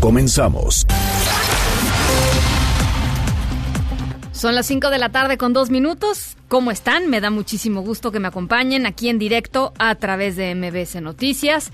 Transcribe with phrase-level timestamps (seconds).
[0.00, 0.86] Comenzamos.
[4.32, 6.36] Son las 5 de la tarde con dos minutos.
[6.46, 7.10] ¿Cómo están?
[7.10, 11.72] Me da muchísimo gusto que me acompañen aquí en directo a través de MBS Noticias.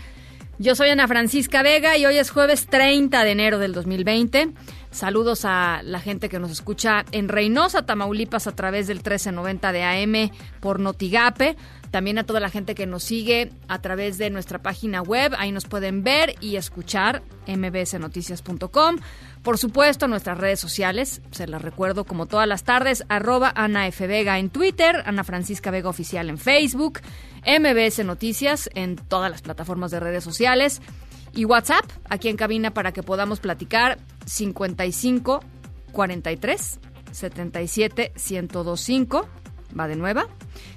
[0.59, 4.53] Yo soy Ana Francisca Vega y hoy es jueves 30 de enero del 2020.
[4.95, 9.83] Saludos a la gente que nos escucha en Reynosa, Tamaulipas, a través del 1390 de
[9.83, 10.31] AM
[10.61, 11.57] por Notigape.
[11.91, 15.35] También a toda la gente que nos sigue a través de nuestra página web.
[15.37, 18.99] Ahí nos pueden ver y escuchar mbsnoticias.com.
[19.43, 24.07] Por supuesto, nuestras redes sociales, se las recuerdo como todas las tardes, arroba Ana F.
[24.07, 27.01] Vega en Twitter, Ana Francisca Vega Oficial en Facebook,
[27.45, 30.81] MBS Noticias en todas las plataformas de redes sociales
[31.35, 33.99] y WhatsApp aquí en cabina para que podamos platicar.
[34.27, 35.41] 55
[35.93, 36.81] 43
[37.13, 39.29] 77 1025
[39.79, 40.27] va de nueva.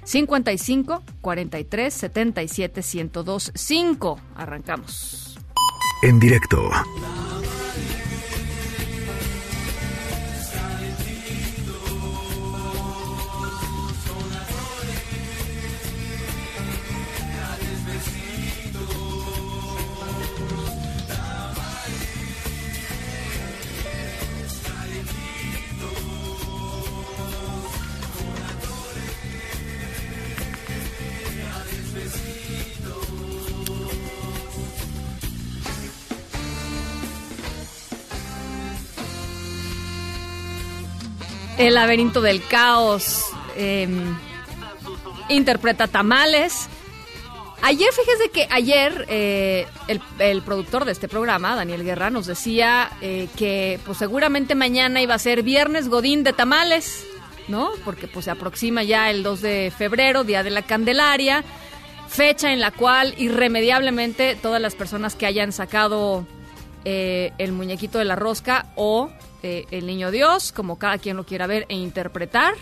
[0.04, 5.38] 55 43 77 1025 arrancamos.
[6.02, 6.70] En directo.
[41.58, 43.24] El laberinto del caos
[43.56, 43.88] eh,
[45.28, 46.68] interpreta tamales.
[47.62, 52.90] Ayer, fíjese que ayer eh, el, el, productor de este programa, Daniel Guerra, nos decía
[53.00, 57.04] eh, que pues seguramente mañana iba a ser viernes Godín de tamales,
[57.48, 57.70] ¿no?
[57.84, 61.42] Porque pues se aproxima ya el 2 de febrero, Día de la Candelaria,
[62.08, 66.24] fecha en la cual irremediablemente todas las personas que hayan sacado
[66.84, 69.10] eh, el muñequito de la rosca o
[69.42, 72.54] eh, el niño Dios, como cada quien lo quiera ver e interpretar,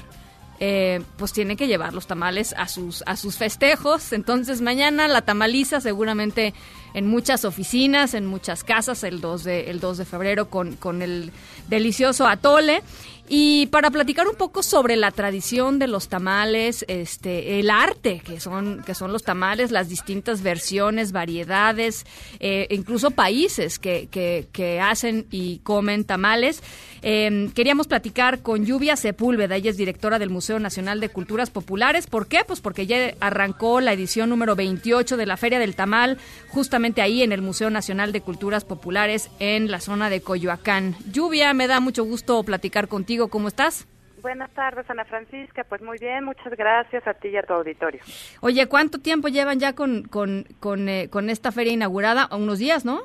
[0.59, 4.13] eh, pues tienen que llevar los tamales a sus, a sus festejos.
[4.13, 6.55] Entonces mañana la tamaliza seguramente
[6.95, 11.03] en muchas oficinas, en muchas casas, el 2 de, el 2 de febrero con, con
[11.03, 11.31] el
[11.69, 12.83] delicioso atole.
[13.29, 18.39] Y para platicar un poco sobre la tradición de los tamales, este, el arte que
[18.39, 22.07] son, que son los tamales, las distintas versiones, variedades,
[22.39, 26.63] eh, incluso países que, que, que, hacen y comen tamales.
[27.09, 32.09] Eh, queríamos platicar con Lluvia Sepúlveda, ella es directora del Museo Nacional de Culturas Populares.
[32.09, 32.41] ¿Por qué?
[32.45, 36.19] Pues porque ya arrancó la edición número 28 de la Feria del Tamal,
[36.49, 40.97] justamente ahí en el Museo Nacional de Culturas Populares en la zona de Coyoacán.
[41.13, 43.29] Lluvia, me da mucho gusto platicar contigo.
[43.29, 43.87] ¿Cómo estás?
[44.21, 45.63] Buenas tardes, Ana Francisca.
[45.63, 48.01] Pues muy bien, muchas gracias a ti y a tu auditorio.
[48.41, 52.29] Oye, ¿cuánto tiempo llevan ya con, con, con, eh, con esta feria inaugurada?
[52.33, 53.03] Unos días, ¿no?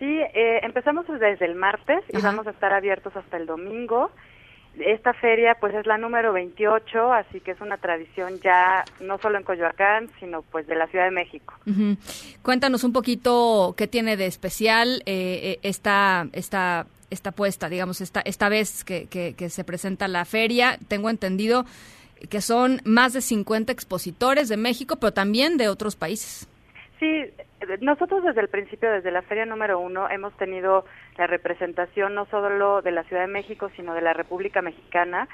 [0.00, 2.28] Sí, eh, empezamos desde el martes y Ajá.
[2.28, 4.10] vamos a estar abiertos hasta el domingo.
[4.78, 9.36] Esta feria pues es la número 28, así que es una tradición ya no solo
[9.36, 11.54] en Coyoacán, sino pues de la Ciudad de México.
[11.66, 12.38] Uh -huh.
[12.42, 18.48] Cuéntanos un poquito qué tiene de especial eh, esta, esta esta puesta, digamos, esta, esta
[18.48, 20.78] vez que, que, que, se presenta la feria.
[20.88, 21.66] Tengo entendido
[22.28, 26.46] que son más de 50 expositores de México, pero también de otros países.
[27.00, 27.24] Sí,
[27.80, 30.84] nosotros desde el principio, desde la feria número uno, hemos tenido
[31.16, 35.26] la representación no solo de la Ciudad de México, sino de la República Mexicana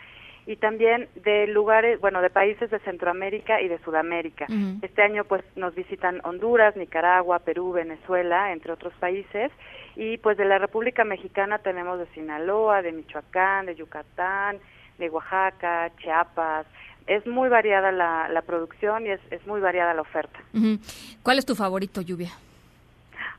[0.47, 4.47] y también de lugares, bueno, de países de Centroamérica y de Sudamérica.
[4.49, 4.79] Uh -huh.
[4.81, 9.51] Este año pues nos visitan Honduras, Nicaragua, Perú, Venezuela, entre otros países,
[9.97, 14.61] y pues de la República Mexicana tenemos de Sinaloa, de Michoacán, de Yucatán,
[14.99, 16.67] de Oaxaca, Chiapas.
[17.07, 20.39] Es muy variada la, la producción y es, es, muy variada la oferta.
[21.23, 22.33] ¿Cuál es tu favorito, Lluvia?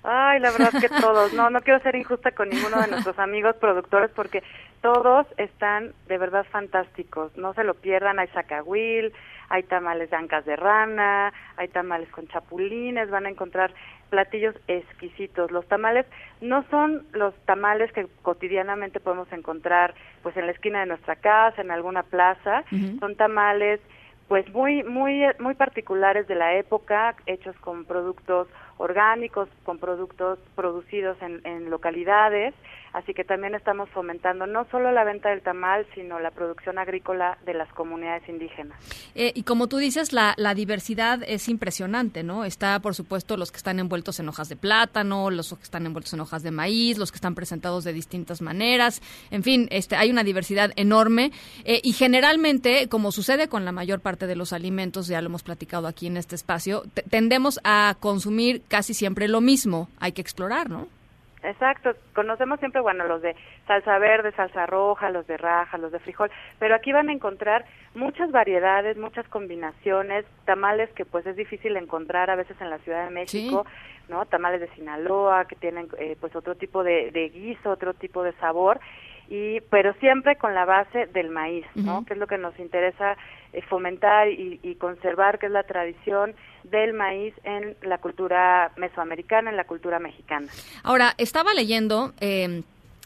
[0.03, 1.33] Ay, la verdad que todos.
[1.33, 4.41] No, no quiero ser injusta con ninguno de nuestros amigos productores porque
[4.81, 7.35] todos están de verdad fantásticos.
[7.35, 8.19] No se lo pierdan.
[8.19, 9.11] Hay zacahuil,
[9.49, 13.09] hay tamales de ancas de rana, hay tamales con chapulines.
[13.09, 13.71] Van a encontrar
[14.09, 15.51] platillos exquisitos.
[15.51, 16.05] Los tamales
[16.41, 21.61] no son los tamales que cotidianamente podemos encontrar pues en la esquina de nuestra casa,
[21.61, 22.63] en alguna plaza.
[22.71, 22.99] Uh -huh.
[22.99, 23.79] Son tamales
[24.27, 28.47] pues muy muy muy particulares de la época, hechos con productos
[28.77, 32.53] orgánicos, con productos producidos en, en localidades,
[32.97, 37.37] así que también estamos fomentando no solo la venta del tamal, sino la producción agrícola
[37.45, 38.77] de las comunidades indígenas.
[39.13, 42.43] Eh, y como tú dices, la, la, diversidad es impresionante, ¿no?
[42.43, 46.13] Está, por supuesto, los que están envueltos en hojas de plátano, los que están envueltos
[46.13, 50.09] en hojas de maíz, los que están presentados de distintas maneras, en fin, este, hay
[50.09, 51.31] una diversidad enorme
[51.65, 55.43] eh, y generalmente, como sucede con la mayor parte de los alimentos, ya lo hemos
[55.43, 60.69] platicado aquí en este espacio, tendemos a consumir casi siempre lo mismo, hay que explorar,
[60.69, 60.96] ¿no?
[61.43, 63.35] Exacto, conocemos siempre, bueno, los de
[63.67, 67.63] salsa verde, salsa roja, los de raja, los de frijol, pero aquí van a encontrar
[67.93, 73.05] muchas variedades, muchas combinaciones, tamales que pues es difícil encontrar a veces en la Ciudad
[73.05, 73.65] de México,
[74.09, 74.25] ¿no?
[74.25, 78.33] Tamales de Sinaloa que tienen eh, pues otro tipo de, de guiso, otro tipo de
[78.33, 78.79] sabor
[79.29, 82.05] y pero siempre con la base del maíz, ¿no?
[82.05, 83.17] Que es lo que nos interesa
[83.53, 86.33] eh, fomentar y, y, conservar, que es la tradición
[86.63, 90.47] del maíz en la cultura mesoamericana, en la cultura mexicana.
[90.83, 92.13] Ahora, estaba leyendo...
[92.19, 92.63] Eh,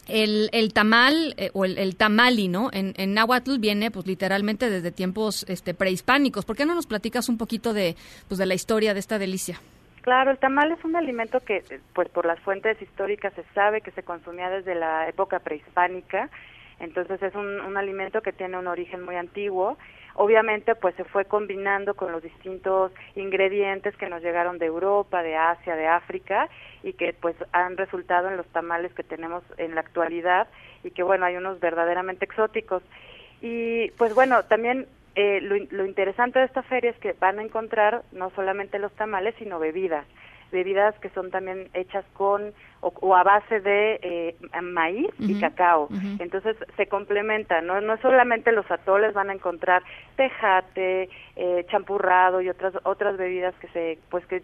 [0.08, 2.70] el, el, tamal eh, o el, el, tamali, ¿no?
[2.72, 6.44] En, en náhuatl viene, pues, literalmente desde tiempos este, prehispánicos.
[6.44, 7.96] ¿Por qué no nos platicas un poquito de,
[8.28, 9.60] pues, de la historia de esta delicia?
[10.02, 11.62] Claro, el tamal es un alimento que,
[11.94, 16.28] pues por las fuentes históricas se sabe que se consumía desde la época prehispánica,
[16.80, 19.78] entonces es un, un alimento que tiene un origen muy antiguo.
[20.14, 25.36] Obviamente, pues se fue combinando con los distintos ingredientes que nos llegaron de Europa, de
[25.36, 26.48] Asia, de África
[26.82, 30.48] y que pues han resultado en los tamales que tenemos en la actualidad
[30.82, 32.82] y que bueno, hay unos verdaderamente exóticos.
[33.40, 37.42] Y pues bueno, también eh, lo, lo, interesante de esta feria es que van a
[37.42, 40.06] encontrar no solamente los tamales, sino bebidas,
[40.50, 45.30] bebidas que son también hechas con o, o a base de eh, maíz uh -huh.
[45.30, 45.84] y cacao.
[45.84, 46.16] Uh -huh.
[46.20, 47.80] Entonces se complementan, ¿no?
[47.80, 49.82] No solamente los atoles van a encontrar
[50.16, 54.42] tejate, eh, champurrado y otras otras bebidas que se pues que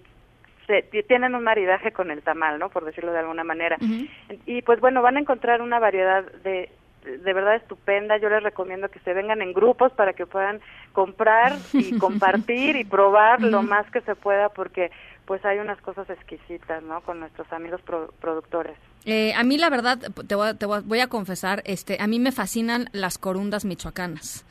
[1.08, 2.68] tienen un maridaje con el tamal, ¿no?
[2.68, 3.76] Por decirlo de alguna manera.
[3.80, 4.08] Uh -huh.
[4.44, 6.68] Y pues bueno, van a encontrar una variedad de
[7.16, 8.16] de verdad estupenda.
[8.18, 10.60] Yo les recomiendo que se vengan en grupos para que puedan
[10.92, 14.90] comprar y compartir y probar lo más que se pueda porque
[15.26, 17.02] pues hay unas cosas exquisitas, ¿no?
[17.02, 18.76] Con nuestros amigos pro productores.
[19.04, 22.32] Eh, a mí la verdad, te, voy, te voy, a confesar, este, a mí me
[22.32, 24.44] fascinan las corundas michoacanas.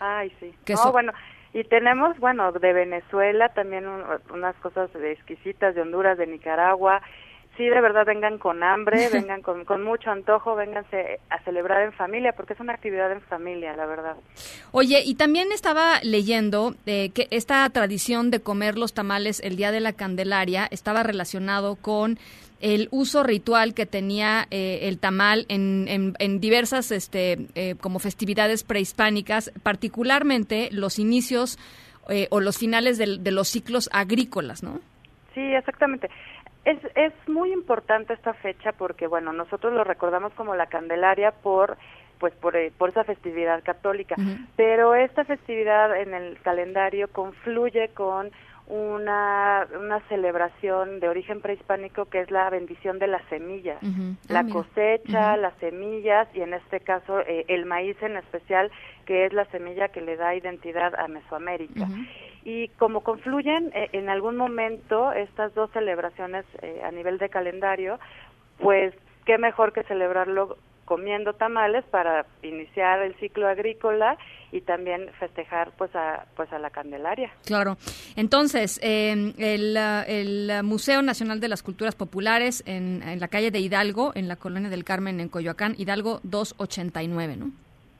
[0.00, 0.52] Ay, sí.
[0.64, 1.12] Que so bueno,
[1.52, 7.00] y tenemos, bueno, de Venezuela también un, unas cosas exquisitas, de Honduras, de Nicaragua,
[7.56, 11.92] sí, de verdad vengan con hambre, vengan con, con, mucho antojo, vénganse a celebrar en
[11.92, 14.16] familia, porque es una actividad en familia, la verdad.
[14.72, 19.72] Oye, y también estaba leyendo eh, que esta tradición de comer los tamales el día
[19.72, 22.18] de la Candelaria estaba relacionado con
[22.60, 27.98] el uso ritual que tenía eh, el tamal en, en, en diversas este, eh, como
[27.98, 31.58] festividades prehispánicas, particularmente los inicios
[32.08, 34.80] eh, o los finales de, de los ciclos agrícolas, ¿no?
[35.34, 36.08] Sí, exactamente.
[36.64, 41.76] Es, es muy importante esta fecha porque, bueno, nosotros lo recordamos como la Candelaria por
[42.18, 44.46] pues por, por esa festividad católica, uh -huh.
[44.56, 48.30] pero esta festividad en el calendario confluye con
[48.66, 54.16] una, una celebración de origen prehispánico que es la bendición de las semillas, uh -huh.
[54.28, 55.40] la ah, cosecha, uh -huh.
[55.40, 58.70] las semillas y en este caso eh, el maíz en especial,
[59.04, 61.86] que es la semilla que le da identidad a Mesoamérica
[62.44, 67.98] y como confluyen eh, en algún momento estas dos celebraciones eh, a nivel de calendario,
[68.58, 68.94] pues
[69.24, 74.18] qué mejor que celebrarlo comiendo tamales para iniciar el ciclo agrícola
[74.52, 77.32] y también festejar pues a pues a la Candelaria.
[77.44, 77.76] Claro.
[78.16, 83.58] Entonces, eh, el, el, Museo Nacional de las Culturas Populares en, en la calle de
[83.58, 87.50] Hidalgo, en la colonia del Carmen, en Coyoacán, Hidalgo 289, ¿no?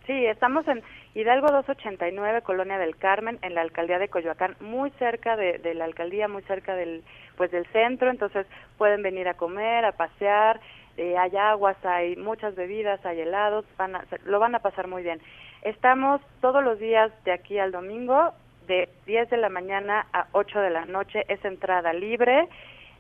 [0.07, 0.83] Sí, estamos en
[1.15, 5.87] Hidalgo 289, Colonia del Carmen, en la alcaldía de Coyoacán, muy cerca de, de, la
[5.87, 7.03] alcaldía, muy cerca del,
[7.37, 10.61] pues del centro, entonces pueden venir a comer, a pasear,
[10.97, 15.03] eh, hay aguas, hay muchas bebidas, hay helados, van a, lo van a pasar muy
[15.03, 15.21] bien.
[15.63, 18.33] Estamos todos los días de aquí al domingo,
[18.67, 22.49] de 10 de la mañana a 8 de la noche, es entrada libre,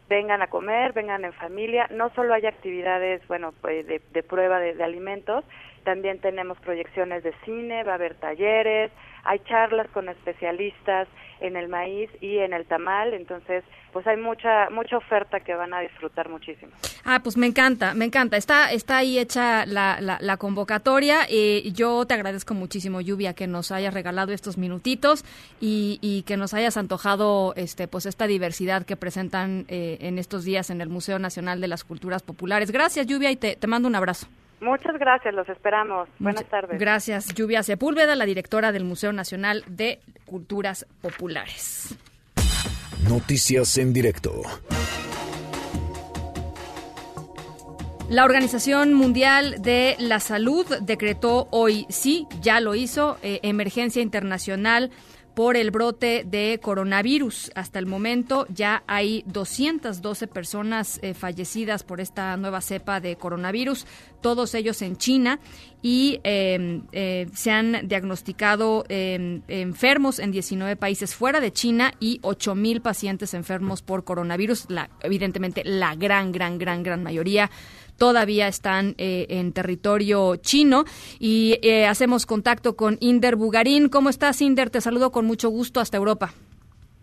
[0.09, 4.59] vengan a comer, vengan en familia, no solo hay actividades, bueno, pues de, de prueba
[4.59, 5.45] de, de alimentos,
[5.85, 8.91] también tenemos proyecciones de cine, va a haber talleres,
[9.25, 11.09] hay charlas con especialistas
[11.41, 15.73] en el maíz y en el tamal, entonces pues hay mucha mucha oferta que van
[15.73, 16.73] a disfrutar muchísimo.
[17.05, 18.37] Ah, pues me encanta, me encanta.
[18.37, 23.47] Está está ahí hecha la, la, la convocatoria y yo te agradezco muchísimo, Lluvia, que
[23.47, 25.25] nos hayas regalado estos minutitos
[25.61, 30.45] y, y que nos hayas antojado este pues esta diversidad que presentan eh, en estos
[30.45, 32.71] días en el Museo Nacional de las Culturas Populares.
[32.71, 34.27] Gracias, Lluvia, y te mando un abrazo.
[34.65, 36.09] Muchas gracias, los esperamos.
[36.19, 36.81] Buenas tardes.
[36.81, 41.97] Gracias, Lluvia Sepúlveda, la directora del Museo Nacional de Culturas Populares.
[43.07, 44.41] Noticias en directo.
[48.09, 54.91] La Organización Mundial de la Salud decretó hoy, sí, ya lo hizo, eh, emergencia internacional
[55.35, 57.51] por el brote de coronavirus.
[57.55, 63.87] Hasta el momento ya hay 212 personas eh, fallecidas por esta nueva cepa de coronavirus,
[64.21, 65.41] todos ellos en China,
[65.83, 72.21] y em, eh, se han diagnosticado em, enfermos en 19 países fuera de China y
[72.23, 74.67] 8 mil pacientes enfermos por coronavirus.
[74.69, 77.51] La, evidentemente, la gran, gran, gran, gran mayoría
[77.97, 80.85] todavía están eh, en territorio chino.
[81.19, 83.89] Y eh, hacemos contacto con Inder Bugarín.
[83.89, 84.71] ¿Cómo estás, Inder?
[84.71, 86.33] Te saludo con mucho gusto hasta Europa.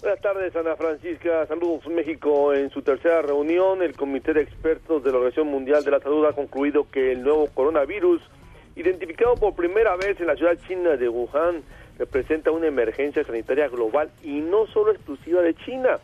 [0.01, 1.45] Buenas tardes, Ana Francisca.
[1.45, 2.55] Saludos México.
[2.55, 6.25] En su tercera reunión, el Comité de Expertos de la Organización Mundial de la Salud
[6.25, 8.19] ha concluido que el nuevo coronavirus,
[8.75, 11.61] identificado por primera vez en la ciudad china de Wuhan,
[11.99, 15.99] representa una emergencia sanitaria global y no solo exclusiva de China.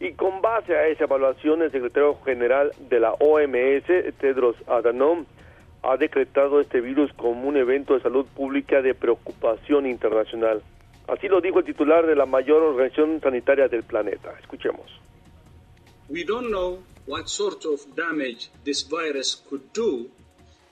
[0.00, 3.86] Y con base a esa evaluación, el secretario general de la OMS,
[4.20, 5.26] Tedros Adhanom,
[5.82, 10.62] ha decretado este virus como un evento de salud pública de preocupación internacional.
[11.08, 14.34] Así lo dijo el titular de la mayor organización sanitaria del planeta.
[14.40, 14.86] Escuchemos.
[16.08, 20.08] We don't know what sort of damage this virus could do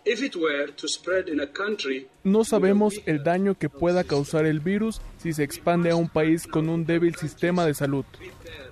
[0.05, 4.47] if it were to spread in a country no sabemos el daño que pueda causar
[4.47, 8.05] el virus si se expande a un país con un débil sistema de salud.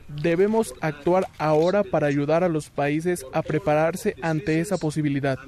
[0.08, 5.38] Debemos actuar ahora para ayudar a los países a prepararse ante esa posibilidad.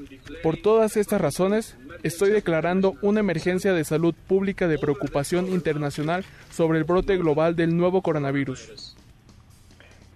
[0.43, 6.79] Por todas estas razones, estoy declarando una emergencia de salud pública de preocupación internacional sobre
[6.79, 8.97] el brote global del nuevo coronavirus.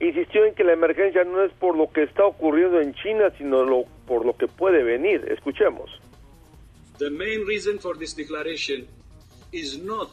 [0.00, 3.64] Insistió en que la emergencia no es por lo que está ocurriendo en China, sino
[3.64, 5.26] lo, por lo que puede venir.
[5.30, 5.90] Escuchemos.
[6.98, 8.86] The main reason for this declaration
[9.52, 10.08] is not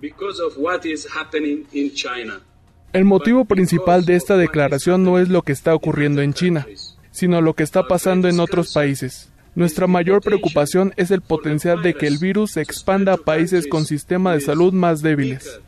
[0.00, 2.40] because of what is happening in China.
[2.96, 6.66] El motivo principal de esta declaración no es lo que está ocurriendo en China,
[7.10, 9.30] sino lo que está pasando en otros países.
[9.54, 13.84] Nuestra mayor preocupación es el potencial de que el virus se expanda a países con
[13.84, 15.60] sistemas de salud más débiles.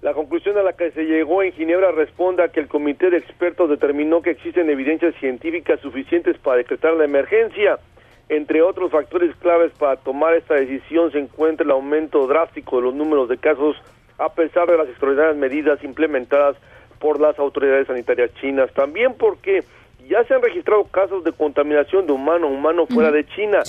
[0.00, 3.16] La conclusión a la que se llegó en Ginebra responde a que el comité de
[3.16, 7.80] expertos determinó que existen evidencias científicas suficientes para decretar la emergencia.
[8.28, 12.94] Entre otros factores claves para tomar esta decisión se encuentra el aumento drástico de los
[12.94, 13.74] números de casos
[14.18, 16.56] a pesar de las extraordinarias medidas implementadas
[16.98, 18.72] por las autoridades sanitarias chinas.
[18.74, 19.62] También porque
[20.08, 23.62] ya se han registrado casos de contaminación de humano a humano fuera de China,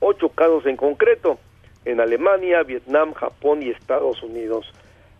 [0.00, 1.38] ocho casos en concreto,
[1.84, 4.72] en Alemania, Vietnam, Japón y Estados Unidos.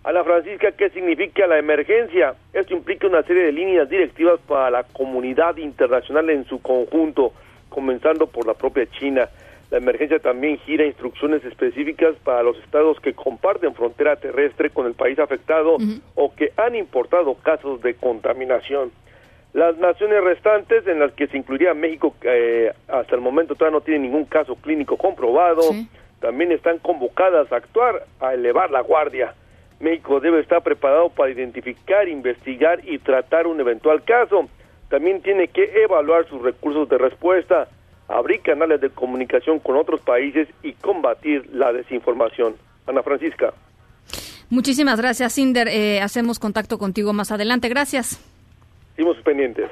[0.04, 2.34] A la Francisca, ¿qué significa la emergencia?
[2.52, 7.32] Esto implica una serie de líneas directivas para la comunidad internacional en su conjunto,
[7.68, 9.28] comenzando por la propia China.
[9.70, 14.94] La emergencia también gira instrucciones específicas para los estados que comparten frontera terrestre con el
[14.94, 15.76] país afectado
[16.14, 18.92] o que han importado casos de contaminación.
[19.54, 23.78] Las naciones restantes, en las que se incluiría México, que eh, hasta el momento todavía
[23.78, 25.62] no tiene ningún caso clínico comprobado,
[26.20, 29.34] también están convocadas a actuar, a elevar la guardia.
[29.80, 34.48] México debe estar preparado para identificar, investigar y tratar un eventual caso.
[34.90, 37.68] También tiene que evaluar sus recursos de respuesta
[38.08, 42.54] abrir canales de comunicación con otros países y combatir la desinformación.
[42.86, 43.52] Ana Francisca.
[44.48, 45.68] Muchísimas gracias, Inder.
[45.68, 47.68] Eh, hacemos contacto contigo más adelante.
[47.68, 48.20] Gracias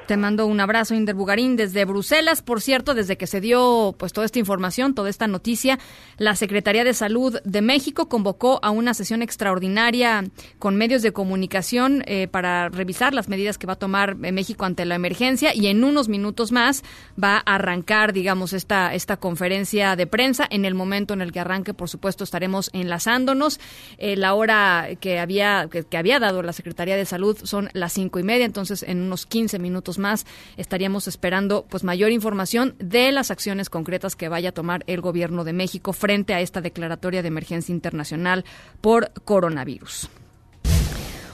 [0.05, 2.43] Te mando un abrazo, Inder Bugarín, desde Bruselas.
[2.43, 5.79] Por cierto, desde que se dio pues toda esta información, toda esta noticia,
[6.17, 10.25] la Secretaría de Salud de México convocó a una sesión extraordinaria
[10.59, 14.63] con medios de comunicación eh, para revisar las medidas que va a tomar eh, México
[14.63, 16.83] ante la emergencia y en unos minutos más
[17.21, 20.45] va a arrancar, digamos, esta, esta conferencia de prensa.
[20.49, 23.59] En el momento en el que arranque, por supuesto, estaremos enlazándonos.
[23.97, 27.91] Eh, la hora que había, que, que había dado la Secretaría de Salud son las
[27.93, 30.25] cinco y media, entonces en unos 15 minutos más
[30.57, 35.43] estaríamos esperando pues mayor información de las acciones concretas que vaya a tomar el gobierno
[35.43, 38.45] de México frente a esta declaratoria de emergencia internacional
[38.81, 40.09] por coronavirus.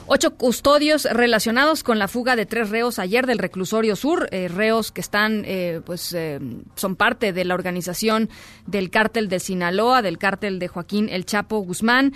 [0.06, 4.90] Ocho custodios relacionados con la fuga de tres reos ayer del reclusorio sur, eh, reos
[4.90, 6.40] que están, eh, pues, eh,
[6.74, 8.28] son parte de la organización
[8.66, 12.12] del cártel de Sinaloa, del cártel de Joaquín El Chapo Guzmán.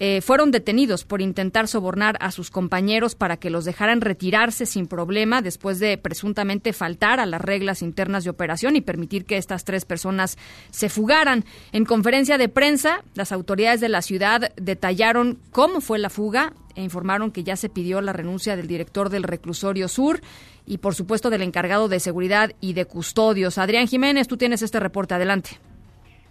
[0.00, 4.86] Eh, fueron detenidos por intentar sobornar a sus compañeros para que los dejaran retirarse sin
[4.86, 9.64] problema después de presuntamente faltar a las reglas internas de operación y permitir que estas
[9.64, 10.38] tres personas
[10.70, 11.44] se fugaran.
[11.72, 16.82] En conferencia de prensa, las autoridades de la ciudad detallaron cómo fue la fuga e
[16.82, 20.20] informaron que ya se pidió la renuncia del director del reclusorio sur
[20.64, 23.58] y, por supuesto, del encargado de seguridad y de custodios.
[23.58, 25.14] Adrián Jiménez, tú tienes este reporte.
[25.14, 25.58] Adelante.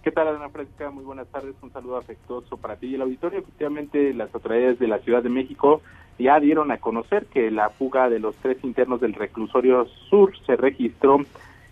[0.08, 0.90] ¿Qué tal, Ana Francisca?
[0.90, 1.54] Muy buenas tardes.
[1.60, 3.40] Un saludo afectuoso para ti y el auditorio.
[3.40, 5.82] Efectivamente, las autoridades de la Ciudad de México
[6.18, 10.56] ya dieron a conocer que la fuga de los tres internos del reclusorio sur se
[10.56, 11.18] registró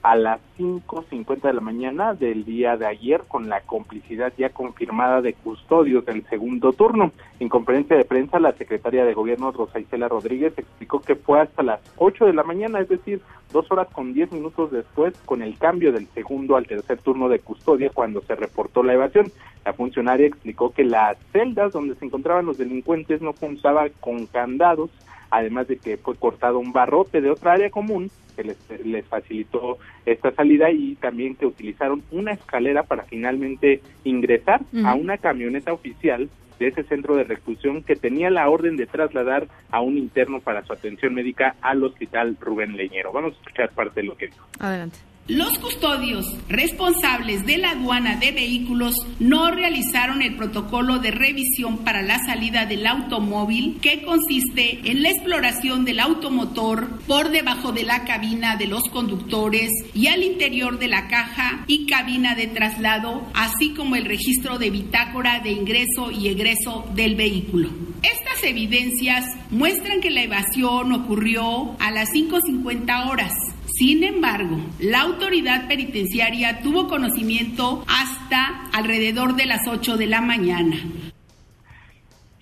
[0.06, 5.20] a las 5.50 de la mañana del día de ayer con la complicidad ya confirmada
[5.20, 7.10] de custodios del segundo turno.
[7.40, 11.64] En conferencia de prensa, la secretaria de Gobierno, Rosa Isela Rodríguez, explicó que fue hasta
[11.64, 13.20] las 8 de la mañana, es decir,
[13.52, 17.40] dos horas con diez minutos después, con el cambio del segundo al tercer turno de
[17.40, 19.26] custodia cuando se reportó la evasión.
[19.64, 24.88] La funcionaria explicó que las celdas donde se encontraban los delincuentes no contaban con candados,
[25.30, 30.32] además de que fue cortado un barrote de otra área común que les, facilitó esta
[30.32, 36.28] salida y también que utilizaron una escalera para finalmente ingresar a una camioneta oficial
[36.58, 40.64] de ese centro de reclusión que tenía la orden de trasladar a un interno para
[40.64, 43.12] su atención médica al hospital Rubén Leñero.
[43.12, 44.46] Vamos a escuchar parte de lo que dijo.
[44.58, 44.98] Adelante.
[45.28, 52.02] Los custodios responsables de la aduana de vehículos no realizaron el protocolo de revisión para
[52.02, 58.04] la salida del automóvil que consiste en la exploración del automotor por debajo de la
[58.04, 63.70] cabina de los conductores y al interior de la caja y cabina de traslado, así
[63.74, 67.70] como el registro de bitácora de ingreso y egreso del vehículo.
[68.04, 73.32] Estas evidencias muestran que la evasión ocurrió a las 5.50 horas
[73.78, 80.76] sin embargo, la autoridad penitenciaria tuvo conocimiento hasta alrededor de las 8 de la mañana.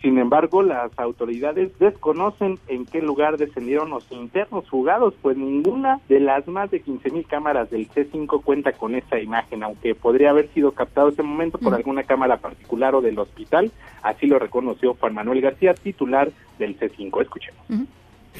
[0.01, 6.21] Sin embargo, las autoridades desconocen en qué lugar descendieron los internos jugados, pues ninguna de
[6.21, 10.71] las más de 15.000 cámaras del C5 cuenta con esta imagen, aunque podría haber sido
[10.71, 13.73] captado ese momento por alguna cámara particular o del hospital,
[14.03, 17.23] así lo reconoció Juan Manuel García, titular del C5.
[17.23, 17.67] Escuchemos.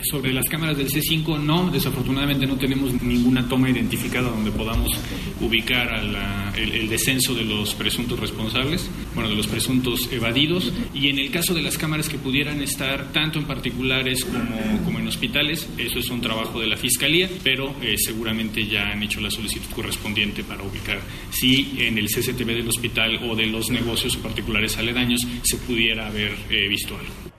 [0.03, 4.91] Sobre las cámaras del C5, no, desafortunadamente no tenemos ninguna toma identificada donde podamos
[5.41, 5.89] ubicar
[6.57, 10.73] el, descenso de los presuntos responsables, bueno, de los presuntos evadidos.
[10.93, 15.09] Y en el caso de las cámaras que pudieran estar tanto en particulares como, en
[15.09, 19.31] hospitales, eso es un trabajo de la Fiscalía, pero eh, seguramente ya han hecho la
[19.31, 24.77] solicitud correspondiente para ubicar si en el CCTV del hospital o de los negocios particulares
[24.77, 27.34] aledaños se pudiera haber eh, visto algo.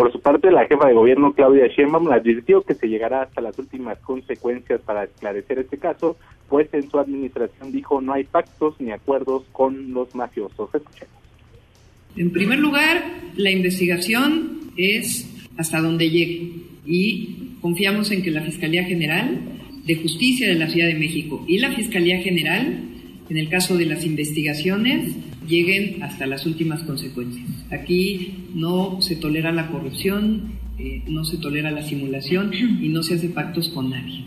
[0.00, 3.58] Por su parte, la jefa de gobierno Claudia Sheinbaum advirtió que se llegará hasta las
[3.58, 6.16] últimas consecuencias para esclarecer este caso,
[6.48, 10.74] pues en su administración dijo no hay pactos ni acuerdos con los mafiosos.
[10.74, 11.14] Escuchemos.
[12.16, 13.04] En primer lugar,
[13.36, 16.50] la investigación es hasta donde llegue
[16.86, 19.38] y confiamos en que la Fiscalía General
[19.84, 22.84] de Justicia de la Ciudad de México y la Fiscalía General,
[23.28, 25.14] en el caso de las investigaciones,
[25.50, 27.46] lleguen hasta las últimas consecuencias.
[27.70, 33.14] Aquí no se tolera la corrupción, eh, no se tolera la simulación y no se
[33.16, 34.24] hace pactos con nadie.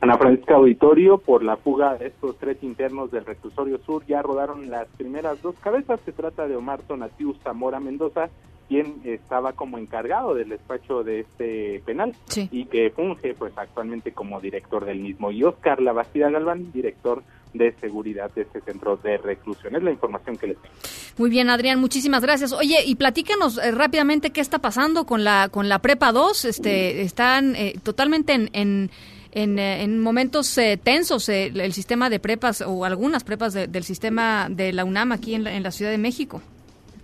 [0.00, 4.70] Ana Francisca Auditorio, por la fuga de estos tres internos del reclusorio sur, ya rodaron
[4.70, 5.98] las primeras dos cabezas.
[6.04, 8.28] Se trata de Omar Tonatiu Zamora Mendoza,
[8.68, 12.14] quien estaba como encargado del despacho de este penal
[12.50, 15.30] y que funge pues actualmente como director del mismo.
[15.30, 17.22] Y Oscar Lavastida Galván, director
[17.54, 19.76] de seguridad de este centro de reclusión.
[19.76, 20.74] Es la información que les tengo.
[21.16, 22.52] Muy bien, Adrián, muchísimas gracias.
[22.52, 26.44] Oye, y platícanos eh, rápidamente qué está pasando con la con la Prepa 2.
[26.44, 28.90] Este, están eh, totalmente en, en
[29.36, 34.84] en, eh, momentos tensos el sistema de prepas o algunas prepas del sistema de la
[34.84, 36.40] UNAM aquí en la, en la Ciudad de México.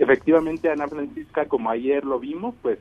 [0.00, 2.78] Efectivamente, Ana Francisca, como ayer lo vimos, pues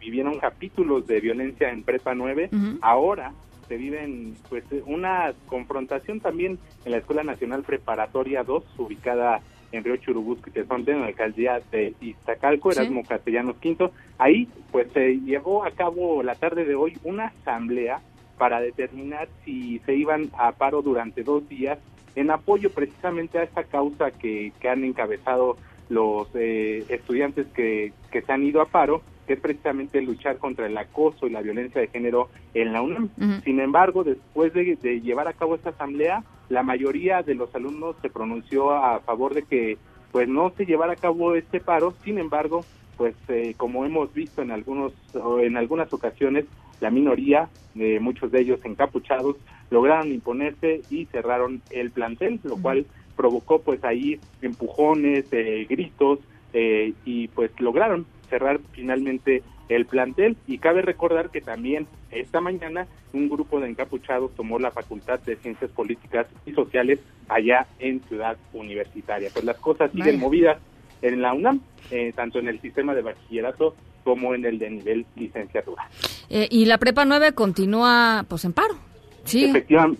[0.00, 2.48] vivieron capítulos de violencia en Prepa 9.
[2.80, 3.34] Ahora
[3.68, 9.98] se viven pues una confrontación también en la Escuela Nacional Preparatoria 2, ubicada en Río
[9.98, 13.92] Churubusco, que son de la alcaldía de Iztacalco, Erasmo Castellanos Quinto.
[14.16, 18.00] Ahí pues se llevó a cabo la tarde de hoy una asamblea
[18.38, 21.78] para determinar si se iban a paro durante dos días
[22.14, 25.58] en apoyo precisamente a esta causa que, que han encabezado
[25.88, 30.66] los eh, estudiantes que, que se han ido a paro que es precisamente luchar contra
[30.66, 33.10] el acoso y la violencia de género en la UNAM.
[33.44, 38.08] Sin embargo, después de, llevar a cabo esta asamblea, la mayoría de los alumnos se
[38.08, 39.76] pronunció a favor de que
[40.12, 41.92] pues no se llevara a cabo este paro.
[42.02, 42.64] Sin embargo,
[42.96, 44.94] pues eh, como hemos visto en algunos
[45.42, 46.46] en algunas ocasiones,
[46.80, 49.36] la minoría, de muchos de ellos encapuchados,
[49.70, 52.86] lograron imponerse y cerraron el plantel, lo cual
[53.18, 56.20] provocó pues ahí empujones, eh, gritos
[56.52, 62.86] eh, y pues lograron cerrar finalmente el plantel y cabe recordar que también esta mañana
[63.12, 68.36] un grupo de encapuchados tomó la Facultad de Ciencias Políticas y Sociales allá en Ciudad
[68.52, 69.30] Universitaria.
[69.32, 70.58] Pues las cosas siguen movidas
[71.02, 75.06] en la UNAM, eh, tanto en el sistema de bachillerato como en el de nivel
[75.16, 75.88] licenciatura.
[76.30, 78.76] Eh, y la prepa 9 continúa pues en paro.
[79.24, 79.52] Sí,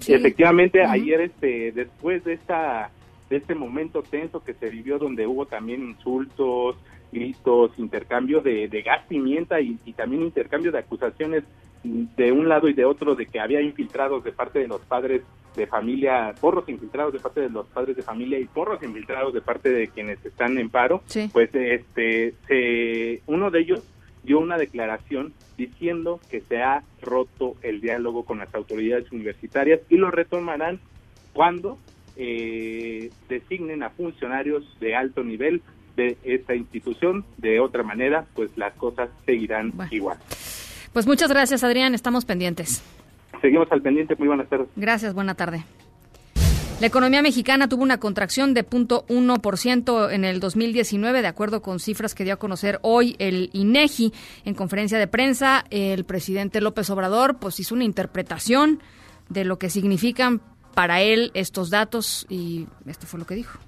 [0.08, 2.90] efectivamente, ayer este después de esta
[3.28, 6.76] de este momento tenso que se vivió donde hubo también insultos,
[7.12, 11.44] gritos, intercambio de, gas pimienta y, también intercambio de acusaciones
[11.82, 15.22] de un lado y de otro de que había infiltrados de parte de los padres
[15.56, 19.40] de familia, porros infiltrados de parte de los padres de familia y porros infiltrados de
[19.40, 23.82] parte de quienes están en paro, pues este se, uno de ellos
[24.22, 29.96] dio una declaración diciendo que se ha roto el diálogo con las autoridades universitarias y
[29.96, 30.80] lo retomarán
[31.32, 31.78] cuando
[32.18, 35.62] eh, designen a funcionarios de alto nivel
[35.96, 37.24] de esta institución.
[37.36, 40.18] De otra manera, pues las cosas seguirán igual.
[40.92, 41.94] Pues muchas gracias, Adrián.
[41.94, 42.82] Estamos pendientes.
[43.40, 44.16] Seguimos al pendiente.
[44.16, 44.68] Muy buenas tardes.
[44.76, 45.14] Gracias.
[45.14, 45.64] Buena tarde.
[46.80, 52.14] La economía mexicana tuvo una contracción de 0.1% en el 2019, de acuerdo con cifras
[52.14, 54.12] que dio a conocer hoy el INEGI
[54.44, 55.64] en conferencia de prensa.
[55.70, 58.80] El presidente López Obrador pues hizo una interpretación
[59.28, 60.40] de lo que significan
[60.78, 63.58] para él estos datos y esto fue lo que dijo.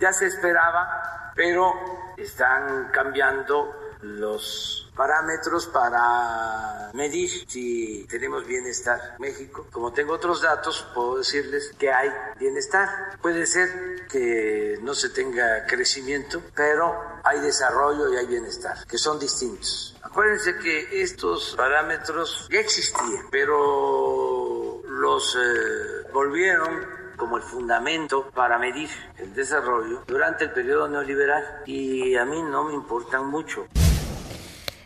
[0.00, 1.70] Ya se esperaba, pero
[2.16, 9.16] están cambiando los parámetros para medir si tenemos bienestar.
[9.18, 12.08] México, como tengo otros datos, puedo decirles que hay
[12.40, 12.88] bienestar.
[13.20, 19.18] Puede ser que no se tenga crecimiento, pero hay desarrollo y hay bienestar, que son
[19.18, 19.94] distintos.
[20.02, 26.68] Acuérdense que estos parámetros ya existían, pero los eh, volvieron
[27.16, 28.88] como el fundamento para medir
[29.18, 33.66] el desarrollo durante el periodo neoliberal y a mí no me importan mucho.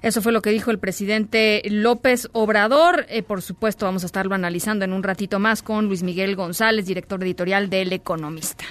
[0.02, 3.04] Eso fue lo que dijo el presidente López Obrador.
[3.08, 6.86] Eh, por supuesto, vamos a estarlo analizando en un ratito más con Luis Miguel González,
[6.86, 8.64] director editorial del Economista.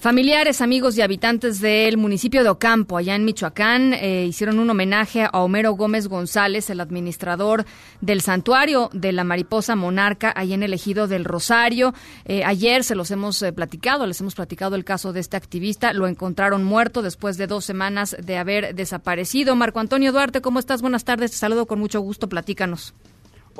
[0.00, 5.24] Familiares, amigos y habitantes del municipio de Ocampo, allá en Michoacán, eh, hicieron un homenaje
[5.24, 7.64] a Homero Gómez González, el administrador
[8.00, 11.94] del santuario de la mariposa monarca, allá en el ejido del Rosario.
[12.26, 15.92] Eh, ayer se los hemos eh, platicado, les hemos platicado el caso de este activista.
[15.92, 19.56] Lo encontraron muerto después de dos semanas de haber desaparecido.
[19.56, 20.80] Marco Antonio Duarte, ¿cómo estás?
[20.80, 22.94] Buenas tardes, te saludo con mucho gusto, platícanos.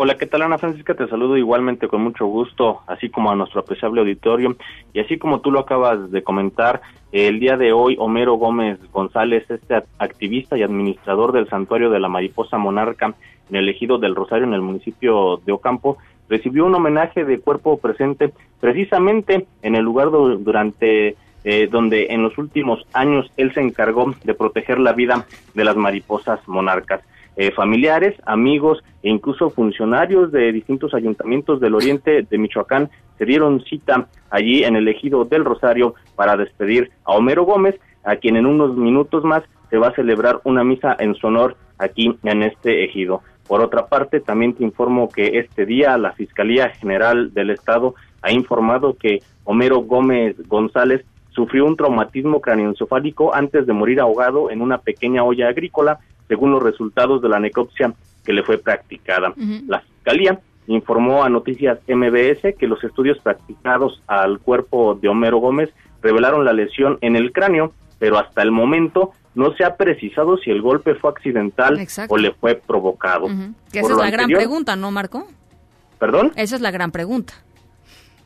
[0.00, 0.94] Hola, ¿qué tal Ana Francisca?
[0.94, 4.54] Te saludo igualmente con mucho gusto, así como a nuestro apreciable auditorio.
[4.92, 9.50] Y así como tú lo acabas de comentar, el día de hoy Homero Gómez González,
[9.50, 13.16] este activista y administrador del santuario de la mariposa monarca
[13.50, 17.78] en el ejido del Rosario en el municipio de Ocampo, recibió un homenaje de cuerpo
[17.78, 24.14] presente precisamente en el lugar durante eh, donde en los últimos años él se encargó
[24.22, 27.00] de proteger la vida de las mariposas monarcas.
[27.40, 33.62] Eh, familiares, amigos e incluso funcionarios de distintos ayuntamientos del oriente de Michoacán se dieron
[33.62, 38.44] cita allí en el ejido del Rosario para despedir a Homero Gómez, a quien en
[38.44, 42.84] unos minutos más se va a celebrar una misa en su honor aquí en este
[42.84, 43.22] ejido.
[43.46, 48.32] Por otra parte, también te informo que este día la Fiscalía General del Estado ha
[48.32, 54.78] informado que Homero Gómez González sufrió un traumatismo craneoencefálico antes de morir ahogado en una
[54.78, 57.92] pequeña olla agrícola según los resultados de la necropsia
[58.24, 59.32] que le fue practicada.
[59.66, 65.70] La Fiscalía informó a Noticias MBS que los estudios practicados al cuerpo de Homero Gómez
[66.02, 70.50] revelaron la lesión en el cráneo, pero hasta el momento no se ha precisado si
[70.50, 73.28] el golpe fue accidental o le fue provocado.
[73.72, 75.26] esa es la gran pregunta, ¿no, Marco?
[75.98, 76.32] ¿Perdón?
[76.36, 77.34] Esa es la gran pregunta.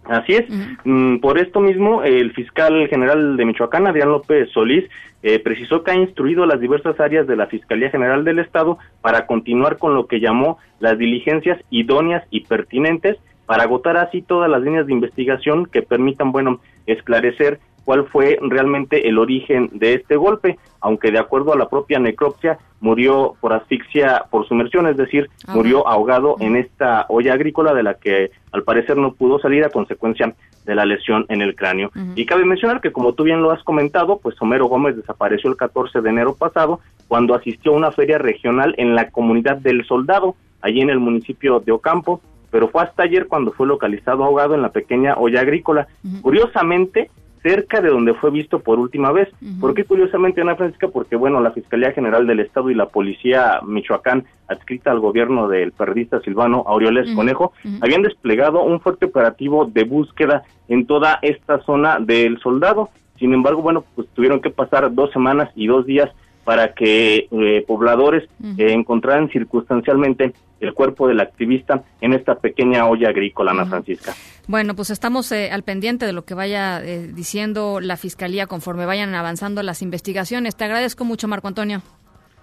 [0.05, 0.45] Así es.
[0.85, 4.85] Mm, por esto mismo, el fiscal general de Michoacán, Adrián López Solís,
[5.23, 8.79] eh, precisó que ha instruido a las diversas áreas de la Fiscalía General del Estado
[9.01, 14.51] para continuar con lo que llamó las diligencias idóneas y pertinentes para agotar así todas
[14.51, 20.17] las líneas de investigación que permitan, bueno, esclarecer cuál fue realmente el origen de este
[20.17, 25.31] golpe, aunque de acuerdo a la propia necropsia murió por asfixia por sumersión, es decir,
[25.49, 29.71] murió ahogado en esta olla agrícola de la que al parecer no pudo salir a
[29.71, 31.91] consecuencia de la lesión en el cráneo.
[32.15, 35.57] Y cabe mencionar que como tú bien lo has comentado, pues Homero Gómez desapareció el
[35.57, 40.35] 14 de enero pasado cuando asistió a una feria regional en la comunidad del Soldado,
[40.61, 44.63] allí en el municipio de Ocampo, pero fue hasta ayer cuando fue localizado ahogado en
[44.63, 45.89] la pequeña olla agrícola.
[46.21, 47.11] Curiosamente,
[47.43, 49.29] cerca de donde fue visto por última vez.
[49.61, 50.89] ¿Por qué curiosamente, Ana Francisca?
[50.89, 55.73] Porque, bueno, la Fiscalía General del Estado y la Policía Michoacán, adscrita al gobierno del
[55.73, 61.99] periodista Silvano Aureoles Conejo, habían desplegado un fuerte operativo de búsqueda en toda esta zona
[61.99, 62.91] del soldado.
[63.19, 66.11] Sin embargo, bueno, pues tuvieron que pasar dos semanas y dos días
[66.45, 68.29] para que eh, pobladores
[68.59, 74.15] eh, encontraran circunstancialmente el cuerpo del activista en esta pequeña olla agrícola, Ana Francisca.
[74.47, 79.15] Bueno, pues estamos eh, al pendiente de lo que vaya diciendo la Fiscalía conforme vayan
[79.15, 80.57] avanzando las investigaciones.
[80.57, 81.83] Te agradezco mucho, Marco Antonio.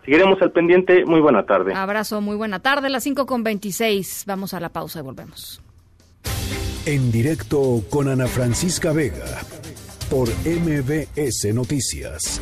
[0.06, 1.06] Seguiremos al pendiente.
[1.06, 1.74] Muy buena tarde.
[1.74, 2.90] Abrazo, muy buena tarde.
[2.90, 4.24] Las 5 con 26.
[4.28, 5.62] Vamos a la pausa y volvemos.
[6.86, 9.42] En directo con Ana Francisca Vega
[10.10, 12.42] por MBS Noticias.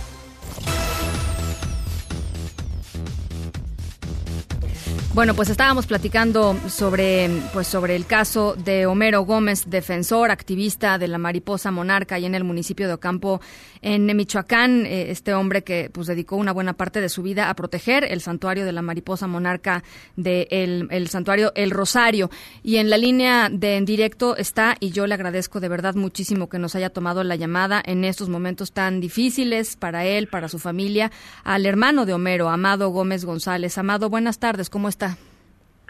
[5.13, 11.09] Bueno, pues estábamos platicando sobre, pues sobre el caso de Homero Gómez, defensor, activista de
[11.09, 13.41] la mariposa monarca y en el municipio de Ocampo,
[13.81, 14.85] en Michoacán.
[14.85, 18.21] Eh, este hombre que pues dedicó una buena parte de su vida a proteger el
[18.21, 19.83] santuario de la mariposa monarca
[20.15, 22.31] de el, santuario El Rosario.
[22.63, 26.47] Y en la línea de en directo está, y yo le agradezco de verdad muchísimo
[26.47, 30.57] que nos haya tomado la llamada en estos momentos tan difíciles para él, para su
[30.57, 31.11] familia,
[31.43, 33.77] al hermano de Homero, Amado Gómez González.
[33.77, 35.00] Amado, buenas tardes, ¿cómo está?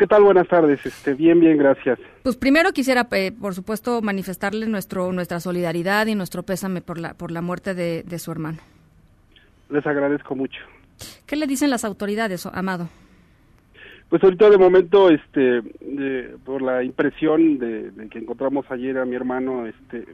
[0.02, 0.24] ¿Qué tal?
[0.24, 0.84] Buenas tardes.
[0.84, 2.00] Este, bien, bien, gracias.
[2.24, 7.14] Pues primero quisiera, eh, por supuesto, manifestarle nuestro, nuestra solidaridad y nuestro pésame por la,
[7.14, 8.58] por la muerte de, su hermano.
[9.70, 10.60] Les agradezco mucho.
[11.28, 12.90] ¿Qué le dicen las autoridades, Amado?
[14.10, 15.62] Pues ahorita de momento, este,
[16.46, 20.08] por la impresión de, que encontramos ayer a mi hermano, este,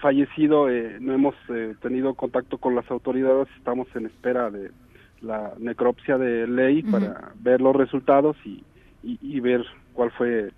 [0.00, 4.70] fallecido, eh, no hemos eh, tenido contacto con las autoridades, estamos en espera de
[5.20, 8.64] la necropsia de ley para ver los resultados y
[9.06, 10.50] y, ver cuál fue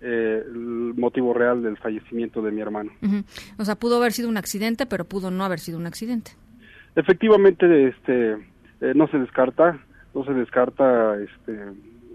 [0.00, 2.90] eh, el motivo real del fallecimiento de mi hermano.
[3.58, 6.32] O sea, pudo haber sido un accidente, pero pudo no haber sido un accidente.
[6.96, 8.32] Efectivamente, este,
[8.80, 9.78] eh, no se descarta,
[10.14, 11.58] no se descarta este,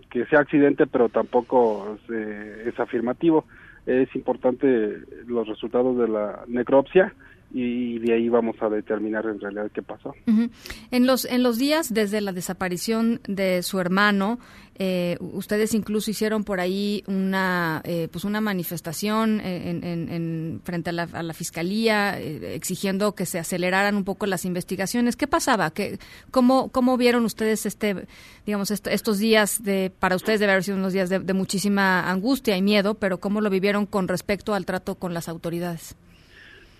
[0.09, 3.45] que sea accidente, pero tampoco es afirmativo.
[3.85, 7.13] Es importante los resultados de la necropsia
[7.53, 10.13] y de ahí vamos a determinar en realidad qué pasó.
[10.25, 14.39] En los en los días desde la desaparición de su hermano,
[14.75, 21.33] eh, ustedes incluso hicieron por ahí una eh, pues una manifestación en, frente a la,
[21.33, 25.17] fiscalía eh, exigiendo que se aceleraran un poco las investigaciones.
[25.17, 25.71] ¿Qué pasaba?
[25.71, 25.99] ¿Qué,
[26.31, 28.07] cómo cómo vieron ustedes este
[28.45, 32.55] digamos estos días de para ustedes debe haber sido unos días de, de muchísima angustia
[32.55, 35.97] y miedo, pero cómo lo vivieron con respecto al trato con las autoridades?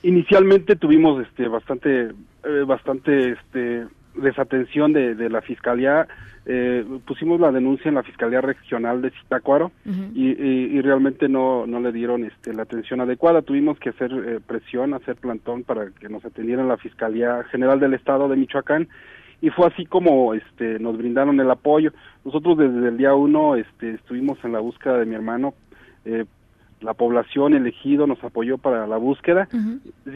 [0.04, 2.12] Inicialmente tuvimos este bastante
[2.44, 3.86] eh, bastante este
[4.16, 6.08] desatención de, de la fiscalía
[6.46, 9.72] eh, pusimos la denuncia en la fiscalía regional de Zitácuaro
[10.16, 13.44] y, y, realmente no no le dieron este la atención adecuada.
[13.44, 17.94] Tuvimos que hacer eh, presión hacer plantón para que nos atendieran la fiscalía general del
[17.94, 18.88] estado de Michoacán
[19.40, 21.94] y fue así como este nos brindaron el apoyo.
[22.26, 25.54] Nosotros desde el día uno este estuvimos en la búsqueda de mi hermano
[26.06, 26.26] eh,
[26.82, 29.48] la población elegido nos apoyó para la búsqueda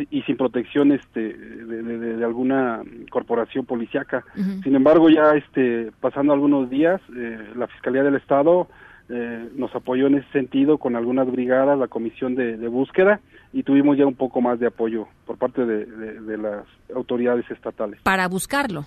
[0.09, 4.25] y sin protección este de, alguna corporación policiaca
[4.63, 8.67] sin embargo ya este pasando algunos días eh, la fiscalía del estado
[9.07, 13.19] eh, nos apoyó en ese sentido con algunas brigadas la comisión de, búsqueda
[13.53, 17.99] y tuvimos ya un poco más de apoyo por parte de, las autoridades estatales.
[18.01, 18.85] Para buscarlo.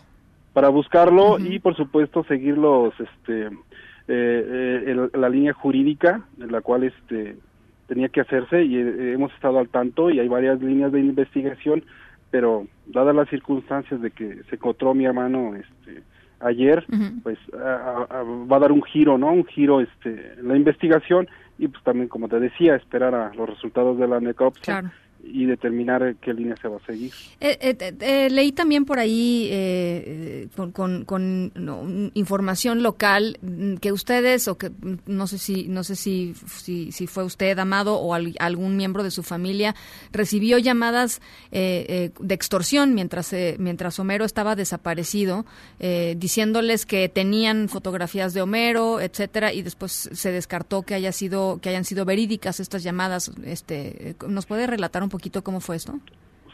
[0.52, 3.48] Para buscarlo y por supuesto seguir los este
[4.08, 7.36] eh, la línea jurídica en la cual este
[7.88, 11.82] tenía que hacerse y eh, hemos estado al tanto y hay varias líneas de investigación,
[12.30, 16.02] pero dadas las circunstancias de que se encontró mi hermano este
[16.40, 16.86] ayer,
[17.24, 19.32] pues va a dar un giro, ¿no?
[19.32, 21.26] Un giro este la investigación
[21.58, 24.92] y pues también como te decía, esperar a los resultados de la necropsia
[25.22, 27.12] y determinar qué línea se va a seguir.
[27.40, 34.56] Eh, eh, eh, leí también por ahí con, con, información local mm, que ustedes o
[34.56, 39.02] que mm, no sé si no sé si si, fue usted amado o algún miembro
[39.02, 39.74] de su familia
[40.12, 45.46] recibió llamadas de extorsión mientras mientras Homero estaba desaparecido
[45.78, 51.70] diciéndoles que tenían fotografías de Homero etcétera y después se descartó que haya sido que
[51.70, 55.98] hayan sido verídicas estas llamadas este nos puede relatar un poquito cómo fue esto?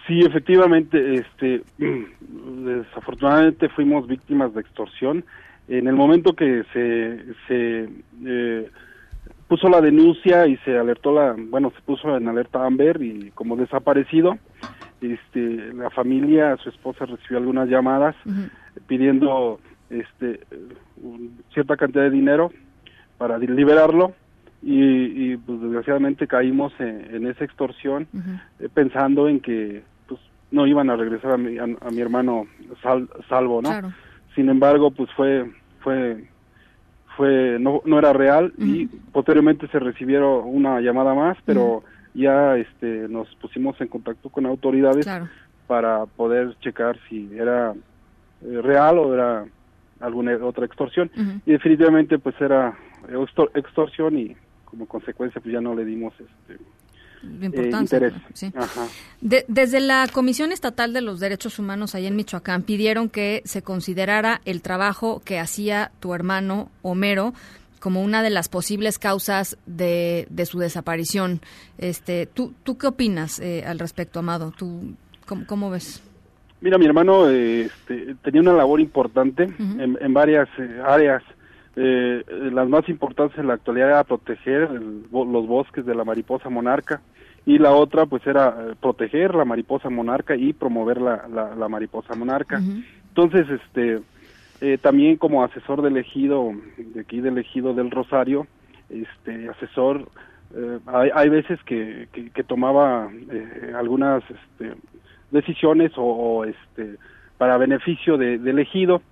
[0.07, 1.63] Sí, efectivamente, este,
[2.21, 5.25] desafortunadamente fuimos víctimas de extorsión.
[5.69, 7.89] En el momento que se, se
[8.27, 8.71] eh,
[9.49, 13.57] puso la denuncia y se alertó la, bueno, se puso en alerta Amber y como
[13.57, 14.39] desaparecido,
[15.01, 18.15] este, la familia, su esposa recibió algunas llamadas
[18.87, 20.41] pidiendo, este,
[21.53, 22.53] cierta cantidad de dinero
[23.17, 24.15] para liberarlo
[24.67, 28.09] y, pues desgraciadamente caímos en, esa extorsión
[28.59, 32.47] eh, pensando en que pues no iban a regresar a mi, a, mi hermano
[33.29, 33.93] salvo no
[34.35, 35.51] sin embargo pues fue
[35.81, 36.25] fue
[37.17, 43.09] fue no, no era real y posteriormente se recibieron una llamada más pero ya este
[43.09, 45.07] nos pusimos en contacto con autoridades
[45.67, 47.75] para poder checar si era
[48.43, 49.45] eh, real o era
[50.01, 51.11] alguna otra extorsión.
[51.47, 52.77] Y definitivamente pues era
[53.55, 54.37] extorsión y
[54.75, 56.63] como consecuencia pues ya no le dimos este
[57.41, 58.13] importancia.
[58.35, 58.53] Sí.
[58.55, 58.87] Ajá.
[59.21, 63.63] De- desde la Comisión Estatal de los Derechos Humanos allá en Michoacán pidieron que se
[63.63, 67.33] considerara el trabajo que hacía tu hermano Homero
[67.81, 71.41] como una de las posibles causas de, de su desaparición.
[71.79, 74.53] Este, ¿tú, ¿Tú qué opinas eh, al respecto, Amado?
[74.57, 74.95] ¿Tú,
[75.27, 76.03] cómo, cómo ves?
[76.61, 81.23] Mira, mi hermano eh, este, tenía una labor importante en, en varias eh, áreas.
[81.77, 86.49] Eh, las más importantes en la actualidad era proteger el los bosques de la mariposa
[86.49, 87.01] monarca
[87.47, 91.69] y la otra pues era eh, proteger la mariposa monarca y promover la, la, la
[91.69, 92.61] mariposa monarca.
[93.09, 94.01] Entonces, este,
[94.61, 98.47] eh, también como asesor del ejido, de aquí del ejido del Rosario,
[98.89, 100.09] este, asesor,
[100.55, 103.11] eh, hay, hay veces que, que, que tomaba
[103.77, 104.75] algunas este,
[105.31, 106.97] decisiones o, o, este,
[107.37, 109.03] para beneficio de, del ejido,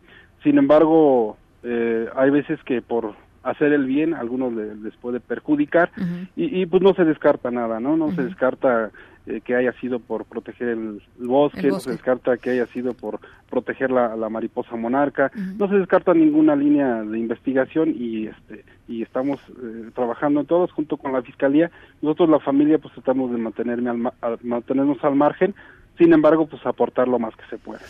[0.43, 5.19] sin embargo, eh, hay veces que por hacer el bien, a algunos le- les puede
[5.21, 5.91] perjudicar
[6.37, 7.97] y, y, pues no se descarta nada, ¿no?
[7.97, 8.91] No se descarta
[9.27, 12.67] eh, que haya sido por proteger el, el bosque, El no se descarta que haya
[12.67, 13.19] sido por
[13.51, 19.03] proteger la, la mariposa monarca, no se descarta ninguna línea de investigación y este y
[19.03, 21.71] estamos eh, trabajando todos junto con la fiscalía.
[22.01, 25.55] Nosotros la familia pues tratamos de mantenerme al ma- mantenernos al margen,
[25.99, 27.81] sin embargo pues aportar lo más que se pueda.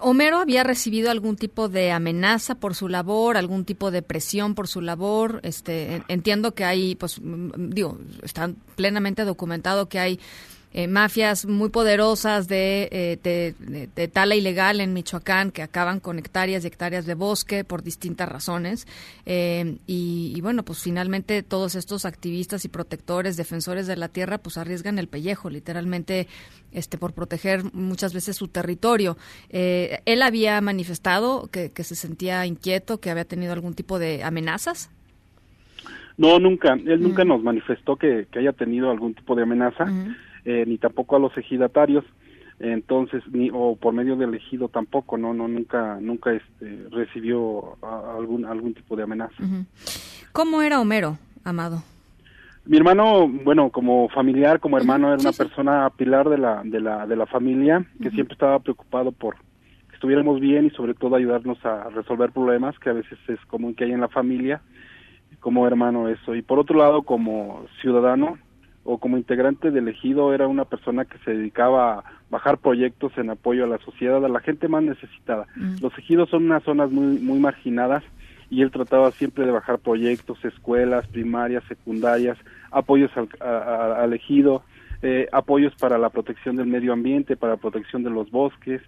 [0.00, 4.66] ¿Homero había recibido algún tipo de amenaza por su labor, algún tipo de presión por
[4.68, 5.40] su labor?
[5.42, 10.20] Este, en- entiendo que hay, pues, digo, está plenamente documentado que hay
[10.74, 16.00] eh, mafias muy poderosas de, eh, de, de- de tala ilegal en Michoacán que acaban
[16.00, 18.86] con hectáreas y hectáreas de bosque por distintas razones.
[19.26, 24.38] Eh, y, y bueno, pues finalmente todos estos activistas y protectores, defensores de la tierra,
[24.38, 26.26] pues arriesgan el pellejo, literalmente,
[26.72, 29.16] este, por proteger muchas veces su territorio.
[29.50, 34.24] Eh, ¿Él había manifestado que, que se sentía inquieto, que había tenido algún tipo de
[34.24, 34.90] amenazas?
[36.16, 36.74] No, nunca.
[36.74, 39.86] Él nunca nos manifestó que, que haya tenido algún tipo de amenaza,
[40.44, 42.04] eh, ni tampoco a los ejidatarios.
[42.60, 48.14] Entonces, ni o por medio del ejido tampoco, no, no, nunca, nunca este, recibió a-
[48.16, 49.34] algún algún tipo de amenaza.
[50.32, 51.82] ¿Cómo era Homero, Amado?
[52.64, 57.06] Mi hermano, bueno, como familiar, como hermano, era una persona pilar de la, de la,
[57.08, 59.34] de la familia, que siempre estaba preocupado por
[59.88, 63.74] que estuviéramos bien y sobre todo ayudarnos a resolver problemas que a veces es común
[63.74, 64.60] que hay en la familia,
[65.40, 66.36] como hermano eso.
[66.36, 68.38] Y por otro lado, como ciudadano
[68.84, 73.30] o como integrante del ejido, era una persona que se dedicaba a bajar proyectos en
[73.30, 75.46] apoyo a la sociedad, a la gente más necesitada.
[75.80, 78.02] Los ejidos son unas zonas muy, muy marginadas
[78.50, 82.36] y él trataba siempre de bajar proyectos, escuelas, primarias, secundarias,
[82.70, 84.62] apoyos al, a- al ejido,
[85.00, 88.80] eh, apoyos para la protección del medio ambiente, para la protección de los bosques,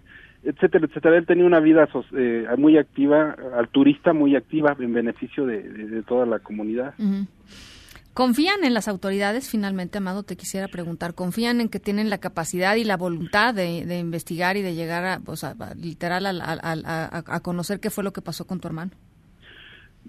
[0.43, 1.17] etcétera, etcétera.
[1.17, 5.63] Él tenía una vida so- eh, muy activa, al turista muy activa en beneficio de,
[5.63, 6.93] de- de toda la comunidad.
[8.15, 9.49] ¿Confían en las autoridades?
[9.51, 11.15] Finalmente, Amado, te quisiera preguntar.
[11.15, 15.19] ¿Confían en que tienen la capacidad y la voluntad de, investigar y de llegar a,
[15.25, 18.91] o sea, literal, a, a- conocer qué fue lo que pasó con tu hermano?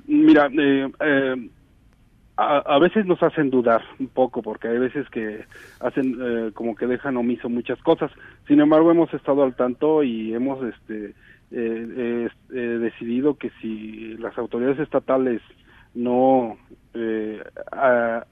[0.07, 1.51] Mira, eh, eh,
[2.37, 5.45] a, veces nos hacen dudar un poco porque hay veces que
[5.81, 8.12] hacen eh, como que dejan omiso muchas cosas.
[8.47, 11.12] Sin embargo, hemos estado al tanto y hemos este
[11.51, 15.42] eh, eh, decidido que si las autoridades estatales
[15.96, 16.56] no
[16.94, 18.24] eh, a-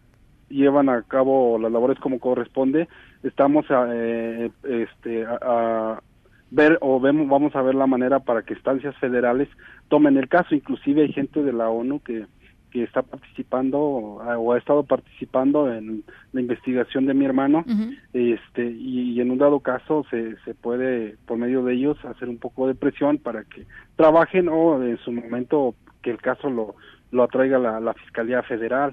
[0.49, 2.89] llevan a cabo las labores como corresponde,
[3.23, 6.03] estamos a, eh, este, a- a
[6.51, 9.49] ver o vemos, vamos a ver la manera para que instancias federales
[9.89, 10.55] tomen el caso.
[10.55, 12.27] Inclusive hay gente de la ONU que,
[12.71, 17.65] que está participando o ha- o ha estado participando en la investigación de mi hermano.
[18.13, 22.29] Este y, y en un dado caso se, se puede por medio de ellos hacer
[22.29, 26.75] un poco de presión para que trabajen o en su momento que el caso lo
[27.11, 28.93] lo atraiga la, la fiscalía federal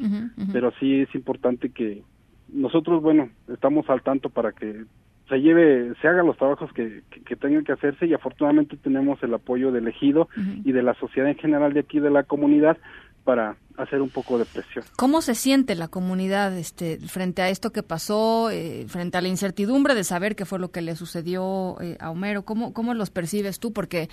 [0.53, 2.03] pero sí es importante que
[2.49, 4.83] nosotros bueno estamos al tanto para que
[5.29, 9.21] se lleve se hagan los trabajos que, que, que tengan que hacerse y afortunadamente tenemos
[9.23, 10.27] el apoyo del ejido
[10.63, 12.77] y de la sociedad en general de aquí de la comunidad
[13.23, 17.71] para hacer un poco de presión ¿Cómo se siente la comunidad este, frente a esto
[17.71, 21.77] que pasó, eh, frente a la incertidumbre de saber qué fue lo que le sucedió
[21.81, 22.43] eh, a Homero?
[22.43, 23.73] ¿Cómo, ¿Cómo los percibes tú?
[23.73, 24.09] Porque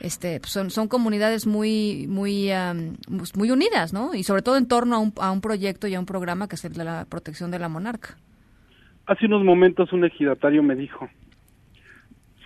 [0.00, 2.50] este, pues, son, son comunidades muy, muy,
[3.16, 4.14] pues, muy unidas, ¿no?
[4.14, 6.56] Y sobre todo en torno a un, a un proyecto y a un programa que
[6.56, 8.16] es el de la protección de la monarca.
[9.06, 11.08] Hace unos momentos un ejidatario me dijo,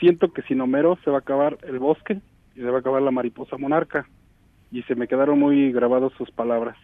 [0.00, 2.20] siento que sin Homero se va a acabar el bosque
[2.54, 4.06] y se va a acabar la mariposa monarca.
[4.74, 6.76] Y se me quedaron muy grabadas sus palabras.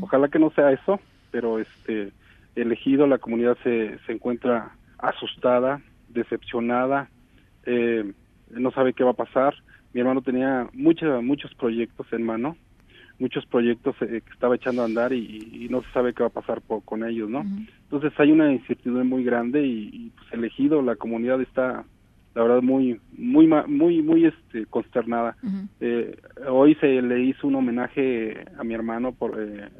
[0.00, 2.12] Ojalá que no sea eso, pero este
[2.56, 7.08] elegido la comunidad se, se encuentra asustada, decepcionada,
[7.66, 8.12] eh,
[8.50, 9.54] no sabe qué va a pasar.
[9.92, 12.56] Mi hermano tenía muchos muchos proyectos en mano,
[13.18, 16.40] muchos proyectos eh, que estaba echando a andar y, no se sabe qué va a
[16.40, 17.44] pasar con ellos, ¿no?
[17.82, 21.84] Entonces hay una incertidumbre muy grande y, pues elegido la comunidad está
[22.36, 25.36] la verdad muy muy muy muy este consternada.
[25.80, 26.14] Eh,
[26.46, 29.70] hoy se le hizo un homenaje a mi hermano por eh,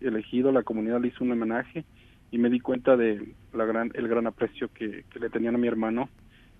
[0.00, 1.84] elegido la comunidad le hizo un homenaje
[2.32, 5.68] y me di cuenta de la gran el gran aprecio que, le tenían a mi
[5.68, 6.08] hermano.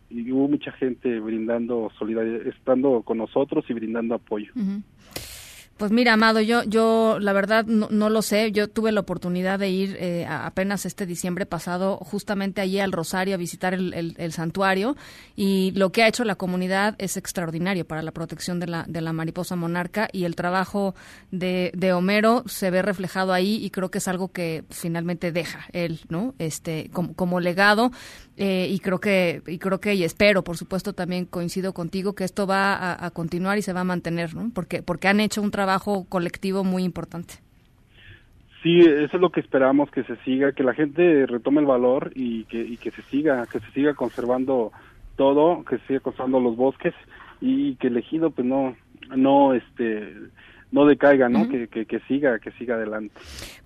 [0.08, 4.52] Y hubo mucha gente brindando solidaridad estando con nosotros y brindando apoyo
[5.80, 8.52] pues mira, Amado, yo, yo la verdad no, lo sé.
[8.52, 13.34] Yo tuve la oportunidad de ir eh, apenas este diciembre pasado justamente allí al Rosario
[13.34, 14.94] a visitar el, santuario
[15.36, 19.00] y lo que ha hecho la comunidad es extraordinario para la protección de la, de
[19.00, 20.94] la mariposa monarca y el trabajo
[21.30, 25.64] de, de Homero se ve reflejado ahí y creo que es algo que finalmente deja
[25.72, 26.34] él, ¿no?
[26.38, 27.90] Este, como, como legado
[28.42, 32.24] eh, y creo que y creo que y espero por supuesto también coincido contigo que
[32.24, 34.50] esto va a, continuar y se va a mantener ¿no?
[34.54, 37.34] porque porque han hecho un trabajo colectivo muy importante
[38.62, 42.12] sí eso es lo que esperamos que se siga que la gente retome el valor
[42.14, 44.72] y que y que se siga que se siga conservando
[45.16, 46.94] todo que se siga conservando los bosques
[47.42, 48.74] y que el ejido pues no
[49.14, 50.14] no este
[50.72, 51.48] no decaiga, ¿no?
[51.48, 53.14] que, que, siga, que siga adelante.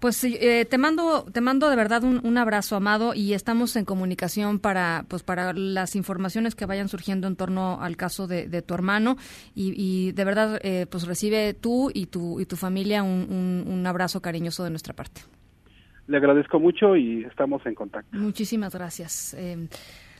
[0.01, 4.59] Pues eh, te mando, te mando de verdad un, abrazo, amado, y estamos en comunicación
[4.59, 9.17] para, pues para las informaciones que vayan surgiendo en torno al caso de, tu hermano
[9.55, 14.21] y, de verdad, eh, pues recibe tú y tu y tu familia un, un abrazo
[14.21, 15.23] cariñoso de nuestra parte.
[16.07, 18.17] Le agradezco mucho y estamos en contacto.
[18.17, 19.35] Muchísimas gracias.
[19.39, 19.69] Eh,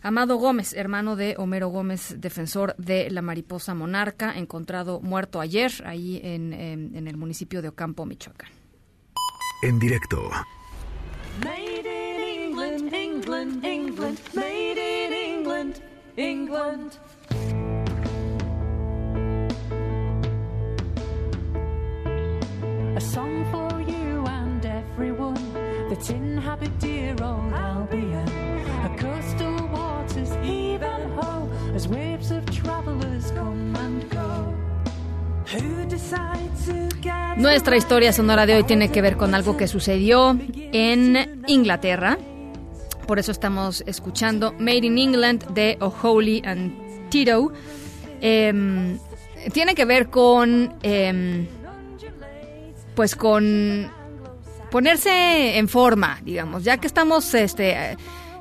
[0.05, 6.21] Amado Gómez, hermano de Homero Gómez, defensor de la mariposa monarca, encontrado muerto ayer ahí
[6.23, 8.51] en, en, el municipio de Ocampo, Michoacán.
[9.63, 10.31] En directo.
[11.43, 15.81] Made in England, England, England, made in England,
[16.19, 16.99] England.
[22.95, 25.55] A song for you and everyone
[25.89, 28.54] that inhabit dear old Albion,
[37.37, 42.19] Nuestra historia sonora de hoy tiene que ver con algo que sucedió en Inglaterra.
[43.07, 47.53] Por eso estamos escuchando Made in England de O'Holy and Tito.
[48.21, 48.99] Em,
[49.53, 51.47] tiene que ver con, em,
[52.95, 53.91] pues con
[54.71, 57.97] ponerse en forma, digamos, ya que estamos, este,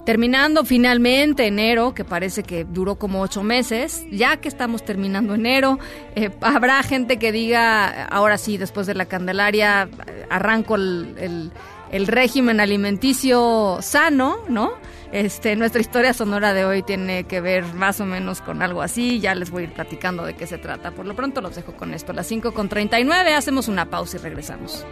[0.05, 5.79] Terminando finalmente enero, que parece que duró como ocho meses, ya que estamos terminando enero,
[6.15, 9.87] eh, habrá gente que diga, ahora sí, después de la Candelaria,
[10.29, 11.51] arranco el,
[11.89, 14.73] el, régimen alimenticio sano, ¿no?
[15.13, 19.19] Este, nuestra historia sonora de hoy tiene que ver más o menos con algo así.
[19.19, 20.91] Ya les voy a ir platicando de qué se trata.
[20.91, 22.11] Por lo pronto los dejo con esto.
[22.11, 24.83] A las 5 con 39 hacemos una pausa y regresamos.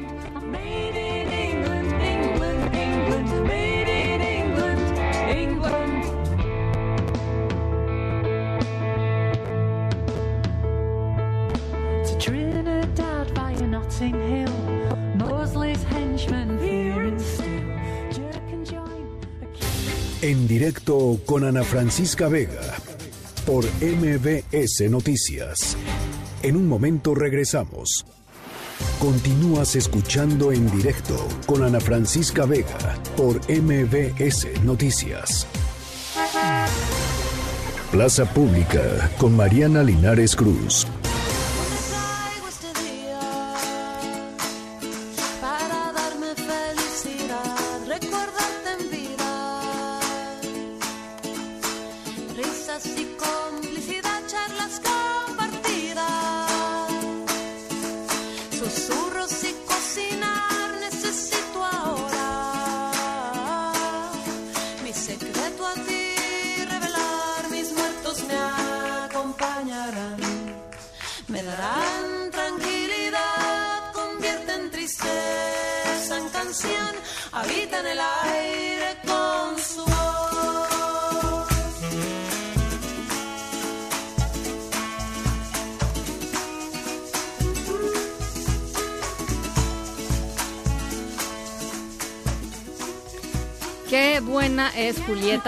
[20.23, 22.61] En directo con Ana Francisca Vega
[23.45, 25.77] por MBS Noticias.
[26.41, 28.05] En un momento regresamos.
[28.99, 35.45] Continúas escuchando en directo con Ana Francisca Vega por MBS Noticias.
[37.91, 40.87] Plaza Pública con Mariana Linares Cruz.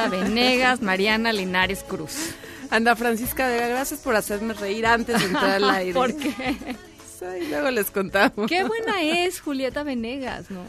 [0.10, 2.36] Venegas, Mariana Linares Cruz.
[2.70, 5.93] Anda Francisca Vega, gracias por hacerme reír antes de entrar al aire.
[5.93, 6.58] ¿Por qué?
[7.49, 8.49] luego les contamos.
[8.49, 10.62] Qué buena es Julieta Venegas, ¿no?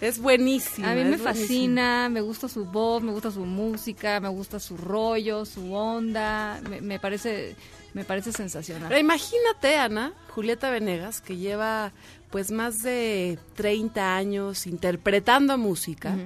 [0.00, 0.90] Es buenísima.
[0.90, 4.76] A mí me fascina, me gusta su voz, me gusta su música, me gusta su
[4.76, 7.54] rollo, su onda, me, me parece
[7.94, 8.88] me parece sensacional.
[8.88, 11.92] Pero imagínate, Ana, Julieta Venegas, que lleva
[12.30, 16.16] pues más de 30 años interpretando música,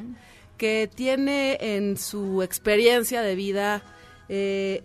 [0.56, 3.82] que tiene en su experiencia de vida
[4.28, 4.82] eh,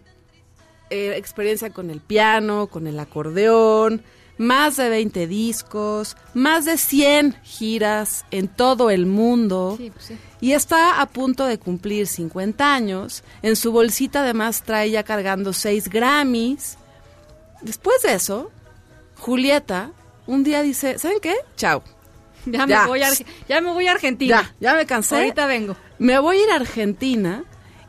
[0.89, 4.03] eh, experiencia con el piano, con el acordeón,
[4.37, 9.75] más de 20 discos, más de 100 giras en todo el mundo.
[9.77, 10.17] Sí, pues sí.
[10.41, 13.23] Y está a punto de cumplir 50 años.
[13.41, 16.77] En su bolsita además trae ya cargando 6 Grammys.
[17.61, 18.51] Después de eso,
[19.17, 19.91] Julieta
[20.27, 21.35] un día dice, ¿saben qué?
[21.57, 21.83] Chao.
[22.45, 23.09] Ya, me voy a,
[23.47, 24.41] ya me voy a Argentina.
[24.59, 25.15] Ya, ya me cansé.
[25.15, 25.75] Ahorita vengo.
[25.99, 27.43] Me voy a ir a Argentina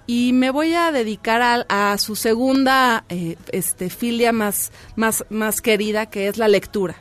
[0.07, 5.61] y me voy a dedicar a, a su segunda eh, este, filia más, más, más
[5.61, 6.97] querida, que es la lectura.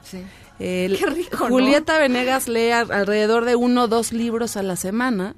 [0.59, 1.49] El- Qué rico, ¿no?
[1.49, 5.35] Julieta Venegas lee a- alrededor de uno o dos libros a la semana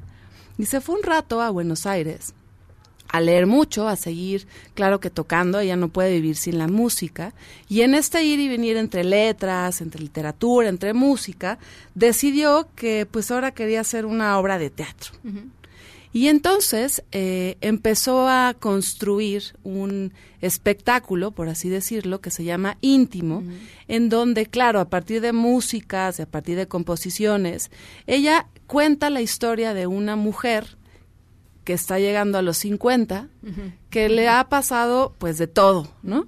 [0.58, 2.34] y se fue un rato a Buenos Aires
[3.14, 7.36] a leer mucho, a seguir, claro que tocando, ella no puede vivir sin la música,
[7.70, 11.60] y en este ir y venir entre letras, entre literatura, entre música,
[11.94, 15.12] decidió que pues ahora quería hacer una obra de teatro.
[16.12, 20.12] Y entonces eh, empezó a construir un
[20.42, 23.44] espectáculo, por así decirlo, que se llama Íntimo,
[23.88, 27.70] en donde, claro, a partir de músicas, a partir de composiciones,
[28.08, 30.78] ella cuenta la historia de una mujer
[31.64, 33.28] que está llegando a los 50,
[33.90, 36.28] que le ha pasado pues de todo, ¿no?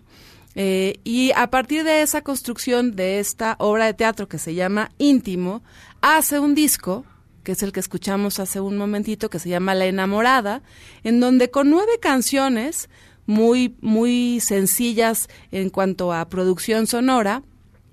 [0.56, 4.92] Eh, y a partir de esa construcción de esta obra de teatro que se llama
[4.98, 5.64] Íntimo,
[6.02, 7.06] hace un disco,
[7.44, 10.62] que es el que escuchamos hace un momentito, que se llama La enamorada,
[11.04, 12.90] en donde con nueve canciones
[13.26, 17.44] muy, muy sencillas en cuanto a producción sonora,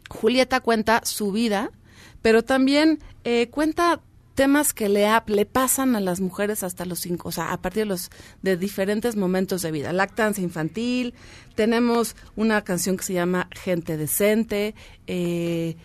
[0.09, 1.73] Julieta cuenta su vida,
[2.21, 4.01] pero también eh, cuenta
[4.35, 7.83] temas que le, le pasan a las mujeres hasta los cinco, o sea, a partir
[7.83, 8.11] de los
[8.43, 9.93] de diferentes momentos de vida.
[9.93, 11.15] Lactancia infantil,
[11.55, 14.75] tenemos una canción que se llama Gente Decente,
[15.07, 15.77] eh,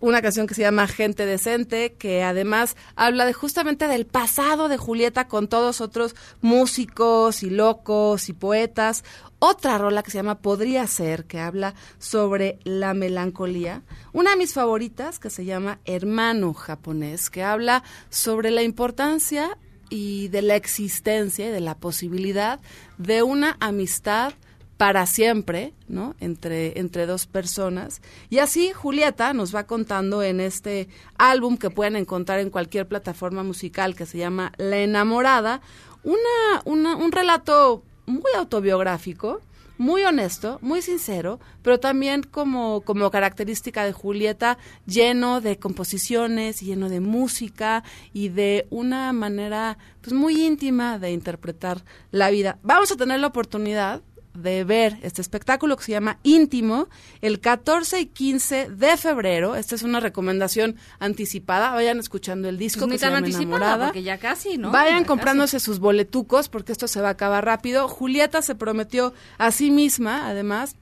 [0.00, 4.76] una canción que se llama Gente Decente, que además habla de justamente del pasado de
[4.76, 9.04] Julieta con todos otros músicos y locos y poetas.
[9.38, 13.82] Otra rola que se llama Podría ser, que habla sobre la melancolía.
[14.12, 19.56] Una de mis favoritas que se llama Hermano japonés, que habla sobre la importancia
[19.88, 22.60] y de la existencia y de la posibilidad
[22.98, 24.34] de una amistad
[24.76, 26.14] para siempre, ¿no?
[26.20, 28.02] Entre, entre dos personas.
[28.28, 33.42] Y así Julieta nos va contando en este álbum que pueden encontrar en cualquier plataforma
[33.42, 35.62] musical que se llama La Enamorada,
[36.02, 39.40] una, una, un relato muy autobiográfico,
[39.78, 46.88] muy honesto, muy sincero, pero también como, como característica de Julieta, lleno de composiciones, lleno
[46.88, 52.58] de música y de una manera pues muy íntima de interpretar la vida.
[52.62, 54.02] Vamos a tener la oportunidad
[54.36, 56.88] de ver este espectáculo que se llama Íntimo
[57.20, 59.56] el 14 y 15 de febrero.
[59.56, 61.72] Esta es una recomendación anticipada.
[61.72, 63.86] Vayan escuchando el disco Pues que se tan llama anticipada, Enamorada.
[63.86, 64.70] porque ya casi, ¿no?
[64.70, 67.88] Vayan Ya comprándose sus boletucos porque esto se va a acabar rápido.
[67.88, 70.76] Julieta se prometió a sí misma, además,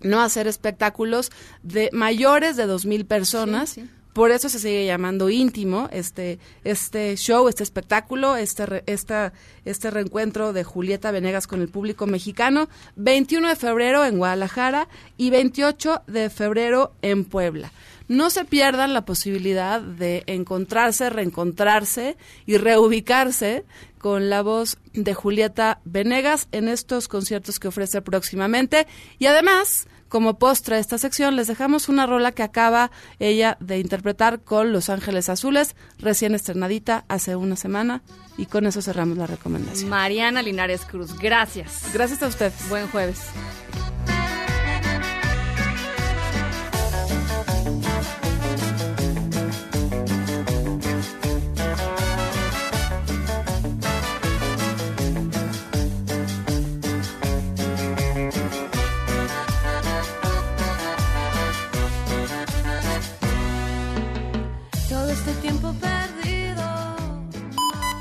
[0.00, 1.30] no hacer espectáculos
[1.62, 3.78] de mayores de dos mil personas.
[4.16, 9.34] Por eso se sigue llamando íntimo este este show, este espectáculo, este esta,
[9.66, 14.88] este reencuentro de Julieta Venegas con el público mexicano, 21 de febrero en Guadalajara
[15.18, 17.72] y 28 de febrero en Puebla.
[18.08, 23.66] No se pierdan la posibilidad de encontrarse, reencontrarse y reubicarse
[23.98, 28.86] con la voz de Julieta Venegas en estos conciertos que ofrece próximamente.
[29.18, 33.78] Y además, como postre de esta sección, les dejamos una rola que acaba ella de
[33.80, 38.00] interpretar con Los Ángeles Azules, recién estrenadita hace una semana.
[38.38, 39.90] Y con eso cerramos la recomendación.
[39.90, 41.90] Mariana Linares Cruz, gracias.
[41.92, 42.50] Gracias a usted.
[42.70, 43.26] Buen jueves.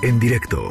[0.05, 0.69] En directo.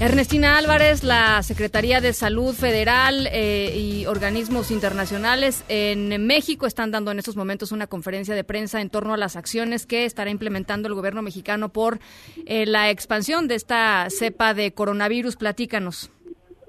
[0.00, 7.10] Ernestina Álvarez, la Secretaría de Salud Federal eh, y organismos internacionales en México están dando
[7.10, 10.88] en estos momentos una conferencia de prensa en torno a las acciones que estará implementando
[10.88, 12.00] el gobierno mexicano por
[12.46, 15.36] eh, la expansión de esta cepa de coronavirus.
[15.36, 16.10] Platícanos.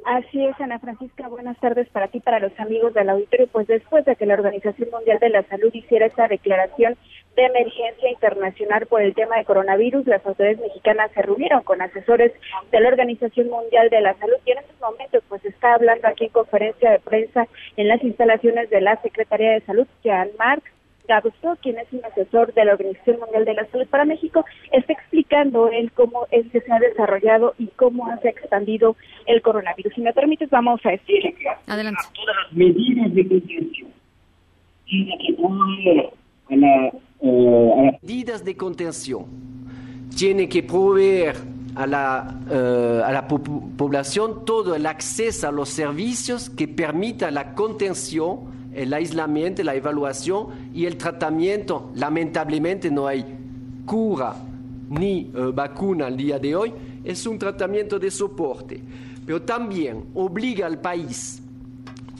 [0.05, 1.27] Así es, Ana Francisca.
[1.27, 3.47] Buenas tardes para ti, para los amigos del auditorio.
[3.47, 6.95] Pues después de que la Organización Mundial de la Salud hiciera esta declaración
[7.35, 12.31] de emergencia internacional por el tema de coronavirus, las autoridades mexicanas se reunieron con asesores
[12.71, 16.25] de la Organización Mundial de la Salud y en estos momentos pues está hablando aquí
[16.25, 20.74] en conferencia de prensa en las instalaciones de la Secretaría de Salud, Jean-Marc
[21.07, 24.93] Gagusto, quien es un asesor de la Organización Mundial de la Salud para México, está
[24.93, 28.95] explicando él cómo es que se ha desarrollado y cómo se ha expandido
[29.25, 29.93] el coronavirus.
[29.93, 31.33] Si me permites, vamos a decir.
[31.67, 32.01] Adelante.
[32.13, 33.87] Todas las medidas de contención.
[34.85, 36.09] Tiene que proveer
[36.49, 36.87] a la,
[37.21, 39.25] eh, a las medidas de contención.
[40.15, 41.35] Tiene que proveer
[41.75, 43.41] a la, eh, a la po-
[43.77, 50.47] población todo el acceso a los servicios que permita la contención, el aislamiento, la evaluación
[50.73, 51.91] y el tratamiento.
[51.95, 53.25] Lamentablemente no hay
[53.85, 54.35] cura
[54.89, 56.73] ni eh, vacuna al día de hoy,
[57.03, 58.81] es un tratamiento de soporte,
[59.25, 61.41] pero también obliga al país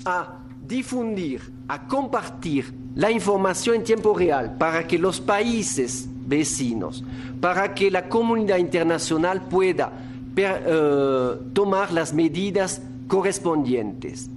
[0.03, 7.03] a difundir, a compartir la información en tiempo real para que los países vecinos,
[7.41, 9.91] para que la comunidad internacional pueda
[10.36, 14.30] eh, tomar las medidas correspondientes.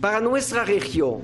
[0.00, 1.18] Para nuestra región,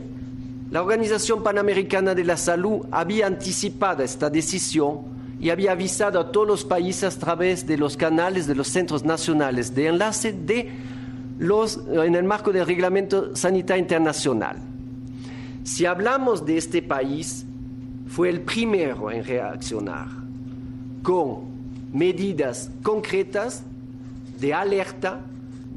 [0.70, 5.00] la Organización Panamericana de la Salud había anticipado esta decisión
[5.40, 9.04] y había avisado a todos los países a través de los canales de los centros
[9.04, 10.70] nacionales de enlace de
[11.38, 14.58] los, en el marco del Reglamento Sanitario Internacional.
[15.62, 17.46] Si hablamos de este país,
[18.08, 20.08] fue el primero en reaccionar
[21.02, 21.40] con
[21.92, 23.62] medidas concretas
[24.40, 25.20] de alerta,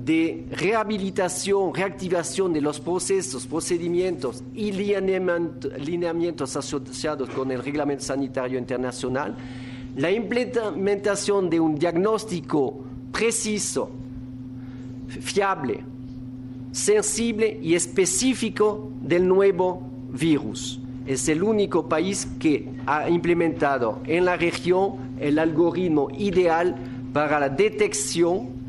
[0.05, 8.57] de rehabilitación, reactivación de los procesos, procedimientos y lineamiento- lineamientos asociados con el Reglamento Sanitario
[8.57, 9.35] Internacional,
[9.95, 12.79] la implementación de un diagnóstico
[13.11, 13.91] preciso,
[15.07, 15.83] fiable,
[16.71, 19.83] sensible y específico del nuevo
[20.13, 20.79] virus.
[21.05, 26.75] Es el único país que ha implementado en la región el algoritmo ideal
[27.11, 28.60] para la detección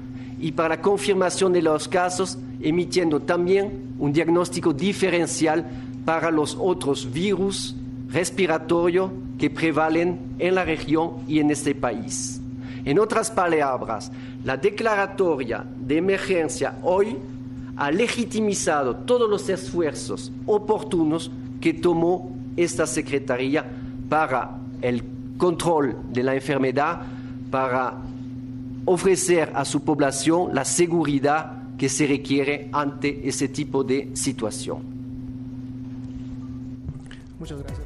[0.43, 5.65] y para la confirmación de los casos, emitiendo también un diagnóstico diferencial
[6.05, 7.77] para los otros virus
[8.11, 12.41] respiratorios que prevalen en la región y en este país.
[12.85, 14.11] En otras palabras,
[14.45, 17.17] la declaratoria de emergencia hoy
[17.77, 21.31] ha legitimizado todos los esfuerzos oportunos
[21.61, 23.65] que tomó esta Secretaría
[24.09, 25.05] para el
[25.39, 27.03] control de la enfermedad,
[27.49, 27.95] para
[28.85, 34.83] ofrecer a su población la seguridad que se requiere ante ese tipo de situación.
[37.39, 37.83] Muchas gracias.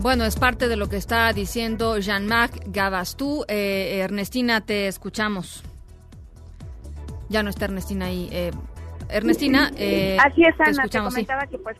[0.00, 3.44] Bueno, es parte de lo que está diciendo Jean-Marc Gabastú.
[3.48, 5.64] Eh, Ernestina, te escuchamos.
[7.28, 8.28] Ya no está Ernestina ahí.
[8.30, 8.52] Eh,
[9.08, 11.24] Ernestina, eh, Así es, Ana, te, escuchamos, sí.
[11.24, 11.76] comentaba que pues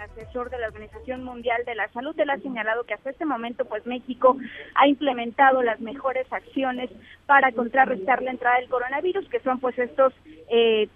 [0.00, 2.18] asesor de la Organización Mundial de la Salud.
[2.18, 4.36] Él ha señalado que hasta este momento pues México
[4.74, 6.90] ha implementado las mejores acciones
[7.26, 10.12] para contrarrestar la entrada del coronavirus, que son pues estos
[10.48, 10.88] eh,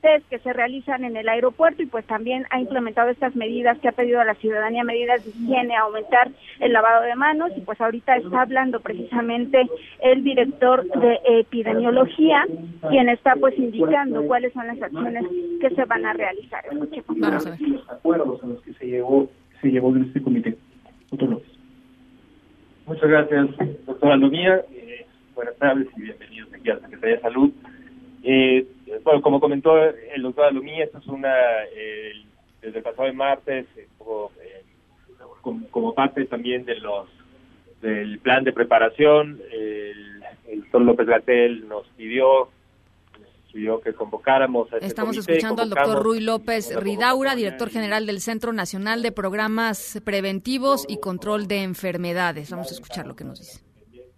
[0.00, 3.88] test que se realizan en el aeropuerto y pues también ha implementado estas medidas que
[3.88, 6.30] ha pedido a la ciudadanía, medidas de higiene, aumentar
[6.60, 9.66] el lavado de manos y pues ahorita está hablando precisamente
[10.00, 12.46] el director de epidemiología,
[12.88, 15.24] quien está pues indicando cuáles son las acciones
[15.60, 16.64] que se van a realizar.
[16.70, 17.18] Escuchemos.
[17.18, 17.60] Vamos a ver.
[17.60, 19.28] los acuerdos a los que se llegó,
[19.60, 20.56] se llegó en este comité.
[21.10, 21.48] Doctor López.
[22.86, 23.48] Muchas gracias,
[23.86, 24.62] doctora Lumía.
[24.72, 27.50] Eh, buenas tardes y bienvenidos aquí a la Secretaría de Salud.
[28.22, 28.66] Eh,
[29.02, 31.34] bueno, como comentó el doctor Alumía, esto es una,
[31.74, 32.12] eh,
[32.60, 34.62] desde el pasado martes, eh, como, eh,
[35.40, 37.08] como, como parte también de los
[37.80, 42.48] del plan de preparación, el, el doctor López Gatel nos pidió,
[43.52, 48.06] pidió que convocáramos a este Estamos comité, escuchando al doctor Rui López Ridaura, director general
[48.06, 52.50] del Centro Nacional de Programas Preventivos y Control de Enfermedades.
[52.50, 53.67] Vamos a escuchar lo que nos dice.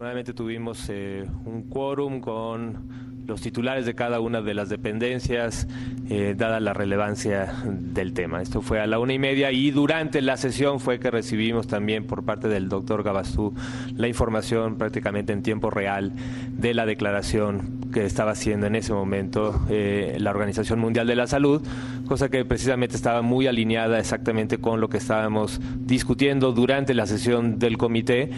[0.00, 5.68] Nuevamente tuvimos eh, un quórum con los titulares de cada una de las dependencias,
[6.08, 8.42] eh, dada la relevancia del tema.
[8.42, 12.08] Esto fue a la una y media y durante la sesión fue que recibimos también
[12.08, 13.54] por parte del doctor Gabastú
[13.94, 16.12] la información prácticamente en tiempo real
[16.50, 21.28] de la declaración que estaba haciendo en ese momento eh, la Organización Mundial de la
[21.28, 21.62] Salud,
[22.06, 27.60] cosa que precisamente estaba muy alineada exactamente con lo que estábamos discutiendo durante la sesión
[27.60, 28.30] del comité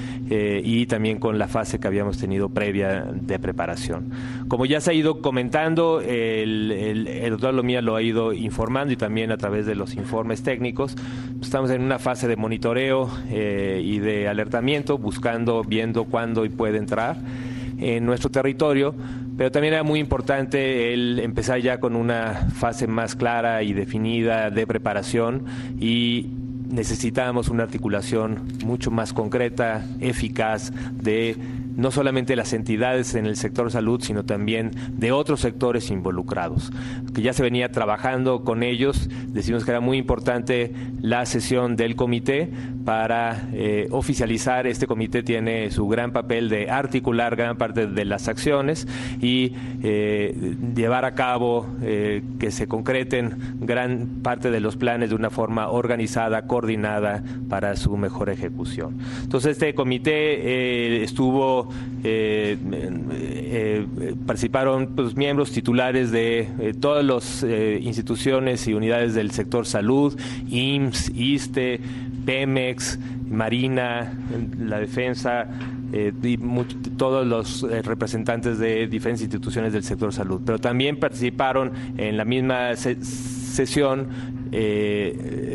[0.65, 4.11] y también con la fase que habíamos tenido previa de preparación.
[4.49, 8.93] Como ya se ha ido comentando, el, el, el doctor Lomía lo ha ido informando
[8.93, 10.97] y también a través de los informes técnicos.
[11.41, 16.79] Estamos en una fase de monitoreo eh, y de alertamiento, buscando, viendo cuándo y puede
[16.79, 17.17] entrar.
[17.83, 18.95] en nuestro territorio,
[19.37, 24.51] pero también era muy importante el empezar ya con una fase más clara y definida
[24.51, 25.45] de preparación
[25.81, 26.29] y
[26.73, 31.37] necesitábamos una articulación mucho más concreta, eficaz de
[31.77, 36.71] no solamente las entidades en el sector salud, sino también de otros sectores involucrados,
[37.15, 39.09] que ya se venía trabajando con ellos.
[39.29, 42.51] Decimos que era muy importante la sesión del comité
[42.85, 44.67] para eh, oficializar.
[44.67, 48.87] Este comité tiene su gran papel de articular gran parte de las acciones
[49.21, 49.53] y
[49.83, 55.31] eh, llevar a cabo eh, que se concreten gran parte de los planes de una
[55.31, 58.99] forma organizada, coordinada para su mejor ejecución.
[59.23, 61.62] Entonces este comité estuvo
[62.05, 62.57] eh,
[63.13, 63.87] eh,
[64.27, 67.45] participaron pues, miembros titulares de eh, todas las
[67.81, 71.81] instituciones y unidades del sector salud, IMSS, ISTE,
[72.27, 72.99] Pemex,
[73.29, 74.19] Marina,
[74.59, 75.49] la defensa,
[75.93, 76.39] y
[76.97, 80.41] todos los representantes de diferentes instituciones del sector salud.
[80.45, 84.09] Pero también participaron en la misma sesión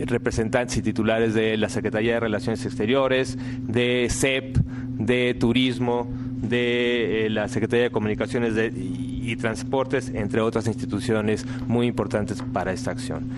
[0.05, 4.57] representantes y titulares de la Secretaría de Relaciones Exteriores, de CEP,
[4.97, 6.07] de Turismo,
[6.41, 12.91] de eh, la Secretaría de Comunicaciones y Transportes, entre otras instituciones muy importantes para esta
[12.91, 13.29] acción.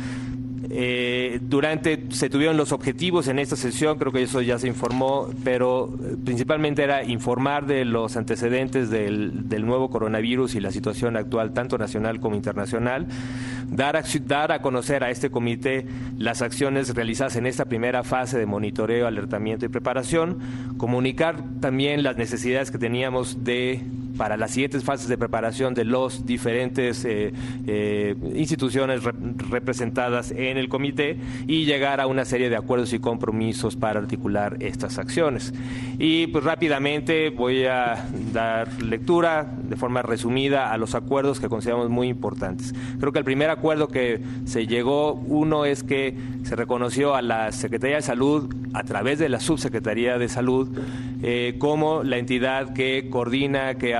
[0.71, 5.27] Eh, durante se tuvieron los objetivos en esta sesión, creo que eso ya se informó,
[5.43, 11.17] pero eh, principalmente era informar de los antecedentes del, del nuevo coronavirus y la situación
[11.17, 13.07] actual, tanto nacional como internacional,
[13.69, 15.85] dar a, dar a conocer a este comité
[16.17, 20.39] las acciones realizadas en esta primera fase de monitoreo, alertamiento y preparación,
[20.77, 23.81] comunicar también las necesidades que teníamos de
[24.19, 27.31] para las siguientes fases de preparación de los diferentes eh,
[27.65, 29.01] eh, instituciones
[29.49, 31.17] representadas en el comité
[31.47, 35.53] y llegar a una serie de acuerdos y compromisos para articular estas acciones.
[35.99, 41.89] Y pues rápidamente voy a dar lectura de forma resumida a los acuerdos que consideramos
[41.89, 42.75] muy importantes.
[42.99, 46.13] Creo que el primer acuerdo que se llegó, uno es que
[46.43, 50.67] se reconoció a la Secretaría de Salud a través de la Subsecretaría de Salud
[51.21, 53.93] eh, como la entidad que coordina, que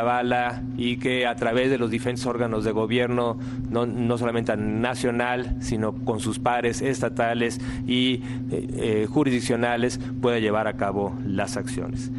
[0.78, 3.38] y que a través de los diferentes órganos de gobierno,
[3.70, 10.68] no, no solamente nacional, sino con sus pares estatales y eh, eh, jurisdiccionales, pueda llevar
[10.68, 12.12] a cabo las acciones.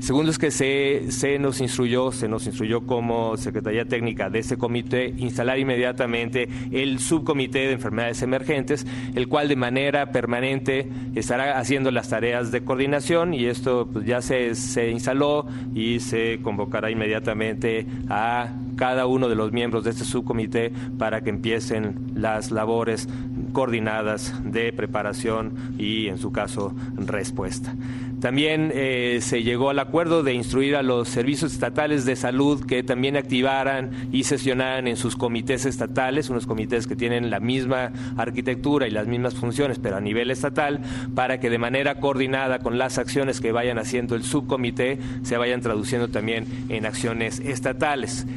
[0.00, 5.12] Segundo es que se, nos instruyó, se nos instruyó como Secretaría Técnica de este comité
[5.18, 12.08] instalar inmediatamente el subcomité de enfermedades emergentes, el cual de manera permanente estará haciendo las
[12.08, 19.04] tareas de coordinación y esto pues, ya se, instaló y se convocará inmediatamente a cada
[19.04, 23.06] uno de los miembros de este subcomité para que empiecen las labores
[23.52, 27.74] coordinadas de preparación y, en su caso, respuesta.
[28.20, 32.84] También eh, se llegó al acuerdo de instruir a los servicios estatales de salud que
[32.84, 38.86] también activaran y sesionaran en sus comités estatales, unos comités que tienen la misma arquitectura
[38.86, 40.78] y las mismas funciones, pero a nivel estatal,
[41.16, 45.60] para que de manera coordinada con las acciones que vayan haciendo el subcomité se vayan
[45.60, 48.28] traduciendo también en acciones estatales.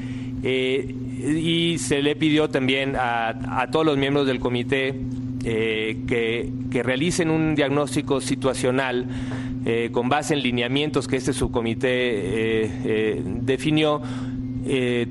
[0.42, 4.96] Eh, y se le pidió también a, todos los miembros del comité
[5.46, 9.06] eh, que, realicen un diagnóstico situacional
[9.66, 14.02] eh, con base en lineamientos que este subcomité eh, definió,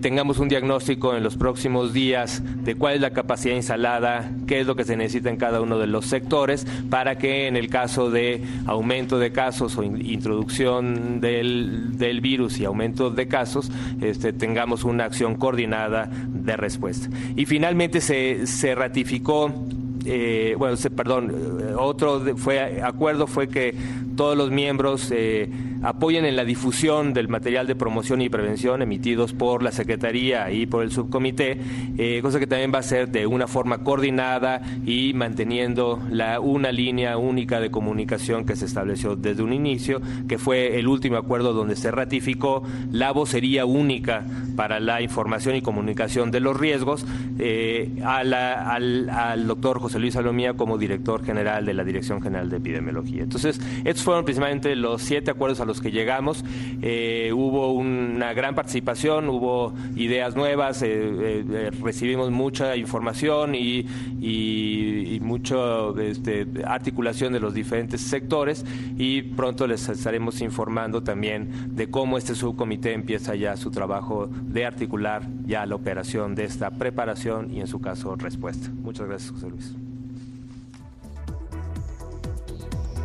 [0.01, 4.67] tengamos un diagnóstico en los próximos días de cuál es la capacidad instalada, qué es
[4.67, 8.11] lo que se necesita en cada uno de los sectores, para que en el caso
[8.11, 13.71] de aumento de casos o introducción del, del, virus y aumento de casos,
[14.01, 17.09] este, tengamos una acción coordinada de respuesta.
[17.37, 19.53] Y finalmente se, se ratificó
[20.05, 23.75] eh, bueno, perdón, otro fue acuerdo fue que
[24.23, 25.51] todos los miembros eh,
[25.83, 30.67] apoyen en la difusión del material de promoción y prevención emitidos por la Secretaría y
[30.67, 31.59] por el subcomité,
[31.99, 36.71] eh, cosa que también va a ser de una forma coordinada y manteniendo la, una
[36.71, 41.53] línea única de comunicación que se estableció desde un inicio, que fue el último acuerdo
[41.53, 42.63] donde se ratificó
[42.93, 47.05] la vocería única para la información y comunicación de los riesgos
[48.05, 53.25] al, al doctor José Luis Salomía como director general de la Dirección General de Epidemiología.
[53.25, 56.45] Entonces, estos fueron principalmente los siete acuerdos a los que llegamos.
[56.83, 63.87] Eh, hubo una gran participación, hubo ideas nuevas, eh, eh, recibimos mucha información y,
[64.21, 65.57] y, mucha
[66.03, 68.67] este, articulación de los diferentes sectores
[68.99, 74.67] y pronto les estaremos informando también de cómo este subcomité empieza ya su trabajo de
[74.67, 78.69] articular ya la operación de esta preparación y en su caso respuesta.
[78.83, 79.75] Muchas gracias, José Luis.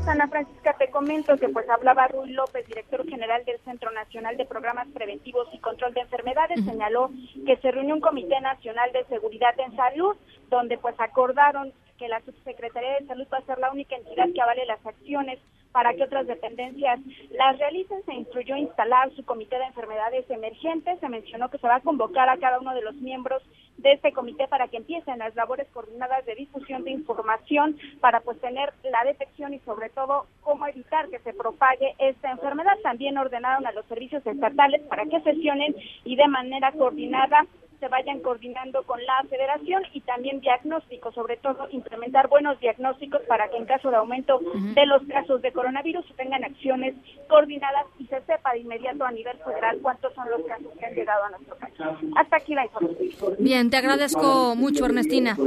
[0.08, 4.46] Ana Francisca, te comento que pues hablaba Ruy López, director general del Centro Nacional de
[4.46, 7.12] Programas Preventivos y Control de Enfermedades, señaló
[7.46, 10.16] que se reunió un Comité Nacional de Seguridad en Salud,
[10.50, 14.42] donde pues acordaron que la Subsecretaría de Salud va a ser la única entidad que
[14.42, 15.40] avale las acciones
[15.72, 17.00] para que otras dependencias
[17.32, 18.04] las realicen.
[18.06, 21.00] Se instruyó instalar su comité de enfermedades emergentes.
[21.00, 23.44] Se mencionó que se va a convocar a cada uno de los miembros
[23.78, 28.40] de este comité para que empiecen las labores coordinadas de difusión de información para pues
[28.42, 32.78] tener la detección y sobre todo cómo evitar que se propague esta enfermedad.
[32.84, 37.46] También ordenaron a los servicios estatales para que sesionen y de manera coordinada
[37.80, 43.50] se vayan coordinando con la federación y también diagnósticos, sobre todo implementar buenos diagnósticos para
[43.50, 44.40] que en caso de aumento
[44.74, 46.96] de los casos de coronavirus se tengan acciones
[47.30, 50.96] coordinadas y se sepa de inmediato a nivel federal cuántos son los casos que han
[50.96, 51.74] llegado a nuestro país.
[52.16, 53.36] Hasta aquí la información.
[53.40, 55.38] Bien, te agradezco mucho, Ernestina.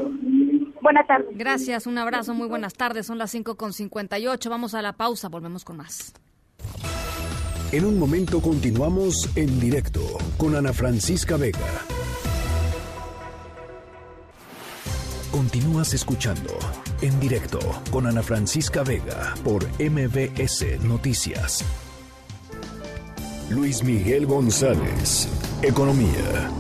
[0.81, 1.29] Buenas tardes.
[1.37, 3.07] Gracias, un abrazo, muy buenas tardes.
[3.07, 4.51] Son las 5 con 58.
[4.51, 6.15] Vamos a la pausa, volvemos con más.
[7.73, 10.01] En un momento continuamos en directo
[10.37, 11.85] con Ana Francisca Vega.
[15.31, 16.59] Continúas escuchando
[17.03, 17.61] en directo
[17.93, 21.65] con Ana Francisca Vega por MBS Noticias.
[23.49, 25.29] Luis Miguel González,
[25.63, 26.51] Economía.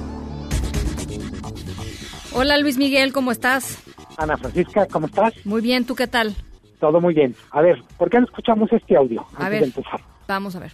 [2.33, 3.79] Hola Luis Miguel, ¿cómo estás?
[4.17, 5.35] Ana Francisca, ¿cómo estás?
[5.45, 6.35] Muy bien, ¿tú qué tal?
[6.79, 7.35] Todo muy bien.
[7.51, 9.61] A ver, ¿por qué no escuchamos este audio A ver.
[9.61, 10.01] de empezar?
[10.29, 10.73] Vamos a ver.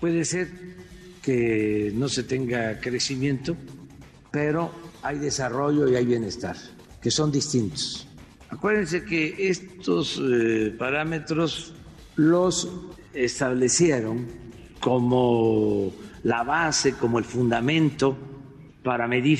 [0.00, 0.48] Puede ser
[1.22, 3.56] que no se tenga crecimiento,
[4.30, 4.70] pero
[5.02, 6.56] hay desarrollo y hay bienestar,
[7.00, 8.06] que son distintos.
[8.50, 11.74] Acuérdense que estos eh, parámetros
[12.16, 12.68] los
[13.14, 14.26] establecieron
[14.80, 15.92] como
[16.22, 18.16] la base, como el fundamento
[18.82, 19.38] para medir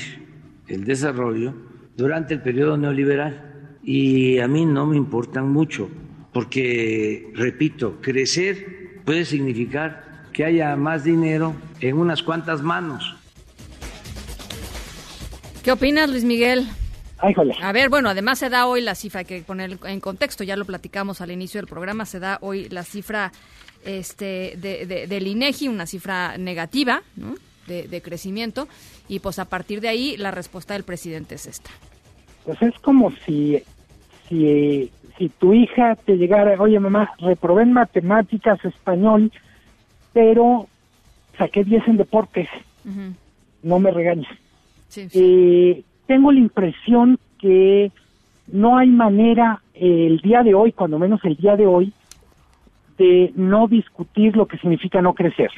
[0.67, 1.53] el desarrollo
[1.95, 3.77] durante el periodo neoliberal.
[3.83, 5.89] Y a mí no me importan mucho,
[6.31, 13.15] porque, repito, crecer puede significar que haya más dinero en unas cuantas manos.
[15.63, 16.67] ¿Qué opinas, Luis Miguel?
[17.19, 17.55] Ay, jole.
[17.61, 20.57] A ver, bueno, además se da hoy la cifra, hay que poner en contexto, ya
[20.57, 23.31] lo platicamos al inicio del programa, se da hoy la cifra
[23.85, 27.35] este, de, de- del INEGI, una cifra negativa ¿no?
[27.67, 28.67] de, de crecimiento,
[29.07, 31.69] y pues a partir de ahí la respuesta del presidente es esta.
[32.43, 33.63] Pues es como si,
[34.27, 39.31] si, si tu hija te llegara, oye mamá, reprobé en matemáticas, español,
[40.11, 40.67] pero
[41.37, 42.49] saqué 10 en deportes,
[42.83, 43.13] Ujú.
[43.63, 44.27] no me regañes.
[44.93, 47.91] Sí, Eh, tengo la impresión que
[48.47, 51.91] no hay manera eh, el día de hoy, cuando menos el día de hoy,
[52.99, 55.49] de no discutir lo que significa no crecer.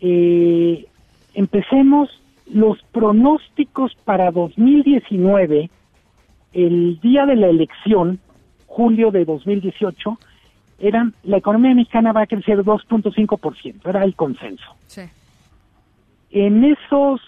[0.00, 0.86] Eh,
[1.34, 2.08] empecemos
[2.46, 5.68] los pronósticos para 2019,
[6.52, 8.20] el día de la elección,
[8.66, 10.18] julio de 2018,
[10.78, 14.76] eran la economía mexicana va a crecer 2.5%, era el consenso.
[14.86, 15.02] Sí.
[16.30, 17.20] En esos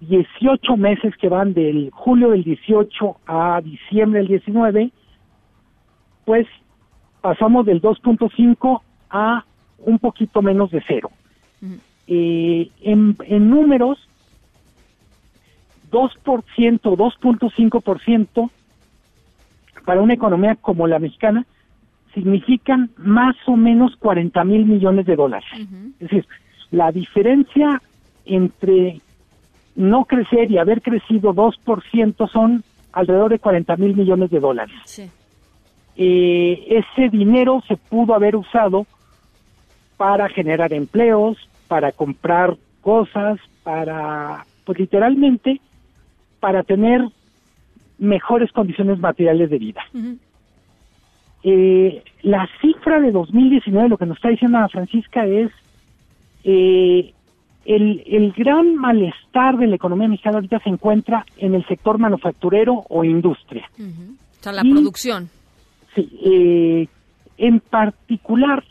[0.00, 4.90] 18 meses que van del julio del 18 a diciembre del 19,
[6.24, 6.46] pues
[7.20, 8.80] pasamos del 2.5
[9.10, 9.44] a
[9.78, 11.10] un poquito menos de cero.
[12.06, 13.98] Eh, en, en números,
[15.90, 18.50] 2%, 2.5%
[19.84, 21.46] para una economía como la mexicana
[22.12, 25.48] significan más o menos 40 mil millones de dólares.
[26.00, 26.26] Es decir,
[26.70, 27.82] la diferencia
[28.24, 29.00] entre
[29.76, 34.74] no crecer y haber crecido 2% son alrededor de 40 mil millones de dólares.
[34.84, 35.08] Sí.
[35.96, 38.86] Eh, ese dinero se pudo haber usado
[39.96, 41.36] para generar empleos,
[41.68, 45.60] para comprar cosas, para, pues literalmente,
[46.40, 47.02] para tener
[47.98, 49.82] mejores condiciones materiales de vida.
[51.42, 55.50] Eh, la cifra de 2019, lo que nos está diciendo Ana Francisca es
[56.44, 57.14] eh,
[57.66, 62.84] el, el gran malestar de la economía mexicana ahorita se encuentra en el sector manufacturero
[62.88, 63.68] o industria.
[63.78, 65.28] O sea, la Y- producción.
[65.94, 66.88] Sí, eh,
[67.38, 68.62] en particular,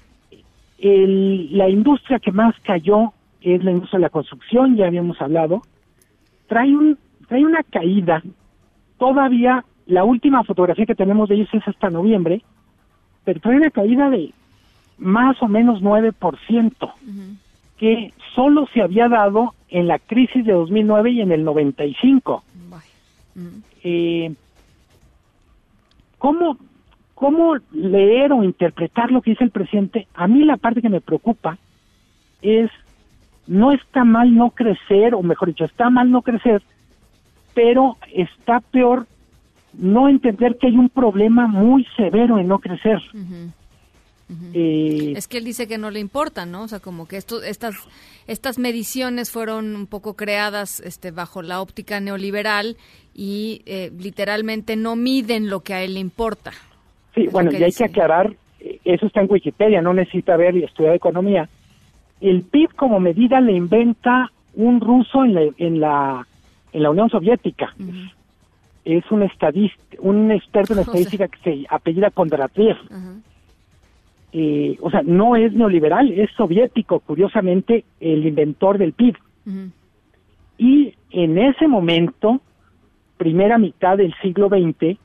[0.80, 5.62] el- la industria que más cayó es la industria de la construcción, ya habíamos hablado.
[6.48, 8.22] Trae, un, trae una caída.
[8.98, 12.42] Todavía la última fotografía que tenemos de ellos es hasta noviembre,
[13.24, 14.32] pero trae una caída de
[14.98, 16.92] más o menos 9%,
[17.78, 22.44] que solo se había dado en la crisis de 2009 y en el 95.
[23.84, 24.34] Eh,
[26.18, 26.58] ¿cómo,
[27.14, 30.08] ¿Cómo leer o interpretar lo que dice el presidente?
[30.14, 31.58] A mí la parte que me preocupa
[32.42, 32.70] es,
[33.48, 36.62] no está mal no crecer, o mejor dicho, está mal no crecer,
[37.54, 39.08] pero está peor
[39.74, 43.02] no entender que hay un problema muy severo en no crecer.
[44.54, 46.64] Eh, Es que él dice que no le importa, ¿no?
[46.64, 47.76] O sea, como que esto, estas,
[48.28, 52.78] estas mediciones fueron un poco creadas este, bajo la óptica neoliberal
[53.14, 56.52] y eh, literalmente no miden lo que a él le importa.
[57.14, 57.84] Sí, Es bueno, y hay dice.
[57.86, 58.36] que aclarar,
[58.84, 61.48] eso está en Wikipedia, no necesita ver y estudiar economía.
[62.20, 66.28] El PIB como medida le inventa un ruso en la, en la,
[66.74, 67.76] en la Unión Soviética.
[68.86, 72.78] Es un estadista, un experto en estadística que se apellida Kondratiev.
[74.38, 79.16] Eh, o sea, no es neoliberal, es soviético, curiosamente, el inventor del PIB.
[80.58, 82.42] Y en ese momento,
[83.16, 85.00] primera mitad del siglo XX,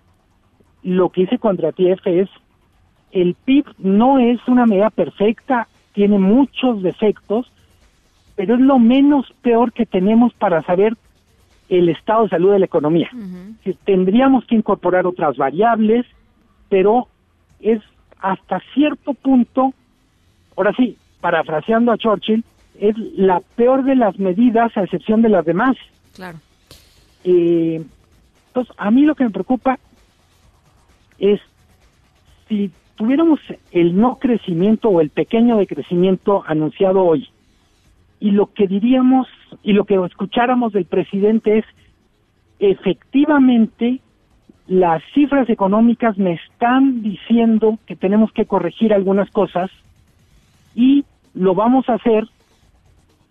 [0.83, 2.28] lo que dice Kondratiev es,
[3.12, 7.53] el PIB no es una medida perfecta, tiene muchos defectos,
[8.35, 10.97] pero es lo menos peor que tenemos para saber
[11.68, 13.11] el estado de salud de la economía.
[13.85, 16.05] Tendríamos que incorporar otras variables,
[16.68, 17.07] pero
[17.61, 17.81] es
[18.21, 19.73] hasta cierto punto,
[20.57, 22.45] ahora sí, parafraseando a Churchill,
[22.79, 25.77] es la peor de las medidas a excepción de las demás.
[26.14, 26.39] Claro.
[27.25, 27.85] Eh,
[28.49, 29.79] entonces, a mí lo que me preocupa
[31.18, 31.41] es
[32.49, 33.41] si tuviéramos
[33.71, 37.29] el no crecimiento o el pequeño decrecimiento anunciado hoy
[38.18, 39.27] y lo que diríamos
[39.62, 41.64] y lo que escucháramos del presidente es
[42.59, 44.01] efectivamente
[44.71, 49.68] las cifras económicas me están diciendo que tenemos que corregir algunas cosas
[50.77, 51.05] y
[51.35, 52.29] lo vamos a hacer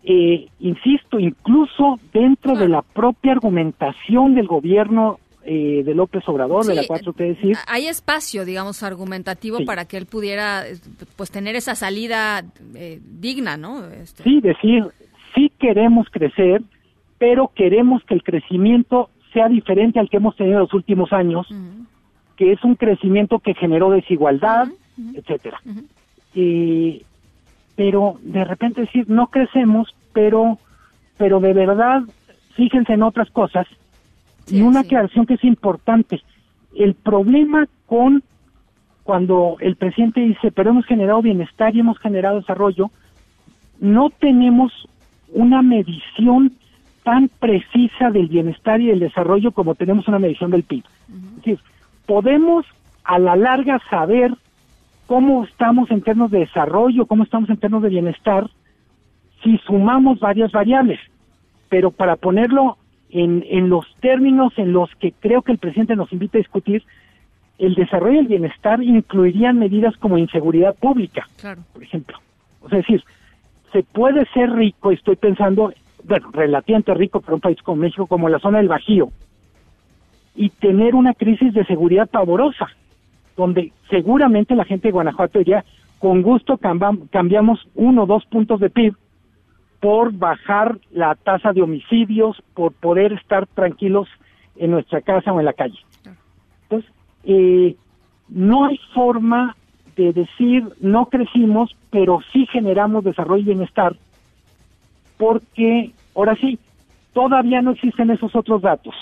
[0.04, 6.76] eh, insisto, incluso dentro de la propia argumentación del gobierno eh, de López Obrador, de
[6.76, 9.64] la Sí, 4T, es decir, Hay espacio, digamos, argumentativo Sí.
[9.64, 10.64] para que él pudiera,
[11.16, 12.44] pues, tener esa salida
[12.76, 13.86] eh, digna, ¿no?
[13.86, 14.84] Este, sí, decir,
[15.34, 16.62] sí queremos crecer,
[17.18, 21.48] pero queremos que el crecimiento sea diferente al que hemos tenido en los últimos años,
[22.36, 24.68] que es un crecimiento que generó desigualdad,
[25.14, 25.62] etcétera.
[26.36, 27.04] Eh,
[27.76, 30.58] pero de repente decir, no crecemos, pero,
[31.18, 32.04] pero de verdad,
[32.56, 33.68] fíjense en otras cosas.
[34.48, 36.22] y una aclaración que es importante.
[36.76, 38.24] El problema con
[39.04, 42.92] cuando el presidente dice, pero hemos generado bienestar y hemos generado desarrollo,
[43.80, 44.72] no tenemos
[45.34, 46.52] una medición
[47.10, 50.84] tan precisa del bienestar y del desarrollo como tenemos una medición del PIB.
[51.10, 51.60] Es decir,
[52.06, 52.68] podemos
[53.04, 54.36] a la larga saber
[55.08, 58.48] cómo estamos en términos de desarrollo, cómo estamos en términos de bienestar,
[59.44, 61.00] si sumamos varias variables.
[61.68, 62.78] Pero para ponerlo
[63.10, 66.84] en, en los términos en los que creo que el presidente nos invita a discutir,
[67.58, 71.64] el desarrollo y el bienestar incluirían medidas como inseguridad pública, Claro.
[71.74, 72.20] por ejemplo.
[72.62, 73.04] O sea, es decir,
[73.74, 75.74] se puede ser rico, estoy pensando,
[76.10, 79.10] bueno, relativamente rico para un país como México, como la zona del Bajío,
[80.36, 82.68] y tener una crisis de seguridad pavorosa,
[83.38, 85.64] donde seguramente la gente de Guanajuato diría,
[86.00, 88.96] con gusto cambiamos uno o dos puntos de PIB
[89.80, 94.10] por bajar la tasa de homicidios, por poder estar tranquilos
[94.58, 95.80] en nuestra casa o en la calle.
[96.64, 96.92] Entonces,
[97.24, 97.76] eh,
[98.28, 99.56] no hay forma
[99.96, 103.96] de decir no crecimos, pero sí generamos desarrollo y bienestar,
[105.18, 106.60] porque ahora sí,
[107.14, 108.96] todavía no existen esos otros datos.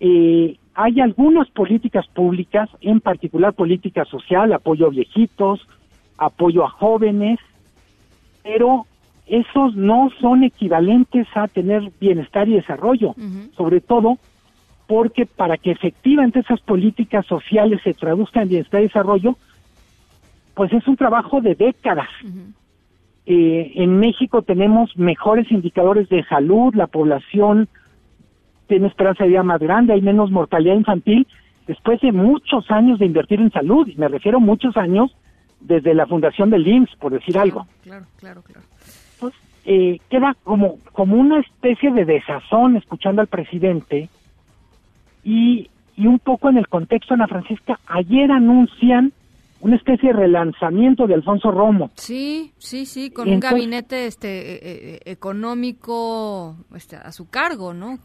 [0.00, 5.66] Eh, hay algunas políticas públicas, en particular política social, apoyo a viejitos,
[6.16, 7.40] apoyo a jóvenes,
[8.42, 8.86] pero
[9.26, 13.14] esos no son equivalentes a tener bienestar y desarrollo,
[13.56, 14.18] sobre todo
[14.86, 19.36] porque para que efectivamente esas políticas sociales se traduzcan en bienestar y desarrollo,
[20.54, 22.08] pues es un trabajo de décadas.
[23.30, 27.68] Eh, en México tenemos mejores indicadores de salud, la población
[28.68, 31.26] tiene esperanza de vida más grande, hay menos mortalidad infantil,
[31.66, 35.14] después de muchos años de invertir en salud, y me refiero a muchos años
[35.60, 37.66] desde la fundación del IMSS, por decir algo.
[37.82, 38.62] Claro, claro, claro.
[39.66, 44.08] Eh, queda como, como una especie de desazón escuchando al presidente
[45.22, 49.12] y, y un poco en el contexto, Ana Francisca, ayer anuncian
[49.60, 51.90] una especie de relanzamiento de Alfonso Romo.
[51.94, 57.98] Sí, sí, sí, con un gabinete este eh, eh, económico este, a su cargo, ¿no?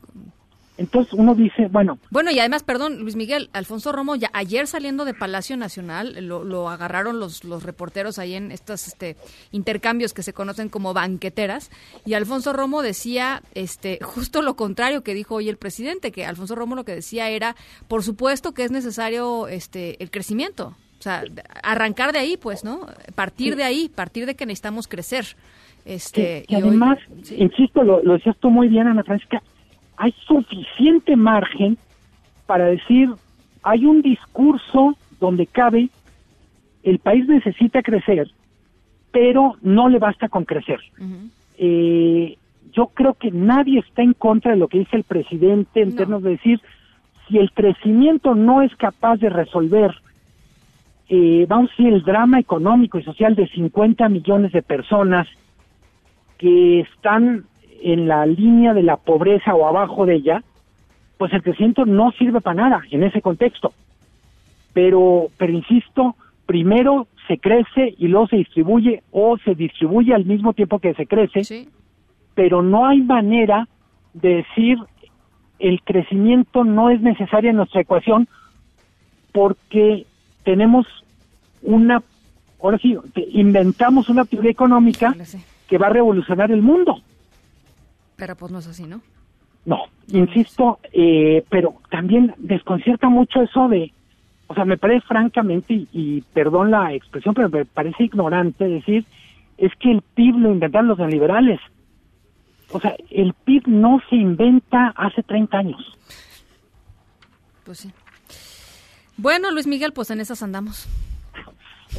[0.76, 5.06] Entonces uno dice, bueno, Bueno, y además, perdón, Luis Miguel, Alfonso Romo, ya ayer saliendo
[5.06, 9.16] de Palacio Nacional, lo, lo agarraron los, los reporteros ahí en estos este,
[9.52, 11.70] intercambios que se conocen como banqueteras,
[12.06, 16.56] y Alfonso Romo decía este, justo lo contrario que dijo hoy el presidente, que Alfonso
[16.56, 17.56] Romo lo que decía era,
[17.88, 21.26] por supuesto que es necesario este, el crecimiento, o sea,
[21.64, 22.80] arrancar de ahí, pues, ¿no?
[23.14, 25.26] Partir de ahí, partir de que necesitamos crecer.
[25.84, 26.98] Este, que, que y hoy- además,
[27.38, 29.44] insisto, lo, lo decías tú muy bien, Ana Francisca,
[29.98, 31.78] hay suficiente margen
[32.46, 33.10] para decir,
[33.64, 35.90] hay un discurso donde cabe,
[36.84, 38.32] el país necesita crecer,
[39.12, 40.80] pero no le basta con crecer.
[41.58, 42.38] Eh,
[42.72, 46.24] yo creo que nadie está en contra de lo que dice el presidente en términos
[46.24, 46.62] de decir,
[47.28, 49.92] si el crecimiento no es capaz de resolver,
[51.16, 55.28] eh, vamos a decir, el drama económico y social de 50 millones de personas
[56.40, 57.46] que están
[57.84, 60.44] en la línea de la pobreza o abajo de ella,
[61.20, 63.74] pues el crecimiento no sirve para nada en ese contexto.
[64.74, 66.16] Pero, pero insisto,
[66.48, 71.06] primero se crece y luego se distribuye o se distribuye al mismo tiempo que se
[71.06, 71.68] crece,
[72.34, 73.68] pero no hay manera
[74.16, 74.80] de decir
[75.60, 78.28] el crecimiento no es necesario en nuestra ecuación
[79.32, 80.08] porque
[80.44, 80.86] tenemos
[81.62, 82.02] una,
[82.62, 82.98] ahora sí,
[83.32, 85.16] inventamos una teoría económica
[85.68, 87.02] que va a revolucionar el mundo.
[88.16, 89.02] Pero pues no es así, ¿no?
[89.66, 93.94] No, insisto, eh, pero también desconcierta mucho eso de,
[94.48, 99.06] o sea, me parece francamente, y, y perdón la expresión, pero me parece ignorante decir,
[99.58, 101.60] es que el PIB lo inventaron los neoliberales.
[102.72, 105.98] O sea, el PIB no se inventa hace 30 años.
[107.64, 107.92] Pues sí.
[109.18, 110.88] Bueno, Luis Miguel, pues en esas andamos.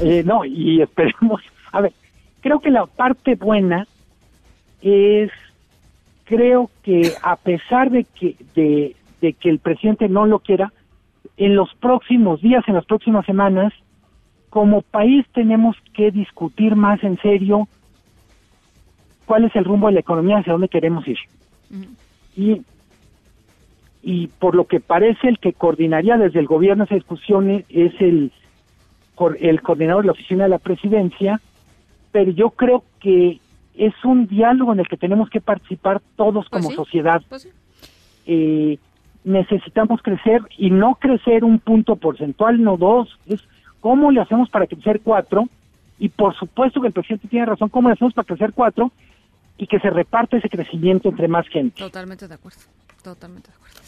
[0.00, 1.40] Eh, no, y esperemos,
[1.72, 1.92] a ver,
[2.40, 3.86] creo que la parte buena
[4.82, 5.30] es,
[6.24, 10.72] creo que a pesar de que, de, de que el presidente no lo quiera,
[11.36, 13.72] en los próximos días, en las próximas semanas,
[14.50, 17.66] como país tenemos que discutir más en serio
[19.26, 21.18] cuál es el rumbo de la economía, hacia dónde queremos ir.
[22.36, 22.62] Y,
[24.04, 28.32] y por lo que parece, el que coordinaría desde el gobierno esas discusiones es el,
[29.40, 31.40] el coordinador de la oficina de la presidencia,
[32.12, 33.40] pero yo creo que
[33.74, 37.22] es un diálogo en el que tenemos que participar todos como sí, sociedad.
[37.28, 37.48] pues sí.
[38.26, 38.78] Eh,
[39.24, 43.40] necesitamos crecer y no crecer un punto porcentual, no dos, es
[43.80, 45.48] cómo le hacemos para crecer cuatro,
[45.98, 48.92] y por supuesto que el presidente tiene razón, cómo le hacemos para crecer cuatro
[49.56, 51.78] y que se reparte ese crecimiento entre más gente.
[51.78, 52.60] Totalmente de acuerdo,
[53.02, 53.83] totalmente de acuerdo.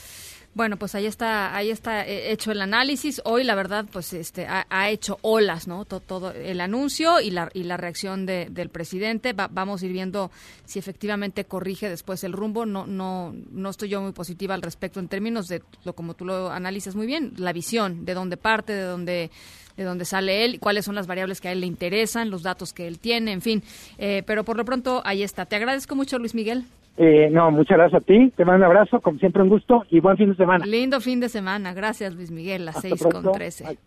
[0.57, 3.21] Bueno, pues ahí está, ahí está eh, hecho el análisis.
[3.27, 5.85] Hoy, la verdad, pues este ha, hecho olas, ¿no?
[5.85, 9.35] To- Todo, el anuncio y la y la reacción de- del presidente.
[9.35, 10.31] Va- vamos a ir viendo
[10.65, 12.65] si efectivamente corrige después el rumbo.
[12.65, 16.25] No, no, no estoy yo muy positiva al respecto en términos de lo como tú
[16.25, 19.31] lo analizas muy bien, la visión de dónde parte, de dónde
[19.77, 22.73] de dónde sale él, cuáles son las variables que a él le interesan, los datos
[22.73, 23.63] que él tiene, en fin.
[23.99, 25.45] Eh, pero por lo pronto ahí está.
[25.45, 26.65] Te agradezco mucho, Luis Miguel.
[26.99, 30.01] Eh, no, muchas gracias a ti, te mando un abrazo, como siempre un gusto y
[30.01, 30.65] buen fin de semana.
[30.65, 31.75] Lindo fin de semana.
[31.75, 32.65] Gracias, Luis Miguel.
[32.65, 33.23] Las Hasta seis pronto.
[33.31, 33.79] con trece.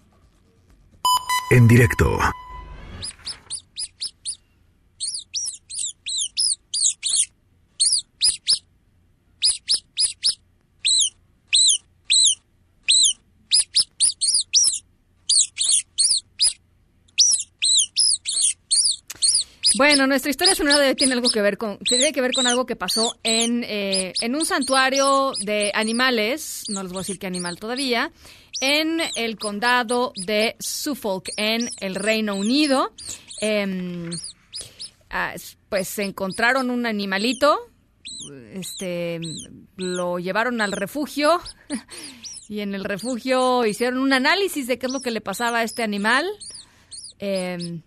[1.52, 2.06] En directo.
[19.80, 22.48] Bueno, nuestra historia sonora de hoy tiene algo que ver con, tiene que ver con
[22.48, 27.18] algo que pasó en, eh, en un santuario de animales, no les voy a decir
[27.18, 28.12] qué animal todavía,
[28.60, 32.94] en el condado de Suffolk, en el Reino Unido.
[33.40, 34.10] Em,
[35.12, 35.36] ah,
[35.70, 37.58] pues se encontraron un animalito,
[38.52, 39.22] este,
[39.78, 41.40] lo llevaron al refugio
[42.50, 45.64] y en el refugio hicieron un análisis de qué es lo que le pasaba a
[45.64, 46.28] este animal.
[47.18, 47.82] Em,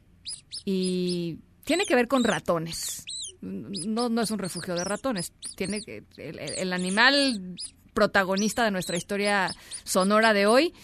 [0.65, 3.05] y tiene que ver con ratones.
[3.41, 5.33] No, no es un refugio de ratones.
[5.57, 7.57] Tiene que, el, animal
[7.93, 9.51] protagonista de nuestra historia
[9.85, 10.75] sonora de hoy,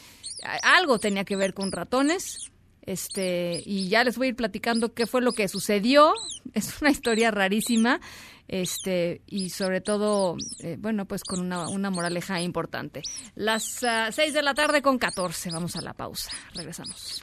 [0.62, 2.50] algo tenía que ver con ratones.
[2.82, 6.14] Este, y ya les voy a ir platicando qué fue lo que sucedió.
[6.54, 8.00] Es una historia rarísima.
[8.48, 13.02] Este, y sobre todo, eh, bueno, pues con una, una moraleja importante.
[13.34, 15.50] Las ah, seis de la tarde con 14.
[15.50, 16.30] Vamos a la pausa.
[16.54, 17.22] Regresamos.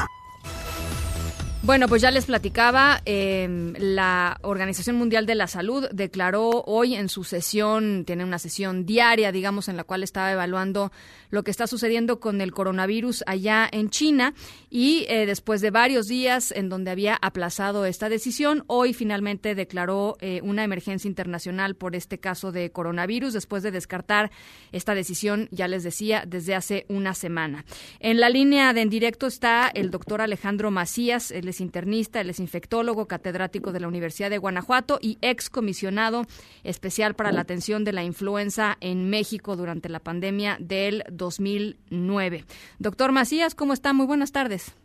[1.61, 7.09] Bueno, pues ya les platicaba, eh, la Organización Mundial de la Salud declaró hoy en
[7.09, 10.93] su sesión, tiene una sesión diaria, digamos, en la cual estaba evaluando
[11.31, 14.35] lo que está sucediendo con el coronavirus allá en China
[14.71, 20.17] y eh, después de varios días en donde había aplazado esta decisión, hoy finalmente declaró
[20.21, 24.31] eh, una emergencia internacional por este caso de coronavirus después de descartar
[24.71, 27.65] esta decisión, ya les decía, desde hace una semana.
[27.99, 32.29] En la línea de en directo está el doctor Alejandro Macías, él es internista, él
[32.29, 36.25] es infectólogo, catedrático de la Universidad de Guanajuato y ex comisionado
[36.63, 42.45] especial para la atención de la influenza en México durante la pandemia del 2009.
[42.79, 43.95] Doctor Macías, ¿cómo está?
[43.95, 44.77] Muy buenas tardes.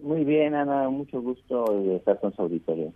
[0.00, 2.92] Muy bien, Ana, mucho gusto de estar con su auditorio.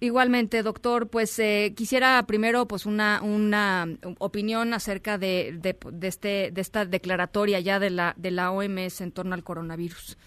[0.00, 3.86] Igualmente, doctor, pues eh, quisiera primero pues una una
[4.18, 9.00] opinión acerca de, de, de este de esta declaratoria ya de la de la OMS
[9.00, 10.18] en torno al coronavirus.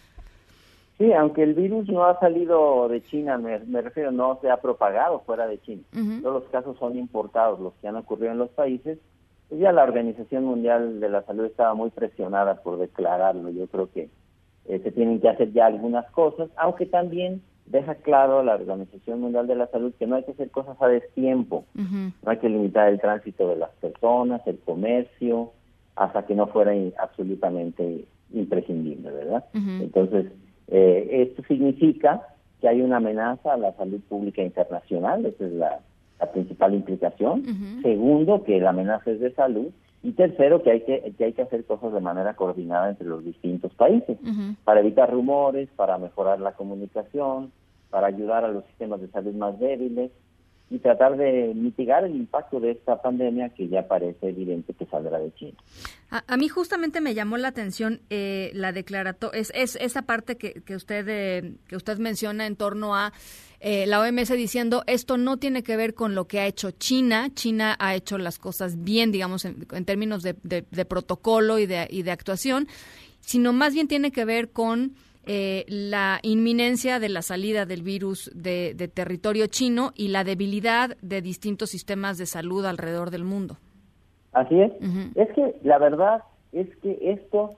[1.01, 4.57] Sí, aunque el virus no ha salido de China, me, me refiero, no se ha
[4.57, 5.81] propagado fuera de China.
[6.21, 8.99] Todos los casos son importados, los que han ocurrido en los países.
[9.49, 13.49] Pues ya la Organización Mundial de la Salud estaba muy presionada por declararlo.
[13.49, 14.09] Yo creo que
[14.65, 19.47] eh, se tienen que hacer ya algunas cosas, aunque también deja claro la Organización Mundial
[19.47, 21.65] de la Salud que no hay que hacer cosas a destiempo.
[21.73, 25.51] No hay que limitar el tránsito de las personas, el comercio,
[25.95, 29.45] hasta que no fuera absolutamente imprescindible, ¿verdad?
[29.55, 30.27] Entonces,
[30.71, 32.21] eh, esto significa
[32.59, 35.79] que hay una amenaza a la salud pública internacional, esa es la,
[36.19, 37.43] la principal implicación.
[37.81, 39.67] Segundo, que la amenaza es de salud.
[40.03, 43.23] Y tercero, que hay que, que hay que hacer cosas de manera coordinada entre los
[43.23, 44.17] distintos países
[44.63, 47.51] para evitar rumores, para mejorar la comunicación,
[47.91, 50.09] para ayudar a los sistemas de salud más débiles
[50.71, 55.19] y tratar de mitigar el impacto de esta pandemia que ya parece evidente que saldrá
[55.19, 55.57] de China.
[56.09, 60.37] A, a mí justamente me llamó la atención eh, la declaratoria, es, es esa parte
[60.37, 63.11] que, que usted eh, que usted menciona en torno a
[63.59, 67.29] eh, la OMS diciendo esto no tiene que ver con lo que ha hecho China.
[67.33, 71.65] China ha hecho las cosas bien, digamos, en, en términos de, de- de protocolo y
[71.67, 72.67] de, y de actuación,
[73.19, 74.95] sino más bien tiene que ver con
[75.25, 80.97] eh, la inminencia de la salida del virus de, de territorio chino y la debilidad
[81.01, 83.57] de distintos sistemas de salud alrededor del mundo.
[84.33, 84.71] Así es.
[85.15, 87.55] Es que la verdad es que esto,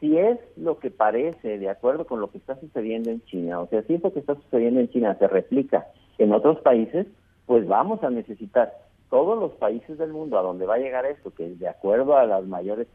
[0.00, 3.66] si es lo que parece, de acuerdo con lo que está sucediendo en China, o
[3.68, 5.86] sea, si esto que está sucediendo en China se replica
[6.18, 7.06] en otros países,
[7.46, 8.72] pues vamos a necesitar
[9.10, 12.24] todos los países del mundo a donde va a llegar esto, que de acuerdo a
[12.24, 12.86] las mayores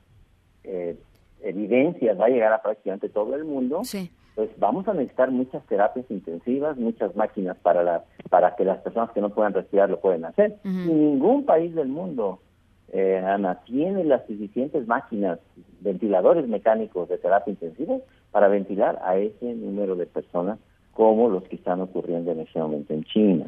[0.64, 0.98] eh,
[1.42, 3.82] evidencias va a llegar a prácticamente todo el mundo,
[4.36, 9.12] pues vamos a necesitar muchas terapias intensivas, muchas máquinas para la, para que las personas
[9.12, 10.58] que no puedan respirar lo puedan hacer.
[10.64, 12.40] Y ningún país del mundo,
[12.92, 15.40] eh, Ana, tiene las suficientes máquinas,
[15.82, 17.98] ventiladores mecánicos de terapia intensiva
[18.32, 20.60] para ventilar a ese número de personas
[20.94, 23.46] como los que están ocurriendo en ese momento en China.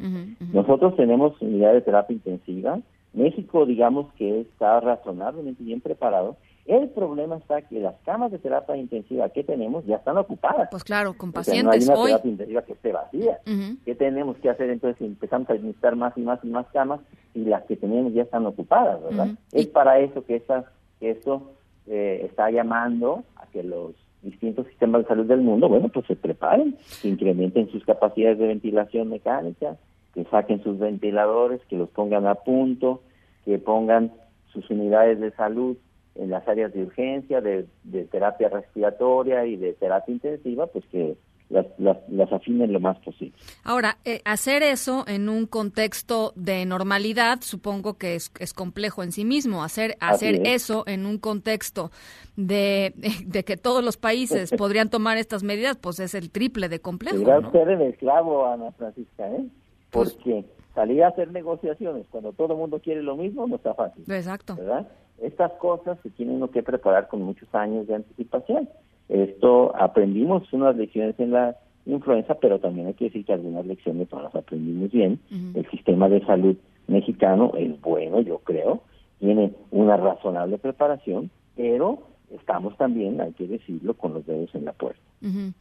[0.52, 2.78] Nosotros tenemos unidad de terapia intensiva.
[3.12, 6.36] México, digamos que está razonablemente bien preparado.
[6.66, 10.68] El problema está que las camas de terapia intensiva que tenemos ya están ocupadas.
[10.70, 12.10] Pues claro, con O sea, no hay pacientes una hoy.
[12.10, 13.38] terapia intensiva que esté vacía.
[13.84, 15.00] ¿Qué tenemos que hacer entonces?
[15.00, 17.00] Empezamos a necesitar más y más y más camas
[17.34, 19.28] y las que tenemos ya están ocupadas, ¿verdad?
[19.52, 20.64] Es para eso que, esta,
[21.00, 21.50] que esto
[21.86, 26.14] eh, está llamando a que los distintos sistemas de salud del mundo, bueno, pues se
[26.14, 29.76] preparen, que incrementen sus capacidades de ventilación mecánica,
[30.14, 33.02] que saquen sus ventiladores, que los pongan a punto,
[33.44, 34.12] que pongan
[34.52, 35.76] sus unidades de salud
[36.14, 41.16] en las áreas de urgencia, de, de terapia respiratoria y de terapia intensiva, pues que
[41.50, 43.34] las, las, las afinen lo más posible.
[43.64, 49.12] Ahora, eh, hacer eso en un contexto de normalidad, supongo que es, es complejo en
[49.12, 49.62] sí mismo.
[49.62, 50.62] Hacer, hacer es.
[50.62, 51.90] eso en un contexto
[52.36, 52.94] de,
[53.26, 57.18] de que todos los países podrían tomar estas medidas, pues es el triple de complejo.
[57.18, 57.50] ¿no?
[57.50, 59.44] ser el esclavo, Ana Francisca, ¿eh?
[59.90, 64.04] Porque salir a hacer negociaciones cuando todo el mundo quiere lo mismo no está fácil.
[64.08, 64.54] Exacto.
[64.54, 64.86] ¿verdad?
[65.22, 68.68] Estas cosas se tienen uno que preparar con muchos años de anticipación.
[69.08, 71.56] Esto aprendimos unas lecciones en la
[71.86, 75.18] influenza, pero también hay que decir que algunas lecciones no las aprendimos bien.
[75.54, 76.56] El sistema de salud
[76.86, 78.82] mexicano es bueno, yo creo,
[79.18, 84.72] tiene una razonable preparación, pero estamos también, hay que decirlo, con los dedos en la
[84.72, 85.00] puerta.
[85.22, 85.52] Ujú.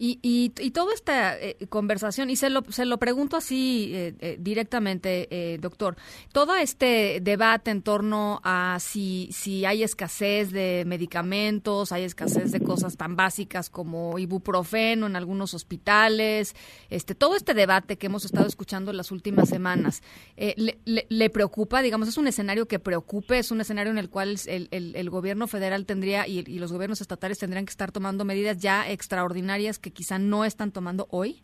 [0.00, 4.14] Y, y, y toda esta eh, conversación, y se lo, se lo pregunto así eh,
[4.20, 5.96] eh, directamente, eh, doctor,
[6.32, 12.60] todo este debate en torno a si, si hay escasez de medicamentos, hay escasez de
[12.60, 16.54] cosas tan básicas como ibuprofeno en algunos hospitales,
[16.90, 20.02] este, todo este debate que hemos estado escuchando las últimas semanas,
[20.36, 21.82] eh, le, le- le preocupa?
[21.82, 25.10] Digamos, es un escenario que preocupe, es un escenario en el cual el, el- el
[25.10, 29.80] gobierno federal tendría y, y los gobiernos estatales tendrían que estar tomando medidas ya extraordinarias
[29.80, 31.42] que quizá no están tomando hoy?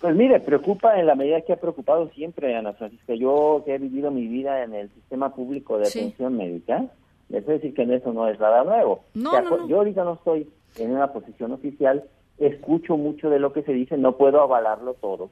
[0.00, 3.14] Pues mire, preocupa en la medida que ha preocupado siempre, Ana Francisca.
[3.14, 5.98] Yo que he vivido mi vida en el sistema público de Sí.
[6.00, 6.84] atención médica,
[7.28, 9.00] les voy a decir que en eso no es nada nuevo.
[9.14, 9.68] No, O sea, no, no.
[9.68, 12.04] Yo ahorita no estoy en una posición oficial,
[12.38, 15.30] escucho mucho de lo que se dice, no puedo avalarlo todo,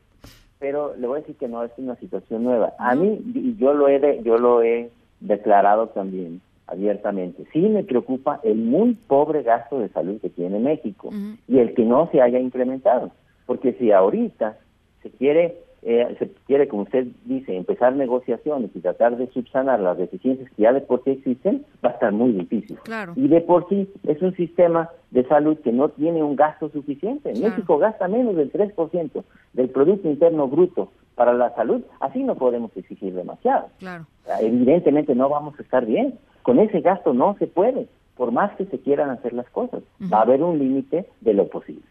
[0.59, 2.73] pero le voy a decir que no es una situación nueva.
[2.79, 3.21] A mí,
[3.59, 4.91] yo lo he, de- yo lo he
[5.21, 11.11] declarado también abiertamente, sí me preocupa el muy pobre gasto de salud que tiene México
[11.47, 13.11] y el que no se haya incrementado.
[13.47, 14.57] Porque si ahorita
[15.03, 19.99] se quiere, eh, se quiere, como usted dice, empezar negociaciones y tratar de subsanar las
[19.99, 22.79] deficiencias que ya de por sí existen, va a estar muy difícil.
[22.85, 23.13] Claro.
[23.17, 27.33] Y de por sí es un sistema de salud que no tiene un gasto suficiente.
[27.33, 27.51] Claro.
[27.51, 31.83] México gasta menos del 3% del Producto Interno Bruto para la salud.
[32.01, 33.69] Así no podemos exigir demasiado.
[33.79, 34.07] Claro.
[34.41, 36.19] Evidentemente no vamos a estar bien.
[36.43, 39.83] Con ese gasto no se puede, por más que se quieran hacer las cosas.
[40.13, 41.85] Va a haber un límite de lo posible.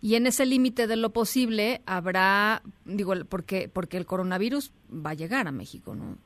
[0.00, 5.14] Y en ese límite de lo posible habrá, digo, porque, porque el coronavirus va a
[5.14, 6.16] llegar a México, ¿no?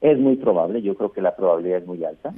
[0.00, 2.32] Es muy probable, yo creo que la probabilidad es muy alta.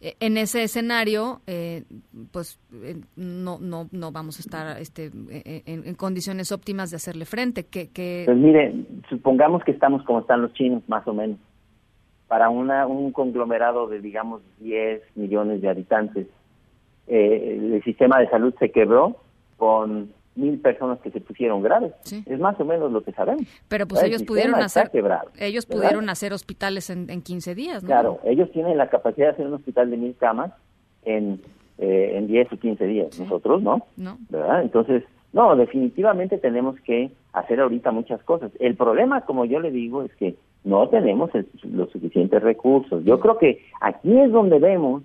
[0.00, 1.84] Eh, En ese escenario, eh,
[2.30, 6.96] pues eh, no, no, no vamos a estar este, eh, en, en condiciones óptimas de
[6.96, 7.64] hacerle frente.
[7.66, 8.74] Que, que Pues mire,
[9.08, 11.38] supongamos que estamos como están los chinos, más o menos.
[12.28, 16.26] Para una, un conglomerado de, digamos, 10 millones de habitantes,
[17.06, 19.16] eh, el sistema de salud se quebró
[19.56, 21.92] con mil personas que se pusieron graves.
[22.26, 23.46] Es más o menos lo que sabemos.
[23.68, 25.82] pero pues El ellos pudieron hacer, quebrado, ellos ¿verdad?
[25.82, 27.86] pudieron hacer hospitales en, en 15 días, ¿no?
[27.86, 30.52] Claro, ellos tienen la capacidad de hacer un hospital de mil camas
[31.04, 31.40] en,
[31.78, 33.18] eh, en 10 o 15 días.
[33.18, 33.86] Nosotros no.
[33.96, 34.18] No.
[34.28, 34.62] ¿verdad?
[34.62, 38.50] Entonces, no, definitivamente tenemos que hacer ahorita muchas cosas.
[38.58, 40.36] El problema, como yo le digo, es que
[40.66, 43.04] no tenemos el- los suficientes recursos.
[43.04, 45.02] Yo creo que aquí es donde vemos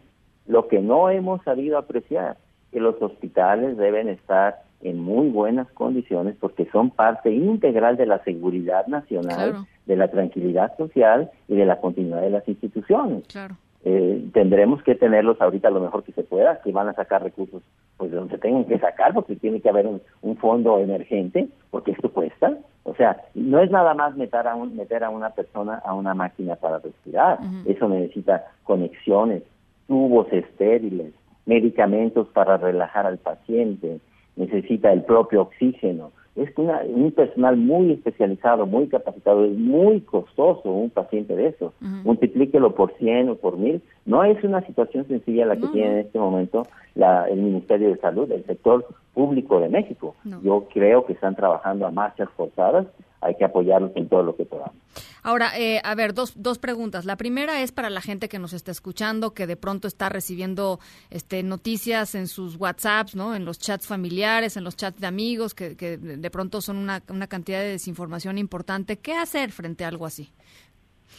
[0.48, 2.36] lo que no hemos sabido apreciar,
[2.72, 8.24] que los hospitales deben estar en muy buenas condiciones porque son parte integral de la
[8.24, 9.66] seguridad nacional, Claro.
[9.86, 13.28] de la tranquilidad social y de la continuidad de las instituciones.
[13.28, 13.56] Claro.
[13.84, 17.64] Eh, tendremos que tenerlos ahorita lo mejor que se pueda, que van a sacar recursos
[17.98, 21.92] pues de donde tengan que sacar, porque tiene que haber un, un fondo emergente, porque
[21.92, 22.58] esto cuesta.
[22.84, 26.14] O sea, no es nada más meter a, un, meter a una persona a una
[26.14, 27.40] máquina para respirar.
[27.66, 29.44] Eso necesita conexiones,
[29.88, 31.14] tubos estériles,
[31.46, 34.00] medicamentos para relajar al paciente,
[34.36, 36.12] necesita el propio oxígeno.
[36.36, 41.74] Es una- un personal muy especializado, muy capacitado, es muy costoso un paciente de eso.
[42.06, 43.82] Multiplíquelo por 100 o por 1000.
[44.06, 47.98] No es una situación sencilla la que tiene en este momento la- el Ministerio de
[47.98, 50.16] Salud, el sector público de México.
[50.44, 52.88] Yo creo que están trabajando a marchas forzadas,
[53.22, 54.74] hay que apoyarlos en todo lo que podamos.
[55.22, 57.06] Ahora, eh, a ver, dos, dos preguntas.
[57.06, 60.80] La primera es para la gente que nos está escuchando, que de pronto está recibiendo
[61.12, 63.36] este, noticias en sus WhatsApps, ¿no?
[63.36, 67.04] En los chats familiares, en los chats de amigos, que, que de pronto son una,
[67.10, 68.98] una cantidad de desinformación importante.
[68.98, 70.32] ¿Qué hacer frente a algo así?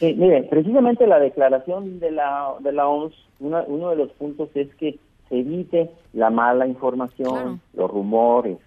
[0.02, 4.48] Sí, mire, precisamente la declaración de la, de la OMS, una- uno de los puntos
[4.56, 4.98] es que
[5.28, 8.58] se evite la mala información, los rumores.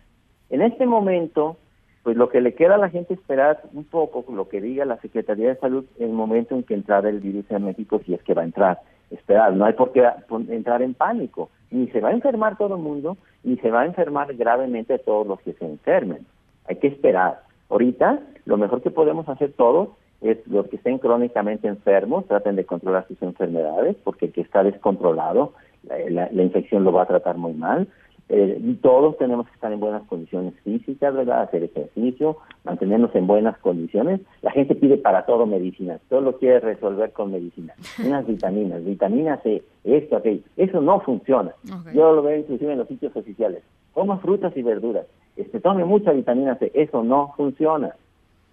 [0.49, 1.57] En este momento,
[2.03, 4.85] pues lo que le queda a la gente es esperar un poco lo que diga
[4.85, 8.13] la Secretaría de Salud en el momento en que entrara el virus en México, si
[8.13, 8.79] es que va a entrar.
[9.11, 10.07] Esperar, no hay por qué
[10.47, 11.49] entrar en pánico.
[11.69, 15.27] Ni se va a enfermar todo el mundo, ni se va a enfermar gravemente todos
[15.27, 16.25] los que se enfermen.
[16.69, 17.41] Hay que esperar.
[17.69, 19.89] Ahorita, lo mejor que podemos hacer todos
[20.21, 24.63] es los que estén crónicamente enfermos, traten de controlar sus enfermedades, porque el que está
[24.63, 27.87] descontrolado, la, la- la infección lo va a tratar muy mal.
[28.27, 31.43] Eh, todos tenemos que estar en buenas condiciones físicas, ¿verdad?
[31.43, 34.19] Hacer ejercicio, mantenernos en buenas condiciones.
[34.41, 37.75] La gente pide para todo medicina, todo lo quiere resolver con medicina.
[38.03, 40.41] Unas vitaminas, vitamina C, esto, aquello.
[40.57, 41.51] Eso no funciona.
[41.93, 43.61] Yo lo veo inclusive en los sitios oficiales.
[43.93, 45.05] Coma frutas y verduras.
[45.37, 46.71] Este, tome mucha vitamina C.
[46.73, 47.93] Eso no funciona.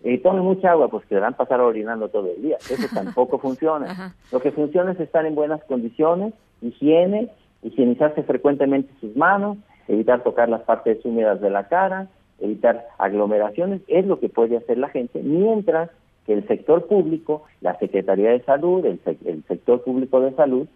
[0.04, 2.56] Eh, tome mucha agua, pues que van a pasar orinando todo el día.
[2.56, 4.14] Eso tampoco funciona.
[4.32, 7.30] Lo que funciona es estar en buenas condiciones, higiene,
[7.62, 9.58] higienizarse frecuentemente sus manos,
[9.88, 12.08] evitar tocar las partes húmedas de la cara,
[12.40, 15.90] evitar aglomeraciones, es lo que puede hacer la gente, mientras
[16.26, 20.66] que el sector público, la Secretaría de Salud, el, el sector público de salud,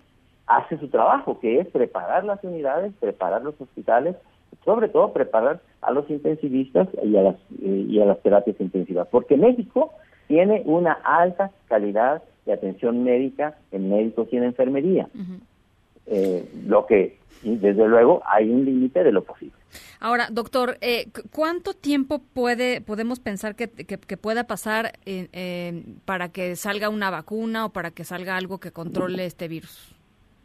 [0.46, 4.16] hace su trabajo, que es preparar las unidades, preparar los hospitales
[4.66, 9.06] sobre todo preparar a los intensivistas y a las, eh, y a las terapias intensivas,
[9.10, 9.92] porque México
[10.28, 15.08] tiene una alta calidad de atención médica en médicos y en enfermería.
[16.08, 19.54] Eh, lo que, desde luego, hay un límite de lo posible.
[20.00, 25.28] Ahora, doctor, eh, cu- ¿cuánto tiempo puede podemos pensar que, que- que pueda pasar eh,
[25.32, 29.94] eh, para que salga una vacuna o para que salga algo que controle este virus?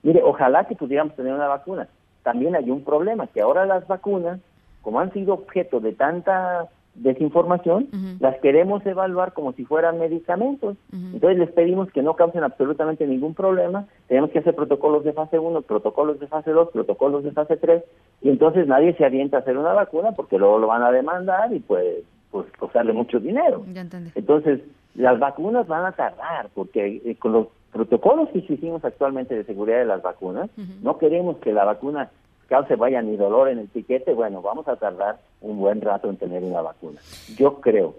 [0.03, 1.87] Mire, ojalá que pudiéramos tener una vacuna.
[2.23, 4.39] También hay un problema, que ahora las vacunas,
[4.81, 7.87] como han sido objeto de tanta desinformación,
[8.19, 10.77] las queremos evaluar como si fueran medicamentos.
[10.91, 13.87] Entonces les pedimos que no causen absolutamente ningún problema.
[14.07, 17.83] Tenemos que hacer protocolos de fase 1, protocolos de fase 2, protocolos de fase 3,
[18.21, 21.53] y entonces nadie se avienta a hacer una vacuna porque luego lo van a demandar
[21.53, 23.63] y pues, pues costarle mucho dinero.
[23.73, 23.85] Ya.
[24.15, 24.61] Entonces,
[24.95, 29.79] las vacunas van a tardar, porque eh, con los protocolos que hicimos actualmente de seguridad
[29.79, 30.49] de las vacunas,
[30.81, 32.09] no queremos que la vacuna
[32.51, 36.17] cause vaya ni dolor en el piquete, bueno, vamos a tardar un buen rato en
[36.17, 36.99] tener una vacuna.
[37.37, 37.95] Yo creo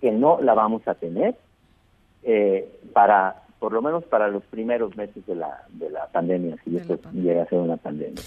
[0.00, 1.34] que no la vamos a tener
[2.22, 6.76] eh, para, por lo menos para los primeros meses de la, de la pandemia, si
[6.76, 8.22] esto llega a ser una pandemia.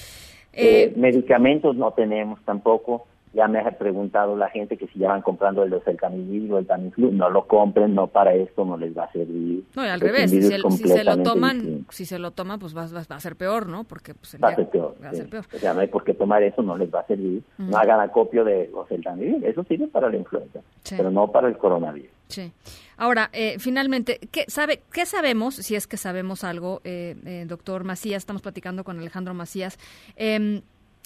[0.52, 3.08] Eh, medicamentos no tenemos tampoco.
[3.38, 6.66] Ya me ha preguntado la gente que si ya van comprando el oseltamivir o el
[6.66, 9.64] Tamiflu, no lo compren, no para esto no les va a servir.
[9.76, 12.76] No, y al revés, si se, si se lo toman, si se lo toman, pues
[12.76, 13.84] va, va- va a ser peor, ¿no?
[13.84, 14.96] Porque pues, el Va a ser peor.
[15.04, 15.30] va a ser sí.
[15.32, 15.46] peor.
[15.54, 17.44] O sea, no hay por qué tomar eso, no les va a servir.
[17.60, 20.96] No hagan acopio de oseltamivir, eso sirve para la influenza, Sí.
[20.98, 22.10] pero no para el coronavirus.
[22.30, 22.52] Sí.
[22.98, 27.84] Ahora, eh, finalmente, ¿qué, sabe, ¿qué sabemos, si es que sabemos algo, eh, eh, doctor
[27.84, 29.78] Macías, estamos platicando con Alejandro Macías,
[30.16, 30.62] em,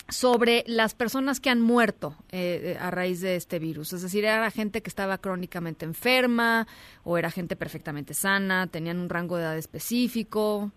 [0.09, 3.93] sobre las personas que han muerto eh, a raíz de este virus?
[3.93, 6.67] Es decir, ¿era gente que estaba crónicamente enferma
[7.03, 8.67] o era gente perfectamente sana?
[8.67, 10.71] ¿Tenían un rango de edad específico?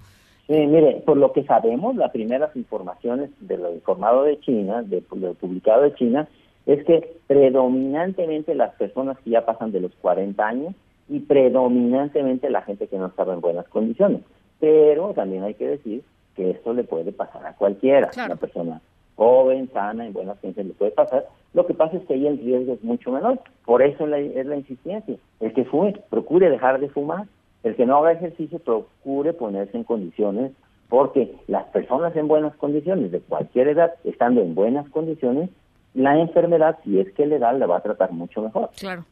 [0.46, 5.02] Sí, mire, por lo que sabemos, las primeras informaciones de lo informado de China, de
[5.16, 6.28] lo publicado de China,
[6.66, 10.74] es que predominantemente las personas que ya pasan de los 40 años
[11.08, 14.20] y predominantemente la gente que no estaba en buenas condiciones.
[14.60, 16.02] Pero también hay que decir
[16.36, 18.10] que esto le puede pasar a cualquiera.
[18.14, 18.80] Una persona
[19.16, 21.26] joven, sana, en buenas condiciones le puede pasar.
[21.52, 23.40] Lo que pasa es que ahí el riesgo es mucho menor.
[23.64, 25.16] Por eso la- es la insistencia.
[25.40, 27.26] El que fume, procure dejar de fumar.
[27.62, 30.52] El que no haga ejercicio, procure ponerse en condiciones,
[30.88, 35.48] porque las personas en buenas condiciones, de cualquier edad, estando en buenas condiciones,
[35.94, 38.68] la enfermedad, si es que le da, la va a tratar mucho mejor.
[38.78, 39.04] Claro.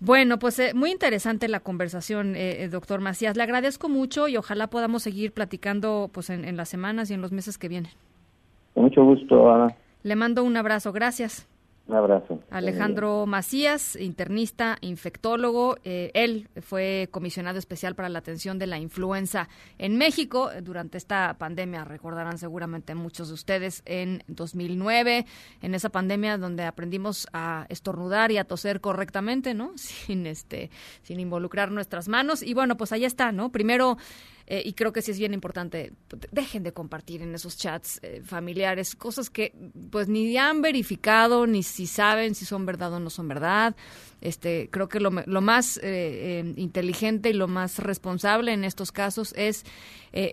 [0.00, 3.36] Bueno, pues eh, muy interesante la conversación, eh, eh, doctor Macías.
[3.36, 7.20] Le agradezco mucho y ojalá podamos seguir platicando pues en, en las semanas y en
[7.20, 7.92] los meses que vienen.
[8.74, 9.74] Con mucho gusto, Ana.
[10.02, 10.92] Le mando un abrazo.
[10.92, 11.46] Gracias.
[11.90, 12.38] Un abrazo.
[12.50, 15.76] Alejandro Macías, internista, infectólogo.
[15.82, 21.34] Eh, él fue comisionado especial para la atención de la influenza en México durante esta
[21.36, 21.84] pandemia.
[21.84, 25.26] Recordarán seguramente muchos de ustedes en 2009,
[25.62, 29.72] en esa pandemia donde aprendimos a estornudar y a toser correctamente, ¿no?
[29.74, 30.70] Sin este,
[31.02, 32.44] sin involucrar nuestras manos.
[32.44, 33.50] Y bueno, pues ahí está, ¿no?
[33.50, 33.96] Primero.
[34.52, 38.00] Eh, y creo que sí es bien importante, pues, dejen de compartir en esos chats
[38.02, 39.54] eh, familiares cosas que
[39.90, 43.76] pues ni han verificado, ni si saben si son verdad o no son verdad.
[44.20, 48.90] Este, creo que lo, lo más eh, eh, inteligente y lo más responsable en estos
[48.90, 49.64] casos es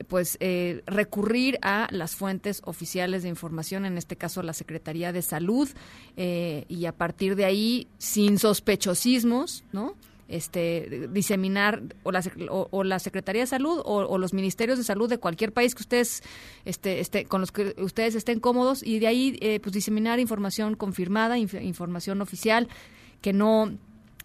[0.08, 0.40] pues
[0.88, 5.70] recurrir a las fuentes oficiales de información, en este caso la Secretaría de Salud,
[6.16, 9.94] y a partir de ahí, sin sospechosismos, ¿no?
[10.28, 14.84] Este diseminar o la, o, o la Secretaría de Salud o, o los ministerios de
[14.84, 16.22] salud de cualquier país que ustedes
[16.66, 20.76] este, este, con los que ustedes estén cómodos y de ahí eh, pues diseminar información
[20.76, 22.68] confirmada, inf- información oficial
[23.22, 23.78] que no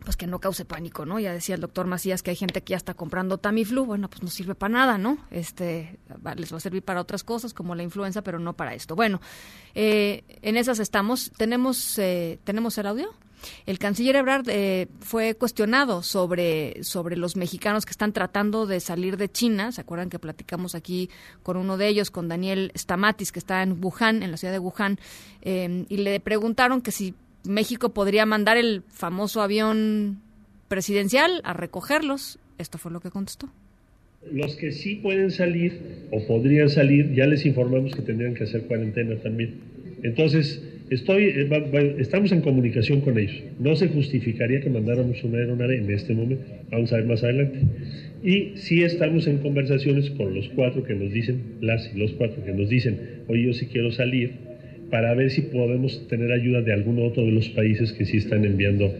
[0.04, 1.20] pues que no cause pánico, ¿no?
[1.20, 4.24] Ya decía el doctor Macías que hay gente que ya está comprando Tamiflu, bueno, pues
[4.24, 5.16] no sirve para nada, ¿no?
[5.30, 6.00] Este,
[6.34, 8.96] les va a servir para otras cosas como la influenza, pero no para esto.
[8.96, 9.20] Bueno,
[9.76, 11.30] eh, en esas estamos.
[11.36, 13.14] ¿Tenemos, eh, ¿tenemos el audio?
[13.66, 19.16] El canciller Ebrard eh, fue cuestionado sobre, sobre los mexicanos que están tratando de salir
[19.16, 19.72] de China.
[19.72, 21.10] ¿Se acuerdan que platicamos aquí
[21.42, 24.58] con uno de ellos, con Daniel Stamatis, que está en Wuhan, en la ciudad de
[24.58, 24.98] Wuhan?
[25.42, 27.14] eh, y le preguntaron que si
[27.44, 30.20] México podría mandar el famoso avión
[30.68, 32.38] presidencial a recogerlos.
[32.58, 33.48] Esto fue lo que contestó.
[34.30, 38.62] Los que sí pueden salir o podrían salir, ya les informamos que tendrían que hacer
[38.66, 39.60] cuarentena también.
[40.04, 40.62] Entonces,
[40.94, 43.42] estoy, eh, estamos en comunicación con ellos.
[43.58, 46.44] No se justificaría que mandáramos una aeronave en este momento.
[46.70, 47.60] Vamos a ver más adelante.
[48.22, 52.44] Y sí estamos en conversaciones con los cuatro que nos dicen, las y los cuatro
[52.44, 52.98] que nos dicen,
[53.28, 54.32] oye, yo sí quiero salir,
[54.90, 58.44] para ver si podemos tener ayuda de algún otro de los países que sí están
[58.44, 58.92] enviando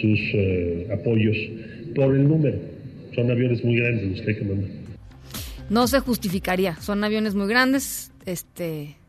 [0.00, 1.36] sus eh, apoyos
[1.94, 2.58] por el número.
[3.14, 4.70] Son aviones muy grandes los que hay que mandar.
[5.70, 6.76] No se justificaría.
[6.76, 8.99] Son aviones muy grandes, este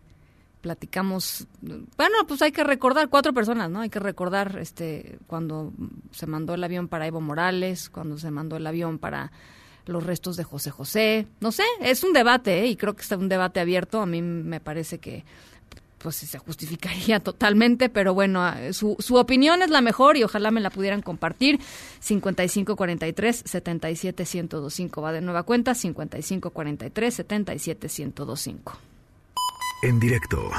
[0.62, 3.82] platicamos, bueno, pues hay que recordar, cuatro personas, ¿no?
[3.82, 5.74] Hay que recordar este cuando
[6.12, 9.32] se mandó el avión para Evo Morales, cuando se mandó el avión para
[9.88, 12.68] los restos de José José, no sé, es un debate, ¿eh?
[12.68, 15.26] y creo que es un debate abierto, a mí me parece que
[15.98, 20.62] pues se justificaría totalmente, pero bueno, su, su opinión es la mejor y ojalá me
[20.62, 21.60] la pudieran compartir.
[22.00, 28.91] 5543 77125 va de nueva cuenta 5543 77125.
[29.82, 30.52] En directo.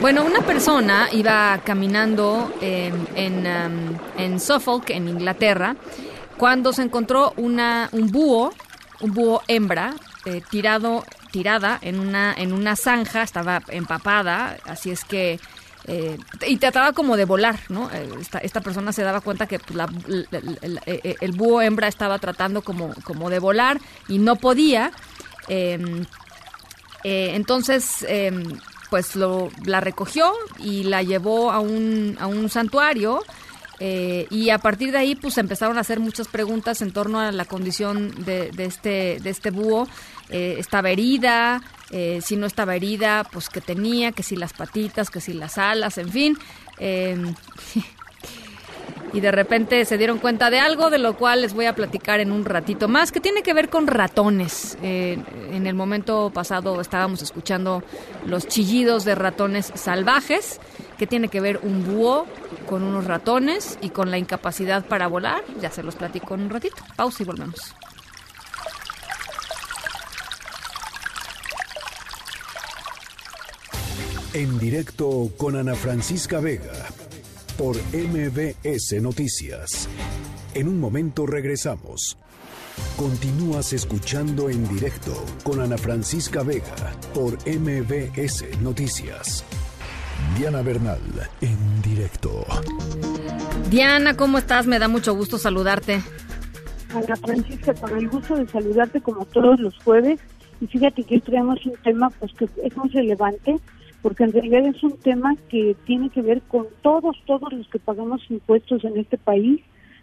[0.00, 5.76] Bueno, una persona iba caminando eh, en, um, en Suffolk, en Inglaterra,
[6.38, 8.52] cuando se encontró una, un búho,
[9.00, 15.04] un búho hembra, eh, tirado, tirada en una, en una zanja, estaba empapada, así es
[15.04, 15.38] que
[15.86, 17.90] eh, y trataba como de volar, ¿no?
[17.92, 18.08] Eh,
[18.42, 20.80] esta, persona se daba cuenta que pues, la, el,
[21.20, 24.92] el, búho hembra estaba tratando como, como de volar y no podía.
[27.04, 28.58] Eh, entonces, em,
[28.90, 33.24] pues lo, la recogió y la llevó a un, a un santuario.
[33.84, 37.32] Eh, y a partir de ahí, pues empezaron a hacer muchas preguntas en torno a
[37.32, 39.88] la condición de, de este, de este búho.
[40.30, 41.60] Eh, ¿Estaba herida?
[41.90, 45.58] Eh, si no estaba herida, pues qué tenía, que si las patitas, que si las
[45.58, 46.38] alas, en fin.
[49.12, 52.20] y de repente se dieron cuenta de algo, de lo cual les voy a platicar
[52.20, 54.78] en un ratito más, que tiene que ver con ratones.
[54.82, 55.18] Eh,
[55.50, 57.82] en el momento pasado estábamos escuchando
[58.26, 60.60] los chillidos de ratones salvajes,
[61.02, 62.26] que tiene que ver un búho
[62.68, 65.42] con unos ratones y con la incapacidad para volar.
[65.60, 66.76] Ya se los platico en un ratito.
[66.94, 67.74] Pausa y volvemos.
[74.32, 76.86] En directo con Ana Francisca Vega
[77.58, 79.88] por MBS Noticias.
[80.54, 82.16] En un momento regresamos.
[82.96, 85.12] Continúas escuchando en directo
[85.42, 89.44] con Ana Francisca Vega por MBS Noticias.
[90.36, 91.00] Diana Bernal,
[91.40, 92.44] en directo.
[93.70, 94.66] Diana, ¿cómo estás?
[94.66, 96.02] Me da mucho gusto saludarte.
[96.94, 100.20] Ana Francisca, con el gusto de saludarte como todos los jueves.
[100.60, 103.56] Y fíjate que hoy traemos un tema pues que es muy relevante
[104.02, 107.78] porque en realidad es un tema que tiene que ver con todos, todos los que
[107.78, 109.60] pagamos impuestos en este país,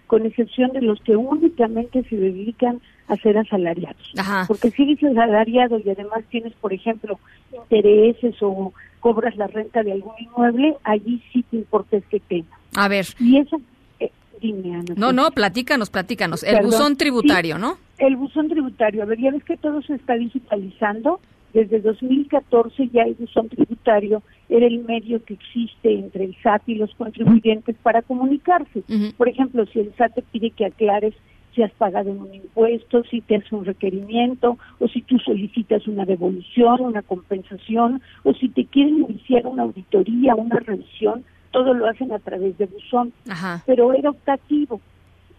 [0.08, 4.14] con excepción de los que únicamente se dedican a ser asalariados.
[4.48, 7.20] Porque si eres asalariado y además tienes, por ejemplo,
[7.52, 12.60] intereses o cobras la renta de algún inmueble, allí sí te importa este tema.
[12.76, 13.08] A ver.
[13.20, 13.60] Y eso,
[14.00, 14.94] eh, dime, Ana.
[14.96, 16.44] No, no, platícanos, platícanos.
[16.44, 17.78] El Perdón, buzón tributario, sí, ¿no?
[17.98, 19.02] El buzón tributario.
[19.04, 21.20] A ver, ya ves que todo se está digitalizando
[21.54, 26.76] desde 2014 ya el buzón tributario era el medio que existe entre el SAT y
[26.76, 28.80] los contribuyentes para comunicarse.
[28.88, 29.14] Uh -huh.
[29.16, 31.16] Por ejemplo, si el SAT te pide que aclares
[31.54, 36.06] si has pagado un impuesto, si te hace un requerimiento, o si tú solicitas una
[36.06, 42.12] devolución, una compensación, o si te quieren iniciar una auditoría, una revisión, todo lo hacen
[42.12, 43.12] a través de buzón.
[43.28, 43.64] Ajá.
[43.66, 44.80] Pero era optativo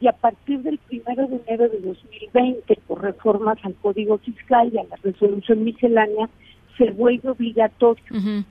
[0.01, 4.78] y a partir del primero de enero de 2020, por reformas al Código Fiscal y
[4.78, 6.28] a la resolución miscelánea,
[6.78, 8.03] se vuelve obligatorio.
[8.11, 8.45] Uh -huh.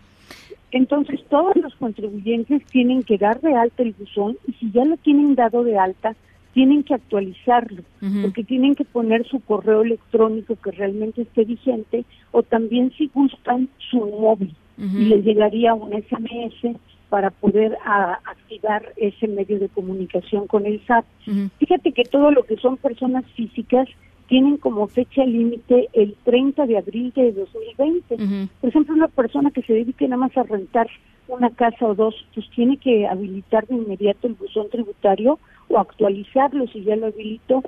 [0.72, 4.98] Entonces, todos los contribuyentes tienen que dar de alta el buzón y si ya lo
[4.98, 6.16] tienen dado de alta,
[6.54, 8.22] tienen que actualizarlo, Uh -huh.
[8.24, 13.70] porque tienen que poner su correo electrónico que realmente esté vigente o también si gustan
[13.90, 15.02] su móvil Uh -huh.
[15.02, 16.78] y les llegaría un SMS
[17.10, 21.06] para poder a, activar ese medio de comunicación con el SAT.
[21.28, 21.50] Uh -huh.
[21.60, 23.88] Fíjate que todo lo que son personas físicas
[24.28, 28.16] tienen como fecha límite el 30 de abril de 2020.
[28.16, 28.48] Uh -huh.
[28.62, 30.88] Por ejemplo, una persona que se dedique nada más a rentar
[31.28, 35.40] una casa o dos, pues tiene que habilitar de inmediato el buzón tributario
[35.70, 37.64] o actualizarlo si ya lo habilitó.